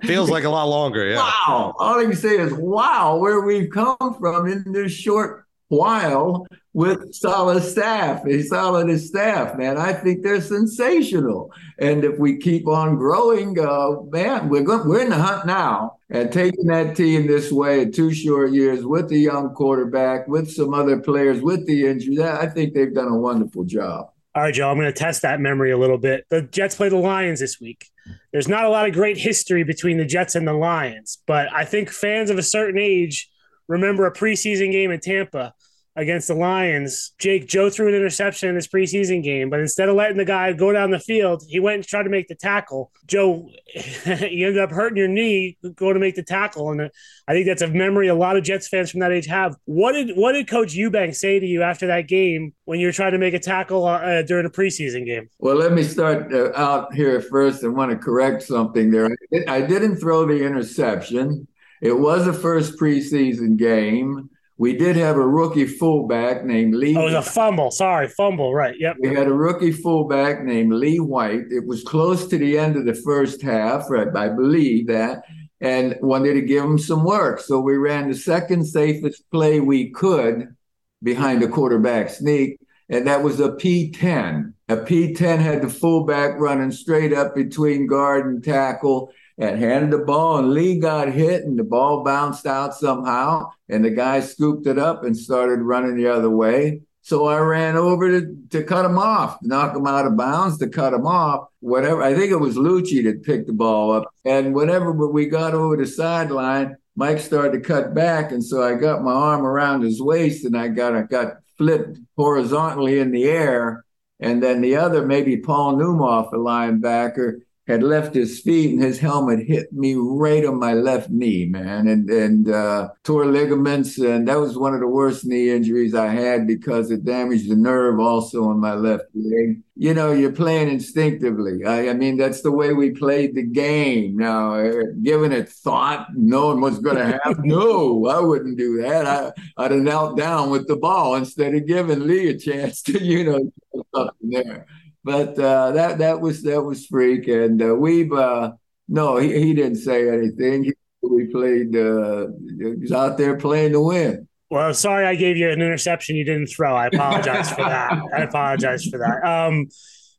feels 0.04 0.30
like 0.30 0.44
a 0.44 0.48
lot 0.48 0.64
longer. 0.64 1.06
Yeah. 1.06 1.16
Wow! 1.16 1.74
All 1.78 2.00
I 2.00 2.04
can 2.04 2.16
say 2.16 2.38
is 2.38 2.54
wow, 2.54 3.18
where 3.18 3.42
we've 3.42 3.68
come 3.70 4.16
from 4.18 4.46
in 4.46 4.72
this 4.72 4.92
short 4.92 5.45
while 5.68 6.46
with 6.72 7.14
solid 7.14 7.62
staff. 7.62 8.22
Solid 8.46 9.00
staff, 9.00 9.56
man. 9.56 9.78
I 9.78 9.92
think 9.94 10.22
they're 10.22 10.40
sensational. 10.40 11.50
And 11.78 12.04
if 12.04 12.18
we 12.18 12.36
keep 12.36 12.68
on 12.68 12.96
growing, 12.96 13.58
uh, 13.58 14.02
man, 14.10 14.48
we're 14.48 14.62
going, 14.62 14.86
we're 14.86 15.02
in 15.02 15.10
the 15.10 15.16
hunt 15.16 15.46
now. 15.46 15.98
And 16.10 16.30
taking 16.30 16.66
that 16.66 16.94
team 16.94 17.26
this 17.26 17.50
way 17.50 17.82
in 17.82 17.92
two 17.92 18.12
short 18.12 18.52
years 18.52 18.84
with 18.84 19.10
a 19.10 19.18
young 19.18 19.54
quarterback, 19.54 20.28
with 20.28 20.50
some 20.50 20.74
other 20.74 20.98
players, 21.00 21.40
with 21.40 21.66
the 21.66 21.86
injury, 21.86 22.22
I 22.22 22.46
think 22.46 22.74
they've 22.74 22.94
done 22.94 23.08
a 23.08 23.16
wonderful 23.16 23.64
job. 23.64 24.10
All 24.34 24.42
right, 24.42 24.52
Joe, 24.52 24.70
I'm 24.70 24.76
going 24.76 24.86
to 24.86 24.92
test 24.92 25.22
that 25.22 25.40
memory 25.40 25.70
a 25.70 25.78
little 25.78 25.96
bit. 25.96 26.26
The 26.28 26.42
Jets 26.42 26.74
play 26.74 26.90
the 26.90 26.96
Lions 26.98 27.40
this 27.40 27.58
week. 27.58 27.86
There's 28.32 28.48
not 28.48 28.64
a 28.64 28.68
lot 28.68 28.86
of 28.86 28.92
great 28.92 29.16
history 29.16 29.64
between 29.64 29.96
the 29.96 30.04
Jets 30.04 30.34
and 30.34 30.46
the 30.46 30.52
Lions, 30.52 31.18
but 31.26 31.50
I 31.52 31.64
think 31.64 31.88
fans 31.88 32.28
of 32.28 32.36
a 32.36 32.42
certain 32.42 32.78
age 32.78 33.30
remember 33.68 34.06
a 34.06 34.12
preseason 34.12 34.72
game 34.72 34.90
in 34.90 35.00
Tampa 35.00 35.54
against 35.96 36.28
the 36.28 36.34
Lions. 36.34 37.14
Jake 37.18 37.48
Joe 37.48 37.70
threw 37.70 37.88
an 37.88 37.94
interception 37.94 38.50
in 38.50 38.54
this 38.54 38.68
preseason 38.68 39.22
game, 39.22 39.48
but 39.48 39.60
instead 39.60 39.88
of 39.88 39.96
letting 39.96 40.18
the 40.18 40.26
guy 40.26 40.52
go 40.52 40.70
down 40.70 40.90
the 40.90 40.98
field, 40.98 41.42
he 41.48 41.58
went 41.58 41.76
and 41.76 41.86
tried 41.86 42.02
to 42.02 42.10
make 42.10 42.28
the 42.28 42.34
tackle. 42.34 42.92
Joe, 43.06 43.48
you 43.74 44.46
ended 44.46 44.58
up 44.58 44.70
hurting 44.70 44.98
your 44.98 45.08
knee, 45.08 45.56
going 45.74 45.94
to 45.94 46.00
make 46.00 46.14
the 46.14 46.22
tackle, 46.22 46.70
and 46.70 46.90
I 47.26 47.32
think 47.32 47.46
that's 47.46 47.62
a 47.62 47.68
memory 47.68 48.08
a 48.08 48.14
lot 48.14 48.36
of 48.36 48.44
Jets 48.44 48.68
fans 48.68 48.90
from 48.90 49.00
that 49.00 49.10
age 49.10 49.26
have. 49.26 49.56
What 49.64 49.92
did 49.92 50.16
what 50.16 50.32
did 50.32 50.48
Coach 50.48 50.74
Ewbank 50.74 51.16
say 51.16 51.40
to 51.40 51.46
you 51.46 51.62
after 51.62 51.86
that 51.86 52.08
game 52.08 52.52
when 52.66 52.78
you 52.78 52.86
were 52.86 52.92
trying 52.92 53.12
to 53.12 53.18
make 53.18 53.34
a 53.34 53.40
tackle 53.40 53.86
uh, 53.86 54.22
during 54.22 54.44
a 54.44 54.50
preseason 54.50 55.06
game? 55.06 55.30
Well, 55.38 55.56
let 55.56 55.72
me 55.72 55.82
start 55.82 56.32
uh, 56.32 56.52
out 56.54 56.94
here 56.94 57.20
first. 57.22 57.64
I 57.64 57.68
want 57.68 57.90
to 57.90 57.96
correct 57.96 58.42
something 58.42 58.90
there. 58.90 59.08
I 59.48 59.62
didn't 59.62 59.96
throw 59.96 60.26
the 60.26 60.44
interception. 60.44 61.48
It 61.82 61.98
was 61.98 62.24
the 62.24 62.32
first 62.32 62.78
preseason 62.78 63.56
game. 63.56 64.30
We 64.58 64.76
did 64.76 64.96
have 64.96 65.16
a 65.16 65.26
rookie 65.26 65.66
fullback 65.66 66.44
named 66.44 66.74
Lee. 66.74 66.96
Oh, 66.96 67.02
it 67.02 67.04
was 67.04 67.14
a 67.14 67.22
fumble. 67.22 67.70
Sorry, 67.70 68.08
fumble. 68.08 68.54
Right. 68.54 68.74
Yep. 68.78 68.96
We 69.00 69.14
had 69.14 69.26
a 69.26 69.34
rookie 69.34 69.72
fullback 69.72 70.44
named 70.44 70.72
Lee 70.72 70.98
White. 70.98 71.44
It 71.50 71.66
was 71.66 71.82
close 71.82 72.26
to 72.28 72.38
the 72.38 72.58
end 72.58 72.76
of 72.76 72.86
the 72.86 72.94
first 72.94 73.42
half, 73.42 73.90
right? 73.90 74.08
I 74.16 74.30
believe 74.30 74.86
that, 74.86 75.24
and 75.60 75.96
wanted 76.00 76.34
to 76.34 76.40
give 76.40 76.64
him 76.64 76.78
some 76.78 77.04
work. 77.04 77.40
So 77.40 77.60
we 77.60 77.76
ran 77.76 78.08
the 78.08 78.16
second 78.16 78.64
safest 78.64 79.30
play 79.30 79.60
we 79.60 79.90
could 79.90 80.54
behind 81.02 81.42
the 81.42 81.48
quarterback 81.48 82.08
sneak, 82.08 82.58
and 82.88 83.06
that 83.06 83.22
was 83.22 83.40
a 83.40 83.50
P10. 83.50 84.54
A 84.68 84.76
P10 84.78 85.38
had 85.38 85.62
the 85.62 85.68
fullback 85.68 86.40
running 86.40 86.72
straight 86.72 87.12
up 87.12 87.34
between 87.34 87.86
guard 87.86 88.26
and 88.26 88.42
tackle 88.42 89.12
and 89.38 89.58
handed 89.58 89.90
the 89.90 90.04
ball, 90.04 90.38
and 90.38 90.52
Lee 90.52 90.78
got 90.78 91.12
hit, 91.12 91.44
and 91.44 91.58
the 91.58 91.64
ball 91.64 92.02
bounced 92.02 92.46
out 92.46 92.74
somehow, 92.74 93.50
and 93.68 93.84
the 93.84 93.90
guy 93.90 94.20
scooped 94.20 94.66
it 94.66 94.78
up 94.78 95.04
and 95.04 95.16
started 95.16 95.60
running 95.60 95.96
the 95.96 96.08
other 96.08 96.30
way. 96.30 96.80
So 97.02 97.26
I 97.26 97.38
ran 97.38 97.76
over 97.76 98.10
to, 98.10 98.36
to 98.50 98.64
cut 98.64 98.84
him 98.84 98.98
off, 98.98 99.38
knock 99.40 99.76
him 99.76 99.86
out 99.86 100.06
of 100.06 100.16
bounds, 100.16 100.58
to 100.58 100.68
cut 100.68 100.92
him 100.92 101.06
off. 101.06 101.48
Whatever. 101.60 102.02
I 102.02 102.14
think 102.14 102.32
it 102.32 102.36
was 102.36 102.56
Lucci 102.56 103.04
that 103.04 103.22
picked 103.22 103.46
the 103.46 103.52
ball 103.52 103.92
up. 103.92 104.12
And 104.24 104.54
whenever 104.54 104.90
we 104.92 105.26
got 105.26 105.54
over 105.54 105.76
the 105.76 105.86
sideline, 105.86 106.76
Mike 106.96 107.20
started 107.20 107.52
to 107.52 107.60
cut 107.60 107.94
back, 107.94 108.32
and 108.32 108.42
so 108.42 108.62
I 108.62 108.74
got 108.74 109.04
my 109.04 109.12
arm 109.12 109.44
around 109.44 109.82
his 109.82 110.00
waist, 110.00 110.46
and 110.46 110.56
I 110.56 110.68
got 110.68 110.96
I 110.96 111.02
got 111.02 111.34
flipped 111.58 111.98
horizontally 112.16 112.98
in 112.98 113.12
the 113.12 113.24
air. 113.24 113.84
And 114.18 114.42
then 114.42 114.62
the 114.62 114.76
other, 114.76 115.06
maybe 115.06 115.36
Paul 115.36 115.76
Naumoff, 115.76 116.32
a 116.32 116.36
linebacker, 116.36 117.42
had 117.66 117.82
left 117.82 118.14
his 118.14 118.40
feet 118.40 118.70
and 118.70 118.82
his 118.82 118.98
helmet 118.98 119.44
hit 119.44 119.72
me 119.72 119.94
right 119.96 120.44
on 120.44 120.58
my 120.58 120.72
left 120.72 121.10
knee, 121.10 121.46
man, 121.46 121.88
and 121.88 122.08
and 122.08 122.48
uh, 122.48 122.88
tore 123.02 123.26
ligaments. 123.26 123.98
And 123.98 124.28
that 124.28 124.38
was 124.38 124.56
one 124.56 124.72
of 124.72 124.80
the 124.80 124.86
worst 124.86 125.24
knee 125.24 125.50
injuries 125.50 125.94
I 125.94 126.06
had 126.06 126.46
because 126.46 126.90
it 126.90 127.04
damaged 127.04 127.50
the 127.50 127.56
nerve 127.56 127.98
also 127.98 128.44
on 128.44 128.60
my 128.60 128.74
left 128.74 129.06
leg. 129.14 129.62
You 129.74 129.94
know, 129.94 130.12
you're 130.12 130.32
playing 130.32 130.68
instinctively. 130.68 131.64
I, 131.64 131.90
I 131.90 131.92
mean, 131.94 132.16
that's 132.16 132.40
the 132.40 132.52
way 132.52 132.72
we 132.72 132.90
played 132.92 133.34
the 133.34 133.42
game. 133.42 134.16
Now, 134.16 134.54
uh, 134.54 134.82
giving 135.02 135.32
it 135.32 135.48
thought, 135.48 136.06
knowing 136.14 136.60
what's 136.60 136.78
going 136.78 136.96
to 136.96 137.20
happen, 137.22 137.42
no, 137.44 138.06
I 138.06 138.20
wouldn't 138.20 138.56
do 138.56 138.80
that. 138.82 139.06
I, 139.06 139.32
I'd 139.62 139.72
have 139.72 139.80
knelt 139.80 140.16
down 140.16 140.50
with 140.50 140.68
the 140.68 140.76
ball 140.76 141.16
instead 141.16 141.54
of 141.54 141.66
giving 141.66 142.06
Lee 142.06 142.30
a 142.30 142.38
chance 142.38 142.80
to, 142.82 143.02
you 143.04 143.24
know, 143.24 143.52
something 143.92 144.30
there 144.30 144.66
but 145.06 145.38
uh, 145.38 145.70
that 145.70 145.98
that 145.98 146.20
was 146.20 146.42
that 146.42 146.60
was 146.60 146.84
freak, 146.84 147.28
and 147.28 147.62
uh, 147.62 147.76
we 147.76 148.10
uh, 148.10 148.50
no, 148.88 149.16
he, 149.18 149.38
he 149.40 149.54
didn't 149.54 149.76
say 149.76 150.08
anything. 150.10 150.72
We 151.00 151.26
played. 151.26 151.76
Uh, 151.76 152.26
he 152.58 152.74
was 152.74 152.90
out 152.90 153.16
there 153.16 153.36
playing 153.36 153.72
to 153.72 153.80
win. 153.80 154.26
Well, 154.50 154.74
sorry, 154.74 155.06
I 155.06 155.14
gave 155.14 155.36
you 155.36 155.48
an 155.48 155.62
interception 155.62 156.16
you 156.16 156.24
didn't 156.24 156.48
throw. 156.48 156.74
I 156.74 156.88
apologize 156.88 157.50
for 157.50 157.62
that. 157.62 157.92
I 158.12 158.22
apologize 158.22 158.84
for 158.84 158.98
that. 158.98 159.24
Um, 159.24 159.68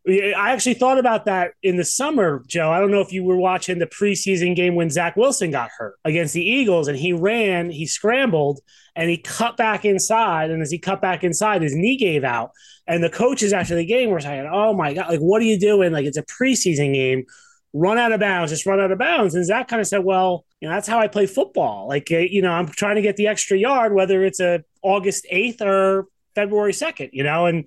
I 0.10 0.52
actually 0.52 0.76
thought 0.76 1.00
about 1.00 1.26
that 1.26 1.52
in 1.62 1.76
the 1.76 1.84
summer, 1.84 2.42
Joe. 2.48 2.72
I 2.72 2.80
don't 2.80 2.92
know 2.92 3.02
if 3.02 3.12
you 3.12 3.26
were 3.26 3.36
watching 3.36 3.80
the 3.80 3.88
preseason 3.88 4.56
game 4.56 4.76
when 4.76 4.90
Zach 4.90 5.18
Wilson 5.18 5.52
got 5.52 5.70
hurt 5.78 5.96
against 6.06 6.34
the 6.34 6.44
Eagles 6.44 6.88
and 6.88 6.98
he 6.98 7.12
ran, 7.12 7.70
he 7.70 7.86
scrambled, 7.86 8.62
and 8.96 9.10
he 9.10 9.18
cut 9.18 9.58
back 9.58 9.84
inside. 9.84 10.50
And 10.50 10.62
as 10.62 10.72
he 10.72 10.80
cut 10.80 11.02
back 11.02 11.26
inside, 11.26 11.62
his 11.62 11.76
knee 11.76 11.98
gave 11.98 12.24
out. 12.24 12.52
And 12.88 13.04
the 13.04 13.10
coaches 13.10 13.52
after 13.52 13.76
the 13.76 13.86
game 13.86 14.10
were 14.10 14.22
saying, 14.22 14.50
Oh 14.50 14.74
my 14.74 14.94
God, 14.94 15.10
like, 15.10 15.20
what 15.20 15.42
are 15.42 15.46
you 15.46 15.60
doing? 15.60 15.92
Like, 15.92 16.06
it's 16.06 16.18
a 16.18 16.24
preseason 16.24 16.94
game. 16.94 17.26
Run 17.74 17.98
out 17.98 18.14
of 18.14 18.22
bounds, 18.22 18.52
just 18.52 18.66
run 18.66 18.80
out 18.80 18.92
of 18.92 18.98
bounds. 18.98 19.36
And 19.36 19.46
Zach 19.46 19.68
kind 19.68 19.82
of 19.82 19.88
said, 19.88 20.06
Well, 20.06 20.46
you 20.62 20.70
know, 20.70 20.74
that's 20.74 20.88
how 20.88 21.00
I 21.00 21.10
play 21.10 21.26
football. 21.26 21.86
Like, 21.90 22.10
uh, 22.14 22.20
you 22.20 22.42
know, 22.42 22.52
I'm 22.52 22.68
trying 22.68 22.96
to 22.96 23.02
get 23.02 23.18
the 23.18 23.28
extra 23.28 23.58
yard, 23.58 23.94
whether 23.94 24.24
it's 24.24 24.40
a 24.40 24.64
August 24.82 25.28
8th 25.30 25.60
or 25.62 26.08
February 26.34 26.72
2nd, 26.72 27.10
you 27.12 27.24
know, 27.24 27.46
and 27.46 27.66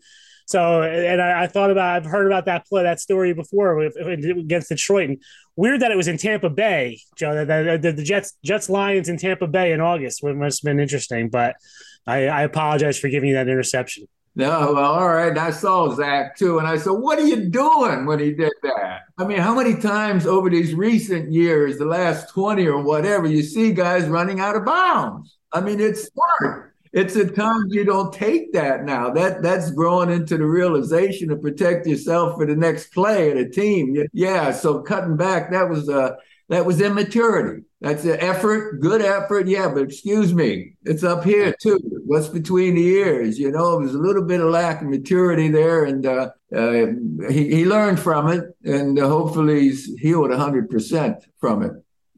So, 0.51 0.83
and 0.83 1.23
I, 1.23 1.45
I, 1.45 1.47
thought 1.47 1.71
about, 1.71 1.95
I've 1.95 2.11
heard 2.11 2.27
about 2.27 2.47
that 2.47 2.67
play, 2.67 2.83
that 2.83 2.99
story 2.99 3.33
before 3.33 3.77
with, 3.77 3.95
against 3.95 4.69
Detroit. 4.69 5.09
And 5.09 5.23
weird 5.55 5.81
that 5.81 5.93
it 5.93 5.97
was 5.97 6.09
in 6.09 6.19
Tampa 6.19 6.51
Bay, 6.51 6.99
Joe. 7.17 7.45
The, 7.45 7.79
the, 7.81 7.93
the 7.93 8.03
Jets, 8.03 8.37
Jets 8.45 8.69
Lions 8.69 9.09
in 9.09 9.17
Tampa 9.17 9.47
Bay 9.47 9.71
in 9.71 9.81
August 9.81 10.25
must 10.25 10.61
have 10.61 10.69
been 10.69 10.81
interesting. 10.81 11.29
But 11.29 11.55
I, 12.05 12.27
I 12.27 12.43
apologize 12.43 12.99
for 12.99 13.09
giving 13.09 13.29
you 13.29 13.37
that 13.37 13.47
interception. 13.47 14.09
No, 14.35 14.73
well, 14.75 14.93
all 14.93 15.09
right. 15.09 15.39
I 15.39 15.51
saw 15.51 15.95
Zach 15.95 16.37
too, 16.37 16.59
and 16.59 16.67
I 16.67 16.79
said, 16.79 16.93
"What 16.93 17.19
are 17.19 17.27
you 17.27 17.49
doing 17.49 18.07
when 18.07 18.19
he 18.19 18.33
did 18.33 18.53
that?" 18.63 19.03
I 19.19 19.25
mean, 19.25 19.39
how 19.39 19.55
many 19.55 19.77
times 19.81 20.27
over 20.27 20.51
these 20.51 20.75
recent 20.75 21.33
years, 21.33 21.79
the 21.79 21.85
last 21.85 22.29
twenty 22.31 22.67
or 22.67 22.81
whatever, 22.81 23.27
you 23.27 23.43
see 23.43 23.73
guys 23.73 24.07
running 24.07 24.41
out 24.41 24.57
of 24.57 24.65
bounds? 24.65 25.37
I 25.53 25.61
mean, 25.61 25.79
it's 25.81 26.09
smart. 26.09 26.70
It's 26.93 27.17
at 27.17 27.37
times 27.37 27.73
you 27.73 27.85
don't 27.85 28.13
take 28.13 28.53
that 28.53 28.85
now. 28.85 29.11
That 29.11 29.43
that's 29.43 29.71
growing 29.71 30.11
into 30.11 30.37
the 30.37 30.47
realization 30.47 31.29
to 31.29 31.37
protect 31.37 31.87
yourself 31.87 32.37
for 32.37 32.47
the 32.47 32.57
next 32.57 32.93
play 32.93 33.31
of 33.31 33.37
a 33.39 33.49
team. 33.49 33.97
Yeah, 34.13 34.51
so 34.51 34.81
cutting 34.81 35.17
back 35.17 35.53
that 35.53 35.69
was 35.69 35.89
uh 35.89 36.17
that 36.49 36.67
was 36.67 36.81
immaturity. 36.81 37.63
That's 37.81 38.05
an 38.05 38.19
effort, 38.19 38.81
good 38.81 39.03
effort. 39.03 39.47
Yeah, 39.47 39.69
but 39.73 39.85
excuse 39.85 40.35
me, 40.35 40.75
it's 40.85 41.05
up 41.05 41.23
here 41.23 41.55
too. 41.63 41.79
What's 42.05 42.29
between 42.29 42.75
the 42.75 42.85
ears? 42.87 43.39
You 43.39 43.53
know, 43.53 43.79
there's 43.79 43.95
a 43.95 43.99
little 43.99 44.25
bit 44.25 44.41
of 44.41 44.51
lack 44.51 44.83
of 44.83 44.89
maturity 44.89 45.49
there, 45.49 45.85
and 45.85 46.05
uh, 46.05 46.31
uh, 46.55 46.87
he 47.31 47.55
he 47.55 47.65
learned 47.65 48.01
from 48.01 48.29
it, 48.29 48.45
and 48.65 48.99
uh, 48.99 49.09
hopefully 49.09 49.61
he's 49.61 49.95
healed 50.01 50.31
100 50.31 50.69
percent 50.69 51.25
from 51.39 51.63
it. 51.63 51.73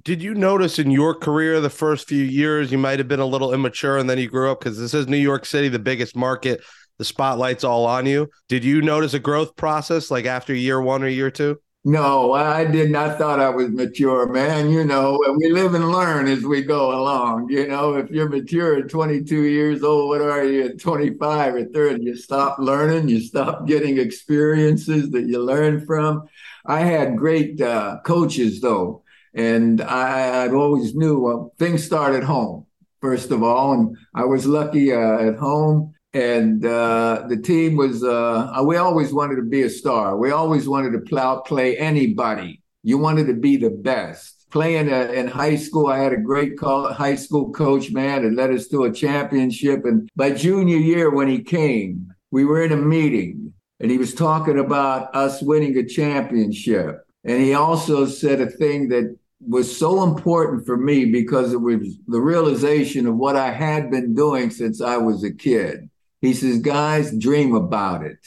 Did 0.05 0.21
you 0.21 0.35
notice 0.35 0.81
in 0.81 0.91
your 0.91 1.15
career 1.15 1.61
the 1.61 1.71
first 1.71 2.09
few 2.09 2.25
years 2.25 2.73
you 2.73 2.79
might 2.79 2.99
have 2.99 3.07
been 3.07 3.21
a 3.21 3.27
little 3.27 3.55
immature, 3.55 3.99
and 3.99 4.11
then 4.11 4.19
you 4.19 4.29
grew 4.29 4.51
up 4.51 4.59
because 4.59 4.77
this 4.77 4.95
is 4.95 5.07
New 5.07 5.17
York 5.17 5.47
City, 5.47 5.69
the 5.69 5.79
biggest 5.79 6.17
market. 6.17 6.61
The 6.99 7.05
spotlight's 7.05 7.63
all 7.63 7.87
on 7.87 8.07
you. 8.07 8.29
Did 8.49 8.65
you 8.65 8.83
notice 8.83 9.15
a 9.15 9.21
growth 9.21 9.55
process 9.55 10.11
like 10.11 10.27
after 10.27 10.55
year 10.55 10.81
one 10.81 11.05
or 11.05 11.09
year 11.09 11.31
two? 11.31 11.61
No, 11.85 12.33
I 12.33 12.65
didn't. 12.65 12.97
I 12.97 13.17
thought 13.17 13.41
I 13.41 13.49
was 13.49 13.71
mature, 13.71 14.29
man. 14.29 14.71
You 14.71 14.85
know, 14.85 15.21
we 15.37 15.51
live 15.51 15.75
and 15.75 15.91
learn 15.91 16.29
as 16.29 16.45
we 16.45 16.63
go 16.63 16.93
along. 16.97 17.49
You 17.51 17.67
know, 17.69 17.95
if 17.95 18.11
you're 18.11 18.29
mature 18.29 18.79
at 18.79 18.89
22 18.89 19.43
years 19.43 19.83
old, 19.83 20.09
what 20.09 20.21
are 20.21 20.45
you 20.45 20.67
at 20.67 20.81
25 20.81 21.55
or 21.55 21.65
30? 21.65 22.05
You 22.05 22.17
stop 22.17 22.59
learning, 22.59 23.09
you 23.09 23.21
stop 23.21 23.67
getting 23.67 23.99
experiences 23.99 25.11
that 25.11 25.27
you 25.27 25.41
learn 25.41 25.85
from. 25.87 26.29
I 26.67 26.81
had 26.81 27.17
great 27.17 27.61
uh, 27.61 27.99
coaches, 28.05 28.61
though, 28.61 29.03
and 29.35 29.81
I, 29.81 30.45
I 30.45 30.51
always 30.51 30.95
knew 30.95 31.21
well, 31.21 31.53
things 31.59 31.85
start 31.85 32.15
at 32.15 32.23
home, 32.23 32.67
first 33.01 33.31
of 33.31 33.43
all. 33.43 33.73
And 33.73 33.97
I 34.15 34.25
was 34.25 34.47
lucky 34.47 34.93
uh, 34.93 35.19
at 35.19 35.37
home. 35.37 35.95
And 36.15 36.65
uh, 36.67 37.25
the 37.29 37.39
team 37.39 37.77
was 37.77 38.05
uh, 38.05 38.63
we 38.67 38.77
always 38.77 39.15
wanted 39.15 39.37
to 39.37 39.43
be 39.43 39.63
a 39.63 39.71
star. 39.71 40.19
We 40.19 40.31
always 40.31 40.69
wanted 40.69 40.93
to 40.93 41.01
plow, 41.01 41.41
play 41.41 41.79
anybody. 41.79 42.61
You 42.83 42.99
wanted 42.99 43.27
to 43.29 43.35
be 43.35 43.57
the 43.57 43.71
best. 43.71 44.47
Playing 44.51 44.93
uh, 44.93 45.11
in 45.15 45.29
high 45.29 45.57
school 45.57 45.87
i 45.87 45.99
had 45.99 46.13
a 46.13 46.19
great 46.19 46.59
call, 46.59 46.93
high 46.93 47.15
school 47.15 47.51
coach 47.53 47.91
man 47.91 48.25
that 48.25 48.35
led 48.35 48.53
us 48.53 48.69
to 48.69 48.85
a 48.85 48.93
championship. 48.93 49.87
And 49.87 50.11
by 50.15 50.33
junior 50.33 50.77
year 50.77 51.11
when 51.11 51.29
he 51.29 51.43
came 51.43 52.13
we 52.33 52.45
were 52.45 52.65
in 52.65 52.73
a 52.73 52.77
meeting. 52.77 53.53
And 53.79 53.91
he 53.91 53.99
was 53.99 54.15
talking 54.15 54.59
about 54.59 55.15
us 55.15 55.43
winning 55.43 55.77
a 55.77 55.85
championship. 55.85 57.07
And 57.25 57.41
he 57.41 57.55
also 57.55 58.07
said 58.07 58.41
a 58.41 58.51
thing 58.51 58.89
that 58.89 59.17
was 59.47 59.77
so 59.77 60.03
important 60.03 60.65
for 60.65 60.77
me 60.77 61.05
because 61.07 61.53
it 61.53 61.61
was 61.61 61.99
the 62.07 62.21
realization 62.21 63.07
of 63.07 63.17
what 63.17 63.37
i 63.37 63.51
had 63.51 63.91
been 63.91 64.15
doing 64.15 64.51
since 64.51 64.81
i 64.81 64.97
was 64.97 65.25
a 65.25 65.33
kid 65.33 65.89
he 66.23 66.35
says, 66.35 66.61
guys, 66.61 67.15
dream 67.19 67.55
about 67.55 68.07
it. 68.07 68.25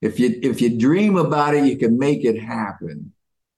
If 0.00 0.18
you 0.18 0.40
if 0.42 0.62
you 0.62 0.78
dream 0.78 1.16
about 1.16 1.54
it, 1.54 1.66
you 1.66 1.76
can 1.76 1.98
make 1.98 2.24
it 2.24 2.40
happen. 2.40 3.12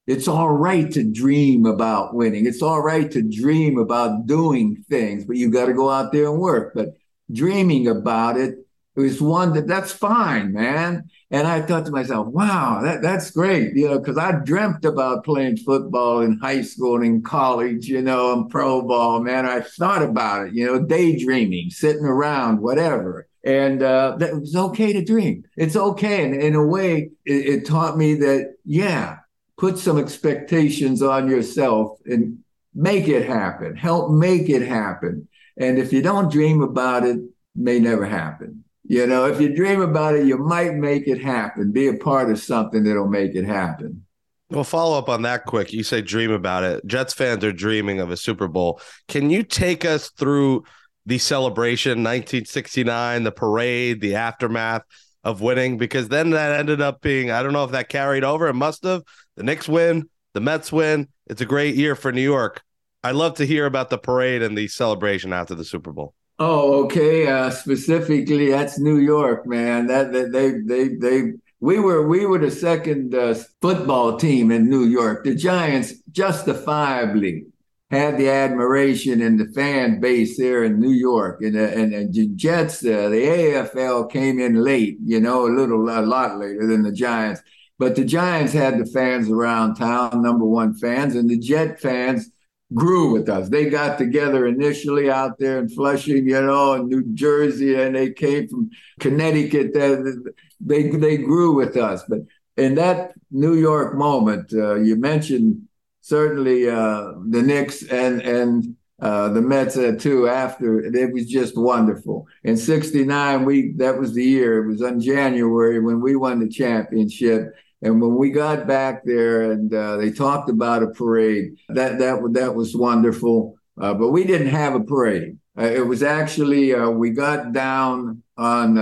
It's 0.07 0.27
all 0.27 0.51
right 0.51 0.91
to 0.91 1.05
dream 1.05 1.67
about 1.67 2.15
winning. 2.15 2.47
It's 2.47 2.63
all 2.63 2.83
right 2.83 3.09
to 3.13 3.23
dream 3.23 3.79
about 3.79 4.27
doing 4.27 4.85
things, 4.91 5.25
but 5.25 5.37
you 5.37 5.51
got 5.51 5.67
to 5.67 5.73
go 5.73 5.89
out 5.89 6.11
there 6.11 6.27
and 6.27 6.41
work. 6.41 6.73
But 6.75 6.97
dreaming 7.33 7.87
about 7.87 8.37
it 8.37 8.57
was 8.97 9.21
one 9.21 9.53
that 9.55 9.67
that's 9.67 9.93
fine, 9.93 10.53
man. 10.53 11.09
And 11.31 11.47
I 11.47 11.63
thought 11.63 11.87
to 11.87 11.93
myself, 11.93 12.27
wow, 12.27 12.81
that, 12.83 13.03
that's 13.03 13.31
great, 13.31 13.77
you 13.77 13.89
know, 13.89 13.99
because 13.99 14.19
I 14.19 14.33
dreamt 14.33 14.85
about 14.85 15.25
playing 15.25 15.59
football 15.59 16.23
in 16.23 16.39
high 16.39 16.63
school 16.63 16.97
and 16.97 17.05
in 17.05 17.23
college, 17.23 17.87
you 17.87 18.03
know, 18.03 18.33
and 18.33 18.51
pro 18.51 18.83
ball, 18.83 19.21
man. 19.21 19.47
I 19.47 19.61
thought 19.61 20.03
about 20.03 20.49
it, 20.49 20.55
you 20.55 20.67
know, 20.67 20.85
daydreaming, 20.85 21.71
sitting 21.71 22.05
around, 22.05 22.61
whatever 22.61 23.27
and 23.43 23.83
uh, 23.83 24.17
that 24.19 24.31
it 24.31 24.41
was 24.41 24.55
okay 24.55 24.93
to 24.93 25.05
dream. 25.05 25.45
It's 25.57 25.77
okay, 25.77 26.25
and 26.25 26.35
in 26.35 26.55
a 26.55 26.67
way, 26.67 27.11
it, 27.25 27.33
it 27.33 27.67
taught 27.67 27.97
me 27.97 28.15
that 28.17 28.57
yeah, 28.65 29.17
put 29.57 29.79
some 29.79 29.99
expectations 29.99 31.03
on 31.03 31.29
yourself 31.29 31.99
and 32.07 32.39
make 32.75 33.09
it 33.09 33.27
happen. 33.27 33.77
Help 33.77 34.11
make 34.11 34.49
it 34.49 34.63
happen. 34.63 35.29
And 35.59 35.79
if 35.79 35.93
you 35.93 36.03
don't 36.03 36.33
dream 36.33 36.63
about 36.63 37.05
it, 37.05 37.17
it 37.17 37.31
may 37.55 37.79
never 37.79 38.07
happen. 38.07 38.65
You 38.91 39.07
know, 39.07 39.27
if 39.27 39.41
you 39.41 39.55
dream 39.55 39.83
about 39.83 40.17
it, 40.17 40.27
you 40.27 40.37
might 40.37 40.75
make 40.75 41.07
it 41.07 41.23
happen. 41.23 41.71
Be 41.71 41.87
a 41.87 41.95
part 41.95 42.29
of 42.29 42.41
something 42.41 42.83
that'll 42.83 43.07
make 43.07 43.37
it 43.37 43.45
happen. 43.45 44.05
Well, 44.51 44.65
follow 44.65 44.99
up 44.99 45.09
on 45.09 45.23
that 45.23 45.45
quick. 45.45 45.73
You 45.73 45.85
say 45.85 46.03
dream 46.03 46.33
about 46.33 46.65
it. 46.65 46.85
Jets 46.85 47.15
fans 47.15 47.45
are 47.45 47.53
dreaming 47.53 48.01
of 48.01 48.11
a 48.11 48.17
Super 48.17 48.49
Bowl. 48.49 48.81
Can 49.07 49.31
you 49.31 49.45
take 49.45 49.85
us 49.85 50.11
through 50.11 50.65
the 51.07 51.19
celebration, 51.19 52.03
1969, 52.03 53.23
the 53.23 53.31
parade, 53.31 54.01
the 54.01 54.17
aftermath 54.17 54.83
of 55.23 55.41
winning, 55.41 55.79
because 55.79 56.09
then 56.09 56.31
that 56.31 56.59
ended 56.59 56.81
up 56.81 57.01
being, 57.01 57.31
I 57.31 57.45
don't 57.45 57.53
know 57.53 57.63
if 57.63 57.71
that 57.71 57.91
carried 57.91 58.25
over. 58.25 58.49
It 58.49 58.55
must 58.55 58.83
have. 58.83 59.05
The 59.37 59.45
Knicks 59.45 59.69
win, 59.69 60.11
the 60.35 60.41
Mets 60.41 60.73
win. 60.73 61.07
It's 61.29 61.41
a 61.41 61.47
great 61.47 61.77
year 61.77 61.95
for 61.95 62.11
New 62.11 62.23
York. 62.23 62.61
I'd 63.05 63.15
love 63.15 63.35
to 63.35 63.47
hear 63.47 63.67
about 63.67 63.89
the 63.89 63.99
parade 63.99 64.43
and 64.43 64.59
the 64.59 64.67
celebration 64.67 65.33
after 65.33 65.55
the 65.55 65.65
Super 65.65 65.93
Bowl. 65.93 66.13
Oh, 66.41 66.85
okay. 66.85 67.27
Uh, 67.27 67.51
specifically, 67.51 68.51
that's 68.51 68.79
New 68.79 68.99
York, 68.99 69.47
man. 69.47 69.87
That, 69.89 70.13
that 70.13 70.33
they 70.33 70.53
they 70.53 70.95
they 70.97 71.33
we 71.61 71.79
were 71.79 72.07
we 72.09 72.25
were 72.25 72.39
the 72.39 72.51
second 72.51 73.15
uh, 73.15 73.35
football 73.61 74.17
team 74.17 74.51
in 74.51 74.71
New 74.71 74.87
York. 74.87 75.25
The 75.25 75.35
Giants 75.35 75.95
justifiably 76.11 77.45
had 77.91 78.17
the 78.17 78.31
admiration 78.31 79.21
and 79.21 79.39
the 79.39 79.53
fan 79.53 80.01
base 80.01 80.39
there 80.39 80.65
in 80.65 80.81
New 80.81 80.93
York. 80.93 81.43
And, 81.43 81.57
uh, 81.57 81.63
and, 81.63 81.93
and 81.93 82.15
the 82.15 82.29
Jets, 82.29 82.85
uh, 82.85 83.09
the 83.09 83.21
AFL 83.21 84.11
came 84.11 84.39
in 84.39 84.63
late, 84.63 84.99
you 85.05 85.21
know, 85.21 85.47
a 85.47 85.51
little, 85.51 85.91
a 85.91 86.01
lot 86.01 86.39
later 86.39 86.69
than 86.69 86.85
the 86.85 86.93
Giants. 86.93 87.43
But 87.81 87.97
the 87.97 88.05
Giants 88.05 88.53
had 88.53 88.79
the 88.79 88.87
fans 88.87 89.29
around 89.29 89.75
town, 89.75 90.23
number 90.23 90.45
one 90.45 90.75
fans, 90.75 91.17
and 91.17 91.29
the 91.29 91.39
Jet 91.39 91.81
fans 91.81 92.31
grew 92.75 93.13
with 93.13 93.29
us. 93.29 93.49
They 93.49 93.69
got 93.69 93.99
together 93.99 94.47
initially 94.47 95.11
out 95.11 95.39
there 95.39 95.59
in 95.59 95.69
Flushing, 95.69 96.29
you 96.29 96.41
know, 96.41 96.75
in 96.75 96.89
New 96.89 97.05
Jersey, 97.15 97.81
and 97.81 97.95
they 97.95 98.13
came 98.13 98.49
from 98.49 98.71
Connecticut. 99.01 99.75
They 99.75 100.91
they 100.91 101.17
grew 101.17 101.55
with 101.55 101.77
us. 101.77 102.05
But 102.09 102.21
in 102.57 102.75
that 102.77 103.13
New 103.31 103.55
York 103.55 103.97
moment, 103.97 104.53
uh, 104.53 104.77
you 104.77 104.97
mentioned 104.97 105.63
certainly 106.01 106.69
uh, 106.69 107.13
the 107.29 107.43
Knicks 107.43 107.83
and 107.85 108.21
and 108.23 108.77
uh, 109.01 109.31
the 109.31 109.41
Mets 109.41 109.77
uh, 109.77 109.97
too. 109.99 110.29
After 110.29 110.81
it 110.81 111.13
was 111.13 111.27
just 111.27 111.57
wonderful. 111.57 112.27
In 112.45 112.57
'69, 112.57 113.45
we 113.45 113.73
that 113.79 113.99
was 113.99 114.15
the 114.15 114.25
year. 114.25 114.63
It 114.63 114.69
was 114.69 114.83
in 114.83 115.01
January 115.01 115.81
when 115.81 116.01
we 116.01 116.17
won 116.17 116.39
the 116.39 116.49
championship. 116.49 117.55
And 117.83 118.01
when 118.01 118.15
we 118.17 118.31
got 118.31 118.67
back 118.67 119.05
there, 119.05 119.53
and 119.53 119.73
uh, 119.73 119.97
they 119.97 120.11
talked 120.11 120.51
about 120.51 120.83
a 120.83 120.89
parade, 120.89 121.57
that 121.71 121.99
that 121.99 122.21
that 122.33 122.55
was 122.55 122.77
wonderful. 122.77 123.57
Uh, 123.81 123.95
but 123.95 124.11
we 124.11 124.25
didn't 124.25 124.49
have 124.49 124.75
a 124.75 124.81
parade. 124.81 125.39
Uh, 125.59 125.65
it 125.65 125.87
was 125.87 126.03
actually 126.03 126.75
we 126.91 127.11
got 127.11 127.53
down 127.53 128.23
on 128.37 128.75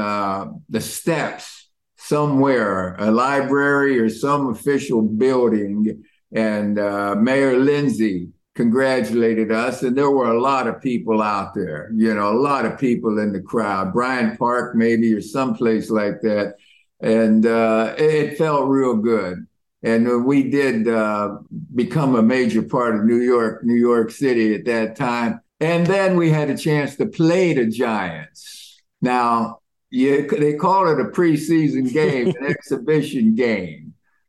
the 0.69 0.81
steps 0.81 1.59
somewhere, 1.97 2.97
a 2.99 3.11
library 3.11 3.99
or 3.99 4.09
some 4.09 4.49
official 4.49 5.03
building, 5.03 6.03
and 6.33 6.79
uh, 6.79 7.15
Mayor 7.15 7.59
Lindsay 7.59 8.29
congratulated 8.55 9.53
us, 9.53 9.83
and 9.83 9.97
there 9.97 10.11
were 10.11 10.33
a 10.33 10.41
lot 10.41 10.67
of 10.67 10.81
people 10.81 11.23
out 11.23 11.55
there. 11.55 11.91
You 11.95 12.15
know, 12.15 12.33
a 12.33 12.41
lot 12.41 12.65
of 12.67 12.79
people 12.79 13.19
in 13.19 13.33
the 13.33 13.41
crowd. 13.41 13.93
Bryant 13.93 14.39
Park, 14.39 14.75
maybe, 14.75 15.13
or 15.15 15.21
someplace 15.21 15.91
like 15.91 16.21
that, 16.23 16.55
and 17.01 17.47
uh, 17.47 17.95
it, 17.97 18.39
felt 18.39 18.69
real 18.69 18.97
good. 18.97 19.47
And 19.83 20.25
we 20.25 20.51
did 20.51 20.89
uh, 20.89 21.39
become 21.75 22.17
a 22.17 22.23
major 22.23 22.63
part 22.63 22.97
of 22.97 23.05
New 23.05 23.21
York, 23.21 23.63
New 23.65 23.77
York 23.77 24.11
City 24.11 24.55
at 24.55 24.65
that 24.65 24.97
time. 24.97 25.41
And 25.61 25.87
then 25.87 26.17
we 26.17 26.31
had 26.31 26.51
a 26.51 26.57
chance 26.57 26.97
to 26.97 27.07
play 27.07 27.55
the 27.55 27.67
Giants. 27.67 28.81
Now, 29.01 29.61
you, 29.91 30.29
they 30.29 30.55
call 30.55 30.89
it 30.89 31.01
a 31.01 31.11
preseason 31.11 31.93
game, 31.93 32.29
an 32.29 32.47
exhibition 32.47 33.35
game 33.35 33.89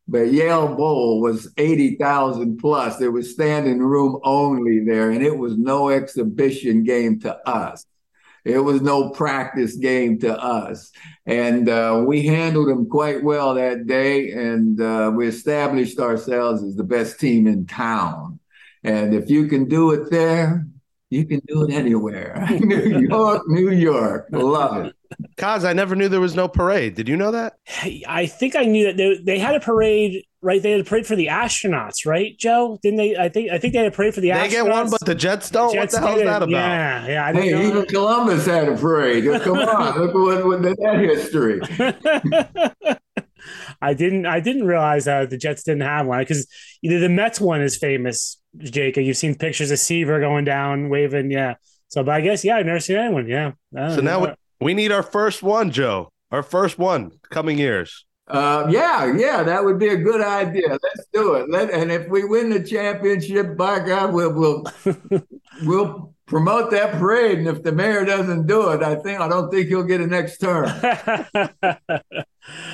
but 0.10 0.32
Yale 0.32 0.76
Bowl 0.76 1.22
was 1.22 1.54
80,000 1.58 2.58
plus. 2.58 2.98
There 2.98 3.12
was 3.12 3.32
standing 3.32 3.80
room 3.80 4.20
only 4.24 4.84
there, 4.84 5.12
and 5.12 5.24
it 5.24 5.38
was 5.38 5.58
no 5.58 5.90
exhibition 5.90 6.84
game 6.84 7.20
to 7.20 7.38
us. 7.48 7.86
It 8.46 8.60
was 8.60 8.82
no 8.82 9.10
practice 9.10 9.76
game 9.76 10.20
to 10.20 10.38
us. 10.38 10.92
And 11.26 11.70
uh, 11.70 12.04
we 12.06 12.26
handled 12.26 12.70
them 12.70 12.90
quite 12.90 13.24
well 13.24 13.54
that 13.56 13.88
day. 13.88 14.32
And 14.32 14.80
uh, 14.80 15.12
we 15.16 15.28
established 15.28 16.00
ourselves 16.00 16.64
as 16.64 16.76
the 16.76 16.84
best 16.84 17.20
team 17.20 17.48
in 17.48 17.66
town. 17.66 18.40
And 18.84 19.14
if 19.14 19.30
you 19.30 19.48
can 19.48 19.66
do 19.66 19.92
it 19.92 20.10
there, 20.10 20.66
you 21.10 21.26
can 21.26 21.42
do 21.48 21.64
it 21.64 21.74
anywhere. 21.74 22.48
New 22.60 23.08
York, 23.08 23.44
New 23.48 23.72
York. 23.72 24.28
Love 24.32 24.86
it. 24.86 24.96
Kaz, 25.38 25.66
I 25.66 25.74
never 25.74 25.96
knew 25.96 26.08
there 26.08 26.22
was 26.22 26.36
no 26.36 26.48
parade. 26.48 26.94
Did 26.96 27.10
you 27.10 27.18
know 27.18 27.32
that? 27.32 27.58
I 28.08 28.28
think 28.28 28.56
I 28.56 28.64
knew 28.64 28.86
that 28.86 28.98
they, 28.98 29.18
they 29.18 29.40
had 29.40 29.56
a 29.56 29.60
parade, 29.60 30.24
right? 30.42 30.62
They 30.62 30.72
had 30.72 30.82
a 30.82 30.84
parade 30.84 31.06
for 31.08 31.16
the 31.16 31.28
astronauts, 31.28 32.06
right, 32.06 32.38
Joe? 32.38 32.80
Didn't 32.82 32.98
they? 32.98 33.16
I 33.18 33.30
think 33.30 33.52
I 33.52 33.58
think 33.58 33.74
they 33.74 33.80
had 33.80 33.88
a 33.88 33.96
parade 33.96 34.14
for 34.14 34.22
the 34.22 34.30
They 34.32 34.36
astronauts. 34.38 34.50
get 34.52 34.66
one, 34.68 34.90
but 34.90 35.06
the 35.06 35.16
Jets 35.16 35.50
don't. 35.50 35.74
Jets 35.74 35.94
what 35.94 36.02
the 36.02 36.08
hell 36.08 36.18
is 36.18 36.24
that 36.26 36.42
about? 36.44 36.50
Yeah, 36.52 37.08
yeah. 37.08 37.26
I 37.26 37.34
Hey, 37.34 37.42
didn't 37.50 37.60
know 37.62 37.68
even 37.70 37.86
Columbus 37.88 38.46
had 38.46 38.70
a 38.70 38.76
parade. 38.78 39.24
Come 39.42 39.58
on, 39.60 40.00
look 40.00 40.10
at 40.10 40.16
what, 40.16 40.46
what 40.46 40.62
that 40.62 41.00
history. 41.00 41.60
I 43.82 43.94
didn't 43.94 44.26
I 44.26 44.40
didn't 44.42 44.66
realize 44.66 45.08
uh, 45.08 45.26
the 45.26 45.38
Jets 45.38 45.64
didn't 45.64 45.82
have 45.82 46.06
one 46.06 46.20
because 46.20 46.48
either 46.84 47.00
the 47.00 47.10
Mets 47.10 47.40
one 47.40 47.62
is 47.62 47.78
famous, 47.78 48.40
Jacob. 48.58 49.04
You've 49.04 49.18
seen 49.18 49.36
pictures 49.36 49.72
of 49.72 49.80
Seaver 49.80 50.20
going 50.20 50.44
down, 50.46 50.90
waving, 50.90 51.32
yeah. 51.32 51.56
So, 51.88 52.04
but 52.04 52.16
I 52.16 52.22
guess 52.22 52.44
yeah, 52.44 52.58
I've 52.58 52.66
never 52.66 52.80
seen 52.80 52.98
anyone. 52.98 53.28
Yeah. 53.28 53.54
I 53.76 53.80
don't 53.80 53.96
So 53.96 54.02
now 54.02 54.20
we, 54.26 54.28
we 54.60 54.74
need 54.74 54.92
our 54.92 55.04
first 55.04 55.42
one, 55.42 55.72
Joe. 55.72 56.10
Our 56.32 56.44
first 56.44 56.78
one 56.78 57.12
coming 57.30 57.58
years. 57.58 58.06
Uh, 58.30 58.68
yeah, 58.70 59.12
yeah, 59.18 59.42
that 59.42 59.64
would 59.64 59.80
be 59.80 59.88
a 59.88 59.98
good 59.98 60.22
idea. 60.22 60.70
Let's 60.70 61.08
do 61.12 61.34
it. 61.34 61.50
Let, 61.50 61.72
and 61.72 61.92
if 61.92 62.08
we 62.10 62.24
win 62.24 62.52
the 62.52 62.64
championship, 62.64 63.58
by 63.58 63.80
God, 63.80 64.14
we'll 64.14 64.34
we'll 64.34 64.64
we'll 65.64 66.14
promote 66.28 66.70
that 66.72 66.94
parade. 67.00 67.40
And 67.40 67.48
if 67.48 67.64
the 67.64 67.72
mayor 67.72 68.06
doesn't 68.06 68.46
do 68.46 68.70
it, 68.70 68.84
I 68.84 68.96
think 68.96 69.20
I 69.20 69.28
don't 69.28 69.50
think 69.50 69.68
he'll 69.68 69.84
get 69.84 70.00
a 70.00 70.08
next 70.08 70.38
term. 70.38 70.68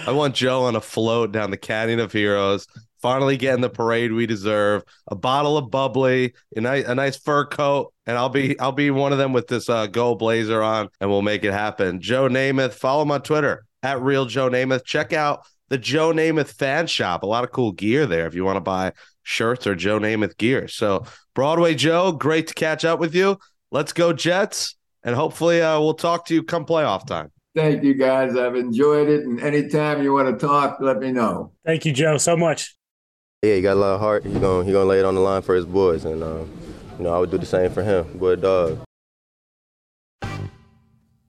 I 0.06 0.12
want 0.12 0.36
Joe 0.36 0.64
on 0.64 0.76
a 0.76 0.82
float 0.82 1.32
down 1.32 1.52
the 1.52 1.58
Canyon 1.58 2.00
of 2.00 2.12
Heroes, 2.12 2.68
finally 3.02 3.38
getting 3.38 3.62
the 3.62 3.70
parade 3.70 4.12
we 4.12 4.26
deserve. 4.26 4.84
A 5.08 5.16
bottle 5.16 5.58
of 5.58 5.72
bubbly, 5.72 6.34
a 6.56 6.62
nice, 6.62 6.86
a 6.86 6.96
nice 6.96 7.18
fur 7.18 7.46
coat, 7.46 7.94
and 8.06 8.18
I'll 8.18 8.30
be 8.30 8.60
I'll 8.60 8.74
be 8.74 8.92
one 8.92 9.14
of 9.14 9.20
them 9.20 9.32
with 9.32 9.48
this 9.48 9.70
uh, 9.70 9.88
go 9.88 10.16
blazer 10.16 10.62
on, 10.62 10.90
and 11.00 11.10
we'll 11.10 11.22
make 11.22 11.46
it 11.46 11.54
happen. 11.54 12.02
Joe 12.02 12.28
Namath, 12.28 12.74
follow 12.74 13.04
him 13.04 13.12
on 13.12 13.22
Twitter 13.22 13.66
at 13.84 14.02
real 14.02 14.26
Joe 14.26 14.50
Namath. 14.50 14.86
Check 14.86 15.14
out 15.14 15.46
the 15.70 15.78
Joe 15.78 16.12
Namath 16.12 16.54
fan 16.54 16.88
shop. 16.88 17.24
A 17.24 17.26
lot 17.26 17.44
of 17.44 17.52
cool 17.52 17.72
gear 17.72 18.06
there 18.06 18.28
if 18.28 18.36
you 18.36 18.46
want 18.46 18.58
to 18.58 18.62
buy 18.62 18.94
shirts 19.24 19.68
or 19.68 19.76
Joe 19.76 20.00
Namath 20.00 20.38
gear. 20.38 20.68
So 20.68 21.06
Broadway 21.34 21.76
Joe, 21.76 22.12
great 22.12 22.48
to 22.48 22.54
catch 22.54 22.86
up 22.86 23.00
with 23.00 23.16
you. 23.16 23.38
Let's 23.72 23.94
go 23.94 24.14
Jets, 24.14 24.76
and 25.04 25.16
hopefully 25.16 25.62
uh, 25.62 25.80
we'll 25.80 25.96
talk 25.96 26.26
to 26.28 26.34
you 26.34 26.44
come 26.44 26.66
playoff 26.66 27.06
time. 27.06 27.32
Thank 27.56 27.84
you, 27.84 27.94
guys. 27.94 28.36
I've 28.36 28.56
enjoyed 28.56 29.10
it. 29.10 29.26
And 29.26 29.40
anytime 29.40 30.04
you 30.04 30.14
want 30.14 30.28
to 30.40 30.46
talk, 30.46 30.78
let 30.82 31.00
me 31.00 31.12
know. 31.12 31.54
Thank 31.66 31.86
you, 31.86 31.94
Joe, 31.94 32.18
so 32.18 32.36
much. 32.36 32.76
Yeah, 33.42 33.56
he 33.56 33.62
got 33.62 33.74
a 33.74 33.80
lot 33.80 33.96
of 33.96 34.00
heart. 34.02 34.26
He 34.26 34.34
gonna 34.40 34.66
he 34.66 34.72
gonna 34.72 34.86
lay 34.86 35.00
it 35.00 35.06
on 35.06 35.16
the 35.16 35.22
line 35.22 35.42
for 35.42 35.56
his 35.56 35.66
boys, 35.66 36.06
and 36.06 36.24
um, 36.24 36.50
you 36.98 37.04
know 37.04 37.14
I 37.14 37.20
would 37.20 37.32
do 37.32 37.38
the 37.38 37.46
same 37.46 37.72
for 37.72 37.84
him. 37.84 38.18
Boy, 38.18 38.36
dog. 38.36 38.85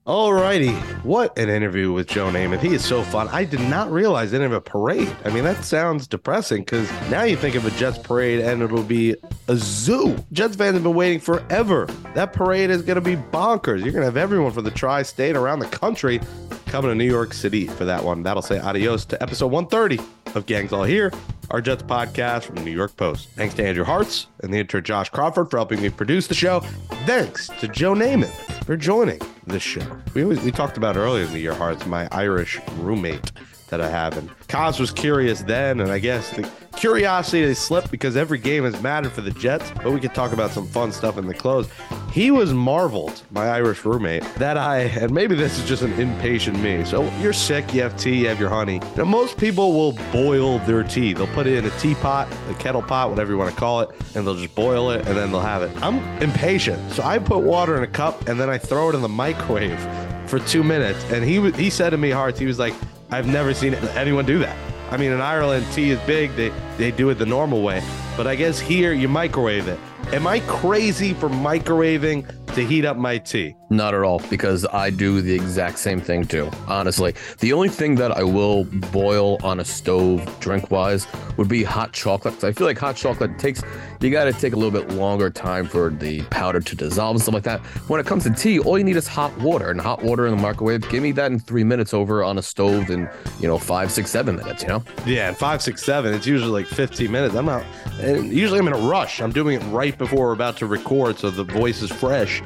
Alrighty, 0.07 0.73
what 1.03 1.37
an 1.37 1.49
interview 1.49 1.91
with 1.91 2.07
Joe 2.07 2.27
Namath. 2.27 2.61
He 2.61 2.73
is 2.73 2.85
so 2.85 3.03
fun. 3.03 3.27
I 3.27 3.43
did 3.43 3.59
not 3.59 3.91
realize 3.91 4.31
they 4.31 4.37
didn't 4.37 4.53
have 4.53 4.59
a 4.59 4.61
parade. 4.61 5.13
I 5.25 5.29
mean, 5.29 5.43
that 5.43 5.65
sounds 5.65 6.07
depressing 6.07 6.61
because 6.61 6.89
now 7.11 7.23
you 7.23 7.35
think 7.35 7.55
of 7.55 7.65
a 7.65 7.71
Jets 7.71 7.97
parade 7.97 8.39
and 8.39 8.61
it'll 8.61 8.83
be 8.83 9.17
a 9.49 9.57
zoo. 9.57 10.15
Jets 10.31 10.55
fans 10.55 10.75
have 10.75 10.83
been 10.83 10.93
waiting 10.93 11.19
forever. 11.19 11.87
That 12.13 12.31
parade 12.31 12.69
is 12.69 12.83
going 12.83 12.95
to 12.95 13.01
be 13.01 13.17
bonkers. 13.17 13.83
You're 13.83 13.91
going 13.91 13.95
to 13.95 14.05
have 14.05 14.15
everyone 14.15 14.53
from 14.53 14.63
the 14.63 14.71
tri 14.71 15.03
state 15.03 15.35
around 15.35 15.59
the 15.59 15.67
country 15.67 16.21
coming 16.67 16.89
to 16.89 16.95
New 16.95 17.03
York 17.03 17.33
City 17.33 17.67
for 17.67 17.83
that 17.83 18.01
one. 18.01 18.23
That'll 18.23 18.41
say 18.41 18.59
adios 18.59 19.03
to 19.07 19.21
episode 19.21 19.51
130 19.51 19.99
of 20.35 20.45
Gangs 20.45 20.71
All 20.71 20.85
Here, 20.85 21.11
our 21.51 21.59
Jets 21.59 21.83
podcast 21.83 22.43
from 22.43 22.55
the 22.55 22.63
New 22.63 22.71
York 22.71 22.95
Post. 22.95 23.27
Thanks 23.31 23.55
to 23.55 23.65
Andrew 23.67 23.83
Hartz 23.83 24.27
and 24.41 24.53
the 24.53 24.59
intern 24.59 24.85
Josh 24.85 25.09
Crawford 25.09 25.51
for 25.51 25.57
helping 25.57 25.81
me 25.81 25.89
produce 25.89 26.27
the 26.27 26.33
show. 26.33 26.61
Thanks 27.05 27.49
to 27.59 27.67
Joe 27.67 27.93
Namath 27.93 28.63
for 28.63 28.77
joining 28.77 29.19
the 29.47 29.59
show. 29.59 29.85
We 30.13 30.23
always, 30.23 30.41
we 30.41 30.51
talked 30.51 30.77
about 30.77 30.97
earlier 30.97 31.25
in 31.25 31.33
the 31.33 31.39
year, 31.39 31.53
Hartz, 31.53 31.85
my 31.85 32.07
Irish 32.11 32.59
roommate 32.77 33.31
that 33.69 33.81
I 33.81 33.89
have. 33.89 34.17
And 34.17 34.29
Kaz 34.47 34.79
was 34.79 34.91
curious 34.91 35.41
then, 35.41 35.79
and 35.79 35.91
I 35.91 35.99
guess 35.99 36.29
the 36.31 36.49
curiosity 36.77 37.53
slipped 37.55 37.91
because 37.91 38.15
every 38.15 38.37
game 38.37 38.63
has 38.63 38.79
mattered 38.81 39.11
for 39.11 39.21
the 39.21 39.31
Jets, 39.31 39.71
but 39.83 39.91
we 39.91 39.99
could 39.99 40.13
talk 40.13 40.31
about 40.31 40.51
some 40.51 40.67
fun 40.67 40.91
stuff 40.91 41.17
in 41.17 41.25
the 41.25 41.33
close. 41.33 41.67
He 42.11 42.31
was 42.31 42.53
marveled, 42.53 43.21
my 43.31 43.47
Irish 43.49 43.83
roommate, 43.83 44.23
that 44.35 44.57
I, 44.57 44.81
and 44.81 45.11
maybe 45.11 45.35
this 45.35 45.59
is 45.59 45.67
just 45.67 45.81
an 45.81 45.93
impatient 45.93 46.59
me. 46.59 46.85
So 46.85 47.11
you're 47.19 47.33
sick, 47.33 47.73
you 47.73 47.81
have 47.81 47.97
tea, 47.97 48.21
you 48.21 48.27
have 48.27 48.39
your 48.39 48.49
honey. 48.49 48.79
Know, 48.95 49.05
most 49.05 49.37
people 49.37 49.73
will 49.73 49.93
boil 50.11 50.59
their 50.59 50.83
tea. 50.83 51.13
They'll 51.13 51.27
put 51.27 51.47
it 51.47 51.57
in 51.57 51.65
a 51.65 51.77
teapot, 51.79 52.31
a 52.49 52.53
kettle 52.55 52.83
pot, 52.83 53.09
whatever 53.09 53.31
you 53.31 53.37
want 53.37 53.53
to 53.53 53.59
call 53.59 53.81
it, 53.81 53.89
and 54.15 54.25
they'll 54.25 54.35
just 54.35 54.55
boil 54.55 54.91
it 54.91 55.05
and 55.07 55.17
then 55.17 55.31
they'll 55.31 55.41
have 55.41 55.63
it. 55.63 55.71
I'm 55.81 55.97
impatient. 56.21 56.91
So 56.91 57.03
I 57.03 57.17
put 57.17 57.39
water 57.39 57.75
in 57.75 57.83
a 57.83 57.87
cup 57.87 58.27
and 58.27 58.39
then 58.39 58.49
I 58.49 58.57
throw 58.57 58.89
it 58.89 58.95
in 58.95 59.01
the 59.01 59.09
microwave 59.09 59.79
for 60.27 60.39
two 60.39 60.63
minutes. 60.63 61.03
And 61.11 61.23
he, 61.23 61.51
he 61.51 61.69
said 61.69 61.89
to 61.89 61.97
me, 61.97 62.11
Hartz, 62.11 62.39
he 62.39 62.45
was 62.45 62.59
like, 62.59 62.75
I've 63.09 63.27
never 63.27 63.53
seen 63.53 63.73
anyone 63.73 64.25
do 64.25 64.37
that. 64.39 64.55
I 64.89 64.97
mean, 64.97 65.11
in 65.11 65.19
Ireland, 65.19 65.65
tea 65.73 65.89
is 65.89 65.99
big. 66.01 66.35
They 66.35 66.51
they 66.77 66.91
do 66.91 67.09
it 67.09 67.15
the 67.15 67.25
normal 67.25 67.61
way, 67.61 67.83
but 68.15 68.25
I 68.27 68.35
guess 68.35 68.59
here 68.59 68.93
you 68.93 69.07
microwave 69.07 69.67
it. 69.67 69.79
Am 70.13 70.25
I 70.25 70.39
crazy 70.41 71.13
for 71.13 71.27
microwaving 71.27 72.55
to 72.55 72.65
heat 72.65 72.85
up 72.85 72.95
my 72.95 73.17
tea? 73.17 73.55
Not 73.69 73.93
at 73.93 74.03
all, 74.03 74.19
because 74.29 74.65
I 74.71 74.89
do 74.89 75.21
the 75.21 75.33
exact 75.33 75.77
same 75.79 75.99
thing 75.99 76.25
too. 76.25 76.49
Honestly, 76.67 77.13
the 77.39 77.51
only 77.51 77.67
thing 77.67 77.95
that 77.95 78.11
I 78.13 78.23
will 78.23 78.63
boil 78.63 79.37
on 79.43 79.59
a 79.59 79.65
stove 79.65 80.23
drink 80.39 80.71
wise 80.71 81.05
would 81.35 81.49
be 81.49 81.63
hot 81.63 81.91
chocolate. 81.91 82.41
I 82.45 82.53
feel 82.53 82.65
like 82.65 82.77
hot 82.77 82.95
chocolate 82.95 83.37
takes, 83.37 83.61
you 83.99 84.09
got 84.09 84.25
to 84.25 84.33
take 84.33 84.53
a 84.53 84.55
little 84.55 84.71
bit 84.71 84.93
longer 84.93 85.29
time 85.29 85.67
for 85.67 85.89
the 85.89 86.21
powder 86.23 86.59
to 86.59 86.75
dissolve 86.75 87.15
and 87.15 87.21
stuff 87.21 87.33
like 87.33 87.43
that. 87.43 87.59
When 87.89 87.99
it 87.99 88.05
comes 88.05 88.23
to 88.23 88.29
tea, 88.29 88.59
all 88.59 88.77
you 88.77 88.83
need 88.83 88.95
is 88.95 89.07
hot 89.07 89.35
water 89.39 89.71
and 89.71 89.79
hot 89.81 90.03
water 90.03 90.27
in 90.27 90.35
the 90.35 90.41
microwave. 90.41 90.87
Give 90.89 91.01
me 91.01 91.11
that 91.13 91.31
in 91.31 91.39
three 91.39 91.63
minutes 91.63 91.93
over 91.93 92.23
on 92.23 92.37
a 92.37 92.41
stove 92.41 92.89
in, 92.89 93.09
you 93.39 93.47
know, 93.47 93.57
five, 93.57 93.91
six, 93.91 94.11
seven 94.11 94.35
minutes, 94.35 94.61
you 94.63 94.69
know? 94.69 94.83
Yeah, 95.05 95.33
five, 95.33 95.61
six, 95.61 95.83
seven. 95.83 96.13
It's 96.13 96.27
usually 96.27 96.51
like 96.51 96.67
15 96.67 97.11
minutes. 97.11 97.35
I'm 97.35 97.45
not, 97.45 97.63
and 97.99 98.31
usually 98.31 98.59
I'm 98.59 98.67
in 98.67 98.73
a 98.73 98.87
rush. 98.87 99.21
I'm 99.21 99.31
doing 99.31 99.59
it 99.59 99.65
right 99.67 99.97
before 99.97 100.27
we're 100.27 100.33
about 100.33 100.57
to 100.57 100.67
record, 100.67 101.17
so 101.17 101.29
the 101.29 101.43
voice 101.43 101.81
is 101.81 101.91
fresh 101.91 102.41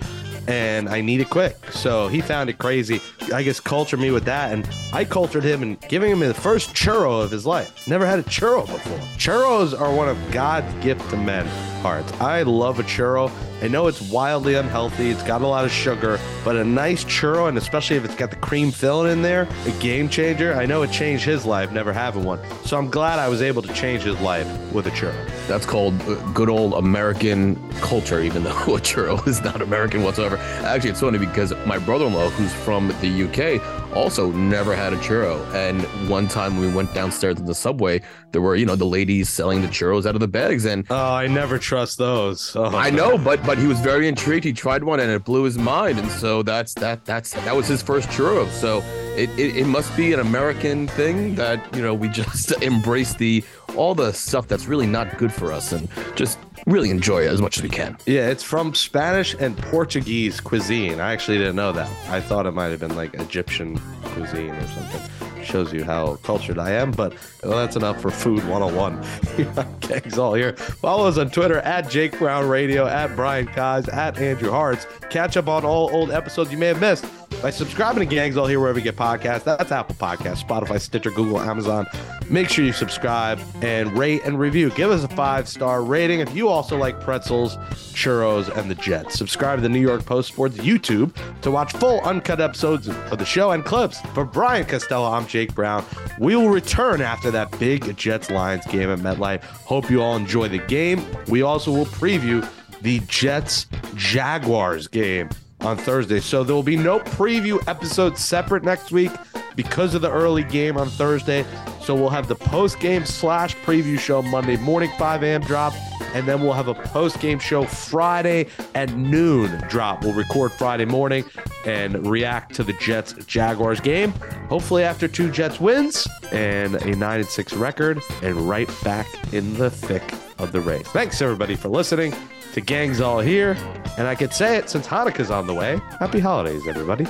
and 0.52 0.90
I 0.90 1.02
need 1.02 1.22
it 1.22 1.30
quick. 1.30 1.56
So 1.72 2.08
he 2.08 2.20
found 2.22 2.50
it 2.50 2.58
crazy. 2.58 3.00
I 3.34 3.42
guess 3.44 3.60
culture 3.60 3.98
me 3.98 4.12
with 4.12 4.26
that. 4.26 4.52
And 4.52 4.70
I 4.94 5.06
cultured 5.06 5.44
him 5.44 5.64
and 5.64 5.80
giving 5.88 6.12
him 6.12 6.20
the 6.20 6.34
first 6.34 6.74
churro 6.74 7.24
of 7.24 7.32
his 7.32 7.46
life. 7.46 7.88
Never 7.88 8.06
had 8.06 8.20
a 8.20 8.24
churro 8.24 8.66
before. 8.66 8.98
Churros 9.18 9.80
are 9.80 9.94
one 9.94 10.10
of 10.10 10.18
God's 10.32 10.74
gift 10.84 11.10
to 11.12 11.18
men 11.18 11.48
I 11.84 12.44
love 12.44 12.80
a 12.80 12.84
churro. 12.84 13.32
I 13.62 13.68
know 13.68 13.88
it's 13.88 14.02
wildly 14.02 14.56
unhealthy. 14.56 15.10
It's 15.10 15.24
got 15.24 15.42
a 15.42 15.48
lot 15.48 15.66
of 15.66 15.72
sugar, 15.72 16.20
but 16.44 16.56
a 16.56 16.64
nice 16.64 17.04
churro, 17.04 17.48
and 17.48 17.58
especially 17.58 17.96
if 17.96 18.06
it's 18.06 18.16
got 18.16 18.30
the 18.30 18.36
cream 18.36 18.72
filling 18.72 19.12
in 19.12 19.22
there, 19.22 19.48
a 19.66 19.72
game 19.80 20.10
changer. 20.10 20.54
I 20.54 20.66
know 20.66 20.84
it 20.84 20.92
changed 20.92 21.26
his 21.26 21.46
life, 21.46 21.72
never 21.72 21.94
having 21.94 22.24
one. 22.24 22.40
So 22.66 22.78
I'm 22.78 22.90
glad 22.90 23.20
I 23.20 23.28
was 23.30 23.42
able 23.42 23.62
to 23.62 23.74
change 23.74 24.04
his 24.04 24.20
life 24.20 24.48
with 24.72 24.88
a 24.88 24.92
churro. 24.92 25.16
That's 25.48 25.66
called 25.66 26.00
uh, 26.04 26.16
good 26.34 26.50
old 26.50 26.74
American 26.74 27.56
culture, 27.82 28.22
even 28.22 28.44
though 28.46 28.52
a 28.52 28.80
churro 28.80 29.26
is 29.28 29.42
not 29.42 29.62
American 29.62 30.04
whatsoever. 30.04 30.38
Actually, 30.64 30.92
it's 30.92 31.02
funny 31.02 31.20
because 31.20 31.54
my 31.66 31.78
brother 31.78 32.06
in 32.06 32.14
law, 32.14 32.30
who's 32.30 32.54
from 32.54 32.90
the 33.02 33.24
UK, 33.24 33.81
also 33.94 34.32
never 34.32 34.76
had 34.76 34.94
a 34.94 34.98
churro. 34.98 35.42
And 35.54 35.82
one 36.10 36.28
time 36.28 36.58
we 36.60 36.68
went 36.68 36.94
downstairs 36.94 37.36
to 37.36 37.44
the 37.44 37.56
subway, 37.56 38.02
there 38.32 38.42
were, 38.42 38.56
you 38.56 38.66
know, 38.66 38.76
the 38.76 38.86
ladies 38.86 39.30
selling 39.30 39.62
the 39.62 39.68
churros 39.68 40.06
out 40.06 40.16
of 40.16 40.22
the 40.22 40.28
bags. 40.28 40.66
And 40.66 40.86
Oh, 40.90 41.14
I 41.14 41.28
never 41.28 41.58
trust 41.60 41.98
those. 41.98 42.56
Oh, 42.56 42.66
I 42.66 42.90
know, 42.90 43.18
but 43.18 43.44
but 43.46 43.58
he 43.58 43.68
was 43.68 43.80
very 43.80 44.08
intrigued. 44.08 44.44
He 44.46 44.54
tried 44.54 44.84
one 44.84 45.00
and 45.00 45.12
it 45.12 45.24
blew 45.24 45.44
his 45.44 45.58
mind. 45.58 46.00
And 46.00 46.10
so 46.12 46.44
that's 46.44 46.74
that 46.76 47.06
that's 47.06 47.34
that 47.34 47.56
was 47.56 47.68
his 47.68 47.82
first 47.82 48.10
churro. 48.10 48.50
So 48.50 48.80
it, 49.18 49.30
it, 49.38 49.58
it 49.58 49.66
must 49.66 49.96
be 49.98 50.14
an 50.14 50.20
American 50.22 50.88
thing 50.88 51.36
that, 51.36 51.60
you 51.76 51.82
know, 51.82 51.94
we 51.94 52.08
just 52.08 52.52
embrace 52.62 53.14
the 53.14 53.44
all 53.76 53.96
the 53.96 54.12
stuff 54.14 54.48
that's 54.48 54.66
really 54.66 54.88
not 54.88 55.18
good 55.18 55.32
for 55.32 55.52
us 55.52 55.72
and 55.72 55.88
just 56.16 56.38
really 56.66 56.90
enjoy 56.90 57.24
it 57.24 57.28
as 57.28 57.42
much 57.42 57.58
as 57.58 57.64
we 57.64 57.70
can. 57.70 57.98
Yeah, 58.06 58.30
it's 58.30 58.44
from 58.44 58.74
Spanish 58.74 59.34
and 59.40 59.58
Portuguese 59.58 60.40
cuisine. 60.40 61.00
I 61.00 61.14
actually 61.14 61.38
didn't 61.38 61.56
know 61.56 61.72
that. 61.72 61.90
I 62.10 62.22
thought 62.22 62.46
it 62.46 62.52
might 62.52 62.68
have 62.68 62.80
been 62.80 62.96
like 62.96 63.14
Egyptian 63.16 63.78
cuisine 64.04 64.52
or 64.52 64.68
something. 64.68 65.02
Shows 65.44 65.74
you 65.74 65.84
how 65.84 66.18
cultured 66.18 66.60
I 66.60 66.72
am, 66.72 66.92
but 66.92 67.16
well, 67.44 67.58
that's 67.58 67.76
enough 67.76 68.00
for 68.00 68.12
Food 68.12 68.48
101. 68.48 69.80
Gangs 69.80 70.18
all 70.18 70.36
here. 70.36 70.54
Follow 70.56 71.08
us 71.08 71.18
on 71.18 71.32
Twitter 71.32 71.58
at 71.60 71.90
Jake 71.90 72.18
Brown 72.20 72.48
Radio, 72.48 72.86
at 72.86 73.16
Brian 73.16 73.48
Kaz, 73.48 73.92
at 73.92 74.18
Andrew 74.20 74.52
Hartz. 74.52 74.86
Catch 75.10 75.38
up 75.38 75.48
on 75.48 75.66
all 75.66 75.90
old 75.94 76.12
episodes 76.12 76.52
you 76.52 76.58
may 76.60 76.68
have 76.68 76.80
missed 76.80 77.06
by 77.42 77.50
subscribing 77.50 78.08
to 78.08 78.16
Gangs 78.16 78.38
All 78.38 78.46
Here 78.46 78.60
wherever 78.60 78.78
you 78.78 78.84
get 78.84 78.96
podcasts. 78.96 79.44
That's 79.44 79.72
Apple 79.72 79.96
Podcasts, 79.96 80.46
Spotify, 80.46 80.80
Stitcher, 80.80 81.10
Google, 81.10 81.42
Amazon, 81.42 81.88
Make 82.32 82.48
sure 82.48 82.64
you 82.64 82.72
subscribe 82.72 83.42
and 83.62 83.92
rate 83.98 84.22
and 84.24 84.40
review. 84.40 84.70
Give 84.70 84.90
us 84.90 85.04
a 85.04 85.10
five 85.10 85.50
star 85.50 85.84
rating 85.84 86.22
if 86.22 86.34
you 86.34 86.48
also 86.48 86.78
like 86.78 87.02
pretzels, 87.02 87.58
churros, 87.94 88.48
and 88.58 88.72
the 88.72 88.76
Jets. 88.76 89.18
Subscribe 89.18 89.58
to 89.58 89.62
the 89.62 89.68
New 89.68 89.82
York 89.82 90.06
Post 90.06 90.30
Sports 90.30 90.56
YouTube 90.56 91.14
to 91.42 91.52
watch 91.52 91.74
full 91.74 92.00
uncut 92.02 92.40
episodes 92.40 92.88
of 92.88 93.18
the 93.18 93.26
show 93.26 93.52
and 93.52 93.66
clips. 93.66 94.00
For 94.14 94.24
Brian 94.24 94.66
Costello, 94.66 95.12
I'm 95.12 95.28
Jake 95.28 95.54
Brown. 95.54 95.84
We 96.20 96.38
will 96.38 96.48
return 96.48 97.02
after 97.02 97.32
that 97.32 97.60
big 97.60 97.98
Jets 97.98 98.32
Lions 98.32 98.66
game 98.68 98.90
at 98.90 99.00
MetLife. 99.00 99.44
Hope 99.44 99.92
you 99.92 100.02
all 100.02 100.16
enjoy 100.16 100.48
the 100.48 100.60
game. 100.60 101.06
We 101.28 101.42
also 101.42 101.70
will 101.74 101.86
preview 101.86 102.48
the 102.82 103.00
Jets 103.08 103.68
Jaguars 103.96 104.88
game 104.88 105.30
on 105.62 105.78
Thursday. 105.78 106.20
So 106.20 106.44
there 106.44 106.56
will 106.56 106.64
be 106.64 106.78
no 106.78 107.00
preview 107.00 107.62
episode 107.68 108.18
separate 108.18 108.64
next 108.64 108.92
week 108.92 109.12
because 109.56 109.96
of 109.96 110.02
the 110.02 110.12
early 110.12 110.44
game 110.44 110.78
on 110.78 110.90
Thursday. 110.90 111.46
So 111.82 111.96
we'll 111.96 112.10
have 112.10 112.28
the 112.28 112.36
post 112.36 112.80
game 112.80 113.06
slash 113.06 113.56
preview 113.58 114.00
show 114.00 114.22
Monday 114.22 114.58
morning, 114.58 114.92
5 114.98 115.24
a.m. 115.24 115.42
drop. 115.42 115.74
And 116.14 116.28
then 116.28 116.42
we'll 116.42 116.54
have 116.54 116.68
a 116.68 116.74
post 116.74 117.20
game 117.20 117.40
show 117.40 117.64
Friday 117.64 118.48
at 118.76 118.94
noon 118.96 119.64
drop. 119.70 120.04
We'll 120.04 120.14
record 120.14 120.52
Friday 120.52 120.86
morning 120.86 121.24
and 121.66 122.06
react 122.06 122.54
to 122.56 122.64
the 122.64 122.74
Jets 122.74 123.14
Jaguars 123.26 123.80
game. 123.80 124.12
Hopefully, 124.50 124.84
after 124.84 125.08
two 125.08 125.32
Jets 125.32 125.60
wins 125.62 126.08
and 126.34 126.76
a 126.76 126.96
9 126.96 127.20
and 127.20 127.30
6 127.30 127.54
record, 127.54 128.02
and 128.22 128.36
right 128.50 128.70
back 128.84 129.08
in 129.34 129.54
the 129.54 129.70
thick 129.70 130.04
of 130.38 130.52
the 130.52 130.60
race. 130.60 130.88
Thanks, 130.88 131.22
everybody, 131.22 131.56
for 131.56 131.70
listening 131.70 132.14
to 132.54 132.62
Gangs 132.62 133.02
All 133.02 133.20
Here. 133.20 133.56
And 133.98 134.08
I 134.08 134.16
could 134.16 134.34
say 134.34 134.58
it 134.58 134.70
since 134.70 134.88
Hanukkah's 134.88 135.32
on 135.32 135.48
the 135.48 135.54
way. 135.54 135.82
Happy 136.00 136.20
holidays, 136.20 136.68
everybody. 136.68 137.06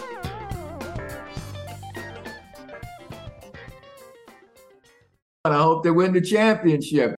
And 5.43 5.53
I 5.53 5.61
hope 5.61 5.83
they 5.83 5.91
win 5.91 6.13
the 6.13 6.21
championship. 6.21 7.15